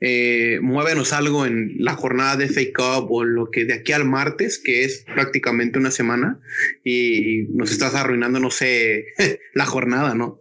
eh, 0.00 0.58
muévenos 0.62 1.12
algo 1.12 1.46
en 1.46 1.74
la 1.78 1.94
jornada 1.94 2.36
de 2.36 2.48
Fake 2.48 2.78
Up 2.78 3.10
o 3.10 3.24
lo 3.24 3.50
que 3.50 3.64
de 3.64 3.74
aquí 3.74 3.92
al 3.92 4.04
martes, 4.04 4.60
que 4.62 4.84
es 4.84 5.04
prácticamente 5.14 5.78
una 5.78 5.90
semana, 5.90 6.40
y 6.84 7.46
nos 7.54 7.70
estás 7.70 7.94
arruinando, 7.94 8.40
no 8.40 8.50
sé, 8.50 9.04
la 9.54 9.66
jornada, 9.66 10.14
¿no? 10.14 10.40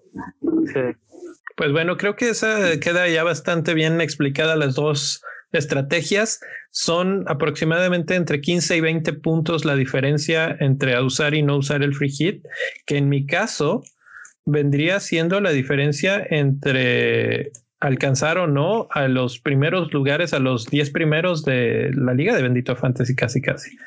Pues 1.55 1.71
bueno, 1.71 1.97
creo 1.97 2.15
que 2.15 2.29
esa 2.29 2.79
queda 2.79 3.07
ya 3.09 3.23
bastante 3.23 3.73
bien 3.73 3.99
explicada 4.01 4.55
las 4.55 4.75
dos 4.75 5.21
estrategias. 5.51 6.39
Son 6.71 7.25
aproximadamente 7.27 8.15
entre 8.15 8.41
15 8.41 8.77
y 8.77 8.81
20 8.81 9.13
puntos 9.13 9.65
la 9.65 9.75
diferencia 9.75 10.55
entre 10.59 11.01
usar 11.01 11.33
y 11.33 11.41
no 11.41 11.57
usar 11.57 11.83
el 11.83 11.95
free 11.95 12.11
hit, 12.11 12.43
que 12.85 12.97
en 12.97 13.09
mi 13.09 13.25
caso, 13.25 13.83
vendría 14.49 14.99
siendo 14.99 15.39
la 15.41 15.51
diferencia 15.51 16.25
entre 16.29 17.51
alcanzar 17.79 18.37
o 18.37 18.47
no 18.47 18.87
a 18.91 19.07
los 19.07 19.39
primeros 19.39 19.93
lugares, 19.93 20.33
a 20.33 20.39
los 20.39 20.65
10 20.65 20.91
primeros 20.91 21.45
de 21.45 21.91
la 21.95 22.13
liga 22.13 22.35
de 22.35 22.43
Bendito 22.43 22.75
Fantasy, 22.75 23.15
casi, 23.15 23.41
casi. 23.41 23.77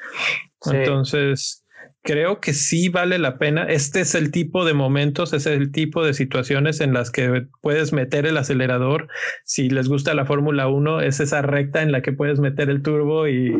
Entonces, 0.70 1.64
creo 2.02 2.40
que 2.40 2.54
sí 2.54 2.88
vale 2.88 3.18
la 3.18 3.38
pena. 3.38 3.64
Este 3.64 4.00
es 4.00 4.14
el 4.14 4.30
tipo 4.30 4.64
de 4.64 4.74
momentos, 4.74 5.32
es 5.32 5.46
el 5.46 5.72
tipo 5.72 6.04
de 6.04 6.14
situaciones 6.14 6.80
en 6.80 6.94
las 6.94 7.10
que 7.10 7.46
puedes 7.60 7.92
meter 7.92 8.26
el 8.26 8.36
acelerador. 8.36 9.08
Si 9.44 9.68
les 9.68 9.88
gusta 9.88 10.14
la 10.14 10.26
Fórmula 10.26 10.68
1, 10.68 11.02
es 11.02 11.20
esa 11.20 11.42
recta 11.42 11.82
en 11.82 11.92
la 11.92 12.02
que 12.02 12.12
puedes 12.12 12.40
meter 12.40 12.70
el 12.70 12.82
turbo 12.82 13.28
y, 13.28 13.54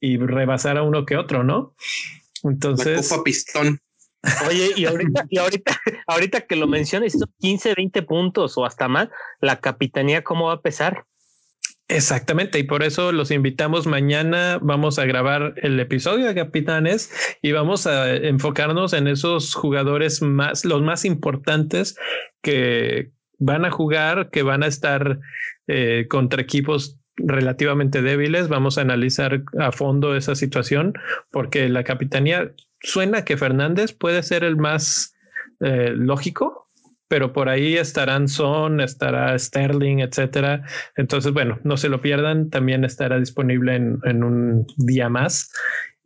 y 0.00 0.18
rebasar 0.18 0.76
a 0.76 0.82
uno 0.82 1.06
que 1.06 1.16
otro, 1.16 1.44
¿no? 1.44 1.74
Entonces. 2.44 3.10
La 3.10 3.22
pistón. 3.22 3.78
Oye, 4.48 4.70
y 4.76 4.84
ahorita, 4.84 5.26
y 5.28 5.38
ahorita, 5.38 5.80
ahorita 6.06 6.40
que 6.42 6.56
lo 6.56 6.66
mencionas, 6.66 7.16
15, 7.40 7.74
20 7.74 8.02
puntos 8.02 8.56
o 8.56 8.64
hasta 8.64 8.88
más, 8.88 9.08
la 9.40 9.60
capitanía, 9.60 10.22
¿cómo 10.22 10.46
va 10.46 10.54
a 10.54 10.60
pesar? 10.60 11.04
Exactamente, 11.88 12.58
y 12.58 12.62
por 12.62 12.82
eso 12.82 13.12
los 13.12 13.30
invitamos 13.30 13.86
mañana. 13.86 14.58
Vamos 14.62 14.98
a 14.98 15.04
grabar 15.04 15.54
el 15.56 15.78
episodio 15.78 16.26
de 16.26 16.34
Capitanes 16.34 17.12
y 17.42 17.52
vamos 17.52 17.86
a 17.86 18.14
enfocarnos 18.14 18.94
en 18.94 19.08
esos 19.08 19.54
jugadores 19.54 20.22
más, 20.22 20.64
los 20.64 20.80
más 20.80 21.04
importantes 21.04 21.96
que 22.40 23.10
van 23.38 23.64
a 23.64 23.70
jugar, 23.70 24.30
que 24.30 24.42
van 24.42 24.62
a 24.62 24.68
estar 24.68 25.20
eh, 25.66 26.06
contra 26.08 26.40
equipos 26.40 26.98
relativamente 27.16 28.00
débiles. 28.00 28.48
Vamos 28.48 28.78
a 28.78 28.82
analizar 28.82 29.42
a 29.58 29.72
fondo 29.72 30.16
esa 30.16 30.34
situación 30.34 30.94
porque 31.30 31.68
la 31.68 31.84
capitanía 31.84 32.52
suena 32.82 33.24
que 33.24 33.36
Fernández 33.36 33.92
puede 33.92 34.22
ser 34.22 34.44
el 34.44 34.56
más 34.56 35.14
eh, 35.60 35.92
lógico, 35.94 36.62
pero 37.12 37.32
por 37.32 37.48
ahí 37.48 37.76
estarán 37.76 38.26
Son, 38.26 38.80
estará 38.80 39.38
Sterling, 39.38 39.98
etcétera. 39.98 40.64
Entonces, 40.96 41.32
bueno, 41.32 41.60
no 41.62 41.76
se 41.76 41.90
lo 41.90 42.00
pierdan. 42.00 42.48
También 42.48 42.84
estará 42.84 43.18
disponible 43.18 43.76
en, 43.76 44.24
un 44.24 44.66
día 44.78 45.10
más. 45.10 45.52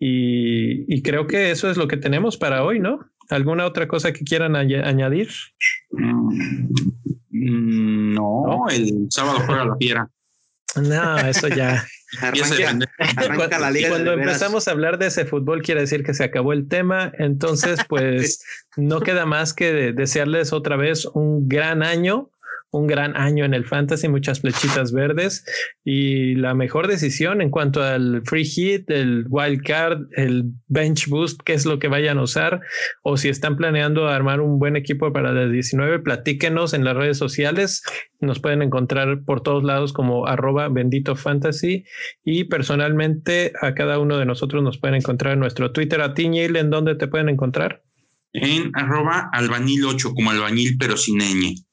Y, 0.00 1.00
creo 1.02 1.28
que 1.28 1.52
eso 1.52 1.70
es 1.70 1.76
lo 1.76 1.86
que 1.86 1.96
tenemos 1.96 2.36
para 2.36 2.64
hoy, 2.64 2.80
¿no? 2.80 3.08
¿Alguna 3.30 3.66
otra 3.66 3.86
cosa 3.86 4.12
que 4.12 4.24
quieran 4.24 4.56
añadir? 4.56 5.28
Mm, 5.92 8.14
no, 8.14 8.66
el 8.68 9.06
sábado 9.10 9.38
juega 9.46 9.64
la 9.64 9.76
fiera. 9.76 10.10
No, 10.76 11.18
eso 11.18 11.48
ya. 11.48 11.86
Arranca, 12.20 13.58
la 13.58 13.70
liga 13.70 13.88
cuando 13.88 14.12
empezamos 14.12 14.68
a 14.68 14.70
hablar 14.70 14.98
de 14.98 15.06
ese 15.06 15.24
fútbol, 15.24 15.62
quiere 15.62 15.80
decir 15.82 16.04
que 16.04 16.14
se 16.14 16.24
acabó 16.24 16.52
el 16.52 16.68
tema. 16.68 17.12
Entonces, 17.18 17.80
pues 17.88 18.44
no 18.76 19.00
queda 19.00 19.26
más 19.26 19.52
que 19.52 19.92
desearles 19.92 20.52
otra 20.52 20.76
vez 20.76 21.04
un 21.06 21.48
gran 21.48 21.82
año 21.82 22.30
un 22.76 22.86
gran 22.86 23.16
año 23.16 23.44
en 23.44 23.54
el 23.54 23.64
fantasy, 23.64 24.08
muchas 24.08 24.40
flechitas 24.40 24.92
verdes 24.92 25.44
y 25.84 26.34
la 26.34 26.54
mejor 26.54 26.88
decisión 26.88 27.40
en 27.40 27.50
cuanto 27.50 27.82
al 27.82 28.22
free 28.24 28.44
hit, 28.44 28.90
el 28.90 29.26
wild 29.28 29.62
card, 29.62 30.02
el 30.16 30.52
bench 30.68 31.08
boost, 31.08 31.40
qué 31.44 31.54
es 31.54 31.66
lo 31.66 31.78
que 31.78 31.88
vayan 31.88 32.18
a 32.18 32.22
usar 32.22 32.60
o 33.02 33.16
si 33.16 33.28
están 33.28 33.56
planeando 33.56 34.08
armar 34.08 34.40
un 34.40 34.58
buen 34.58 34.76
equipo 34.76 35.12
para 35.12 35.32
las 35.32 35.50
19, 35.50 36.00
platíquenos 36.00 36.74
en 36.74 36.84
las 36.84 36.96
redes 36.96 37.18
sociales. 37.18 37.82
Nos 38.20 38.40
pueden 38.40 38.62
encontrar 38.62 39.24
por 39.24 39.42
todos 39.42 39.64
lados 39.64 39.92
como 39.92 40.26
arroba 40.26 40.68
bendito 40.68 41.16
fantasy 41.16 41.84
y 42.24 42.44
personalmente 42.44 43.52
a 43.60 43.74
cada 43.74 43.98
uno 43.98 44.18
de 44.18 44.26
nosotros 44.26 44.62
nos 44.62 44.78
pueden 44.78 44.96
encontrar 44.96 45.34
en 45.34 45.40
nuestro 45.40 45.72
Twitter 45.72 46.00
a 46.00 46.14
ti, 46.14 46.26
¿en 46.26 46.70
dónde 46.70 46.94
te 46.94 47.08
pueden 47.08 47.28
encontrar? 47.28 47.82
En 48.32 48.70
arroba 48.74 49.30
albañil 49.32 49.84
8 49.84 50.12
como 50.14 50.30
albañil 50.30 50.76
pero 50.78 50.96
sin 50.96 51.18
ñ. 51.18 51.65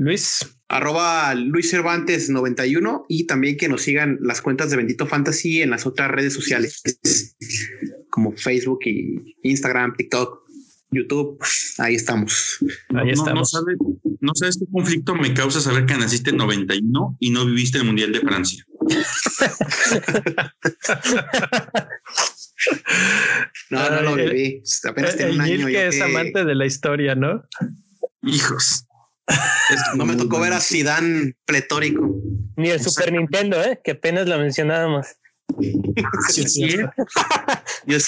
Luis. 0.00 0.56
Arroba 0.68 1.34
Luis 1.34 1.68
Cervantes 1.68 2.30
91 2.30 3.04
y 3.08 3.26
también 3.26 3.58
que 3.58 3.68
nos 3.68 3.82
sigan 3.82 4.16
las 4.22 4.40
cuentas 4.40 4.70
de 4.70 4.78
Bendito 4.78 5.06
Fantasy 5.06 5.60
en 5.60 5.68
las 5.68 5.84
otras 5.84 6.10
redes 6.10 6.32
sociales 6.32 6.82
como 8.08 8.32
Facebook 8.32 8.78
y 8.86 9.36
Instagram, 9.42 9.94
TikTok, 9.96 10.38
YouTube. 10.90 11.38
Ahí 11.78 11.96
estamos. 11.96 12.64
Ahí 12.94 13.10
estamos. 13.10 13.52
No, 14.20 14.34
sabes, 14.34 14.56
qué 14.58 14.64
conflicto 14.72 15.14
me 15.14 15.34
causa 15.34 15.60
saber 15.60 15.84
que 15.84 15.98
naciste 15.98 16.30
en 16.30 16.38
91 16.38 17.18
y 17.20 17.28
no 17.30 17.44
viviste 17.44 17.76
el 17.76 17.84
Mundial 17.84 18.12
de 18.12 18.20
Francia. 18.20 18.66
no, 23.70 23.90
no 23.90 24.02
lo 24.02 24.14
viví. 24.14 24.62
Apenas 24.88 25.16
tengo 25.16 25.34
un 25.34 25.42
año. 25.42 25.66
que 25.66 25.88
es 25.88 26.00
amante 26.00 26.42
de 26.44 26.54
la 26.54 26.64
historia, 26.64 27.14
¿no? 27.14 27.42
Hijos 28.22 28.86
no 29.94 30.06
me 30.06 30.16
tocó 30.16 30.40
ver 30.40 30.52
a 30.52 30.60
Zidane 30.60 31.34
pletórico. 31.44 32.14
Ni 32.56 32.70
el 32.70 32.80
Super 32.80 33.12
Nintendo, 33.12 33.62
¿eh? 33.62 33.80
que 33.82 33.92
apenas 33.92 34.28
lo 34.28 34.38
mencionábamos. 34.38 35.06
Sí, 36.28 36.44
sí. 36.48 36.76
yo, 37.86 37.98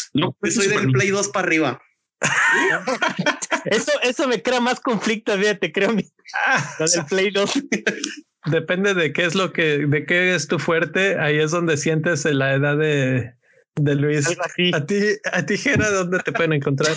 soy 0.48 0.68
del 0.68 0.92
Play 0.92 1.10
2 1.10 1.28
para 1.30 1.46
arriba. 1.46 1.82
eso, 3.64 3.90
eso 4.02 4.28
me 4.28 4.40
crea 4.40 4.60
más 4.60 4.78
conflicto, 4.78 5.36
fíjate, 5.36 5.72
creo. 5.72 5.90
Lo 5.90 6.86
del 6.86 7.04
Play 7.06 7.30
2. 7.30 7.52
Depende 8.46 8.94
de 8.94 9.12
qué 9.12 9.24
es 9.24 9.34
lo 9.34 9.52
que, 9.52 9.86
de 9.86 10.04
qué 10.04 10.34
es 10.34 10.48
tu 10.48 10.58
fuerte. 10.58 11.18
Ahí 11.18 11.38
es 11.38 11.52
donde 11.52 11.76
sientes 11.76 12.24
la 12.24 12.54
edad 12.54 12.76
de, 12.76 13.34
de 13.76 13.94
Luis. 13.94 14.26
A 14.72 14.84
ti, 14.84 15.00
a 15.32 15.46
ti, 15.46 15.56
Gera, 15.56 15.90
¿dónde 15.90 16.18
te 16.20 16.32
pueden 16.32 16.54
encontrar? 16.54 16.96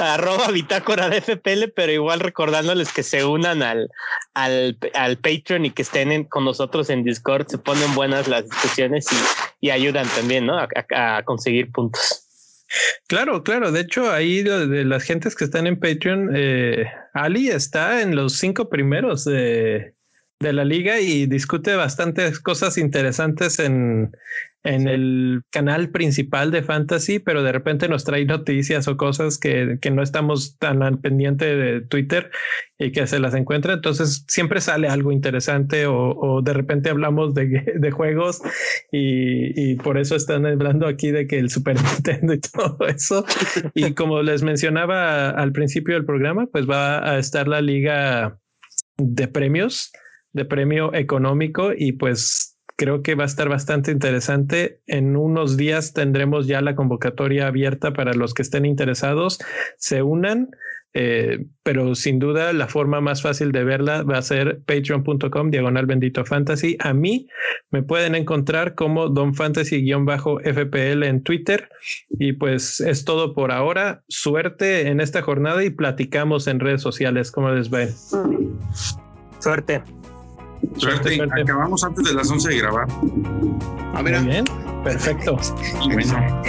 Arroba 0.00 0.50
bitácora 0.50 1.08
de 1.08 1.20
FPL, 1.20 1.72
pero 1.74 1.92
igual 1.92 2.20
recordándoles 2.20 2.92
que 2.92 3.02
se 3.02 3.24
unan 3.24 3.62
al, 3.62 3.88
al, 4.34 4.78
al 4.94 5.16
Patreon 5.18 5.66
y 5.66 5.70
que 5.70 5.82
estén 5.82 6.24
con 6.24 6.44
nosotros 6.44 6.90
en 6.90 7.04
Discord, 7.04 7.46
se 7.48 7.58
ponen 7.58 7.94
buenas 7.94 8.28
las 8.28 8.44
discusiones 8.44 9.06
y, 9.60 9.70
ayudan 9.70 10.06
también, 10.08 10.46
¿no? 10.46 10.58
A, 10.58 11.22
conseguir 11.24 11.70
puntos. 11.72 12.24
Claro, 13.06 13.42
claro. 13.42 13.72
De 13.72 13.80
hecho, 13.80 14.10
ahí 14.10 14.42
de 14.42 14.84
las 14.84 15.02
gentes 15.02 15.34
que 15.34 15.44
están 15.44 15.66
en 15.66 15.78
Patreon, 15.78 16.30
eh, 16.34 16.86
Ali 17.12 17.48
está 17.48 18.02
en 18.02 18.14
los 18.14 18.34
cinco 18.34 18.68
primeros 18.68 19.24
de, 19.24 19.94
de 20.40 20.52
la 20.52 20.64
liga 20.64 21.00
y 21.00 21.26
discute 21.26 21.74
bastantes 21.74 22.38
cosas 22.38 22.78
interesantes 22.78 23.58
en, 23.58 24.12
en 24.64 24.88
el 24.88 25.42
canal 25.50 25.90
principal 25.90 26.50
de 26.50 26.62
Fantasy, 26.62 27.20
pero 27.20 27.42
de 27.42 27.52
repente 27.52 27.88
nos 27.88 28.04
trae 28.04 28.24
noticias 28.24 28.88
o 28.88 28.96
cosas 28.96 29.38
que, 29.38 29.78
que 29.80 29.90
no 29.90 30.02
estamos 30.02 30.58
tan 30.58 30.82
al 30.82 30.98
pendiente 30.98 31.56
de 31.56 31.80
Twitter 31.80 32.30
y 32.78 32.92
que 32.92 33.06
se 33.06 33.20
las 33.20 33.34
encuentra. 33.34 33.74
Entonces 33.74 34.24
siempre 34.28 34.60
sale 34.60 34.88
algo 34.88 35.12
interesante 35.12 35.86
o, 35.86 36.10
o 36.10 36.42
de 36.42 36.52
repente 36.52 36.90
hablamos 36.90 37.34
de, 37.34 37.72
de 37.76 37.90
juegos 37.90 38.42
y, 38.90 39.72
y, 39.72 39.76
por 39.76 39.96
eso 39.96 40.16
están 40.16 40.44
hablando 40.44 40.86
aquí 40.86 41.10
de 41.10 41.26
que 41.26 41.38
el 41.38 41.50
Super 41.50 41.76
Nintendo 41.82 42.34
y 42.34 42.40
todo 42.40 42.86
eso. 42.88 43.24
Y 43.74 43.94
como 43.94 44.22
les 44.22 44.42
mencionaba 44.42 45.30
al 45.30 45.52
principio 45.52 45.94
del 45.94 46.04
programa, 46.04 46.46
pues 46.46 46.68
va 46.68 47.08
a 47.08 47.18
estar 47.18 47.46
la 47.46 47.60
liga 47.60 48.38
de 48.96 49.28
premios, 49.28 49.92
de 50.32 50.44
premio 50.44 50.92
económico 50.94 51.72
y 51.76 51.92
pues 51.92 52.57
creo 52.78 53.02
que 53.02 53.16
va 53.16 53.24
a 53.24 53.26
estar 53.26 53.48
bastante 53.48 53.90
interesante. 53.90 54.80
En 54.86 55.16
unos 55.16 55.56
días 55.56 55.92
tendremos 55.92 56.46
ya 56.46 56.62
la 56.62 56.76
convocatoria 56.76 57.48
abierta 57.48 57.92
para 57.92 58.14
los 58.14 58.32
que 58.34 58.42
estén 58.42 58.64
interesados, 58.64 59.38
se 59.76 60.02
unan. 60.02 60.50
Eh, 60.94 61.44
pero 61.62 61.94
sin 61.94 62.18
duda 62.18 62.52
la 62.54 62.66
forma 62.66 63.02
más 63.02 63.20
fácil 63.20 63.52
de 63.52 63.62
verla 63.62 64.02
va 64.02 64.16
a 64.16 64.22
ser 64.22 64.62
patreon.com 64.64 65.50
diagonal 65.50 65.84
bendito 65.86 66.24
fantasy. 66.24 66.76
A 66.80 66.94
mí 66.94 67.28
me 67.70 67.82
pueden 67.82 68.14
encontrar 68.14 68.74
como 68.74 69.08
don 69.08 69.34
fantasy-fpl 69.34 71.04
en 71.04 71.22
Twitter. 71.22 71.68
Y 72.10 72.32
pues 72.34 72.80
es 72.80 73.04
todo 73.04 73.34
por 73.34 73.50
ahora. 73.50 74.02
Suerte 74.08 74.88
en 74.88 75.00
esta 75.00 75.20
jornada 75.20 75.62
y 75.64 75.70
platicamos 75.70 76.46
en 76.46 76.60
redes 76.60 76.80
sociales. 76.80 77.32
¿Cómo 77.32 77.50
les 77.50 77.70
va? 77.72 77.86
Suerte. 79.40 79.82
Suerte. 80.76 81.16
Suerte. 81.16 81.42
Acabamos 81.42 81.84
antes 81.84 82.04
de 82.04 82.14
las 82.14 82.30
11 82.30 82.48
de 82.48 82.58
grabar. 82.58 82.86
A 83.94 84.02
ver, 84.02 84.20
Muy 84.20 84.30
bien, 84.30 84.44
perfecto. 84.84 85.38
Bueno. 85.92 86.42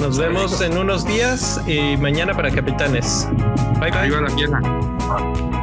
Nos 0.00 0.18
vemos 0.18 0.60
en 0.62 0.78
unos 0.78 1.06
días 1.06 1.60
y 1.66 1.96
mañana 1.98 2.32
para 2.34 2.50
capitanes. 2.50 3.28
Bye 3.78 3.90
bye. 3.90 3.98
Arriba 4.00 4.20
la 4.22 4.34
pierna. 4.34 5.59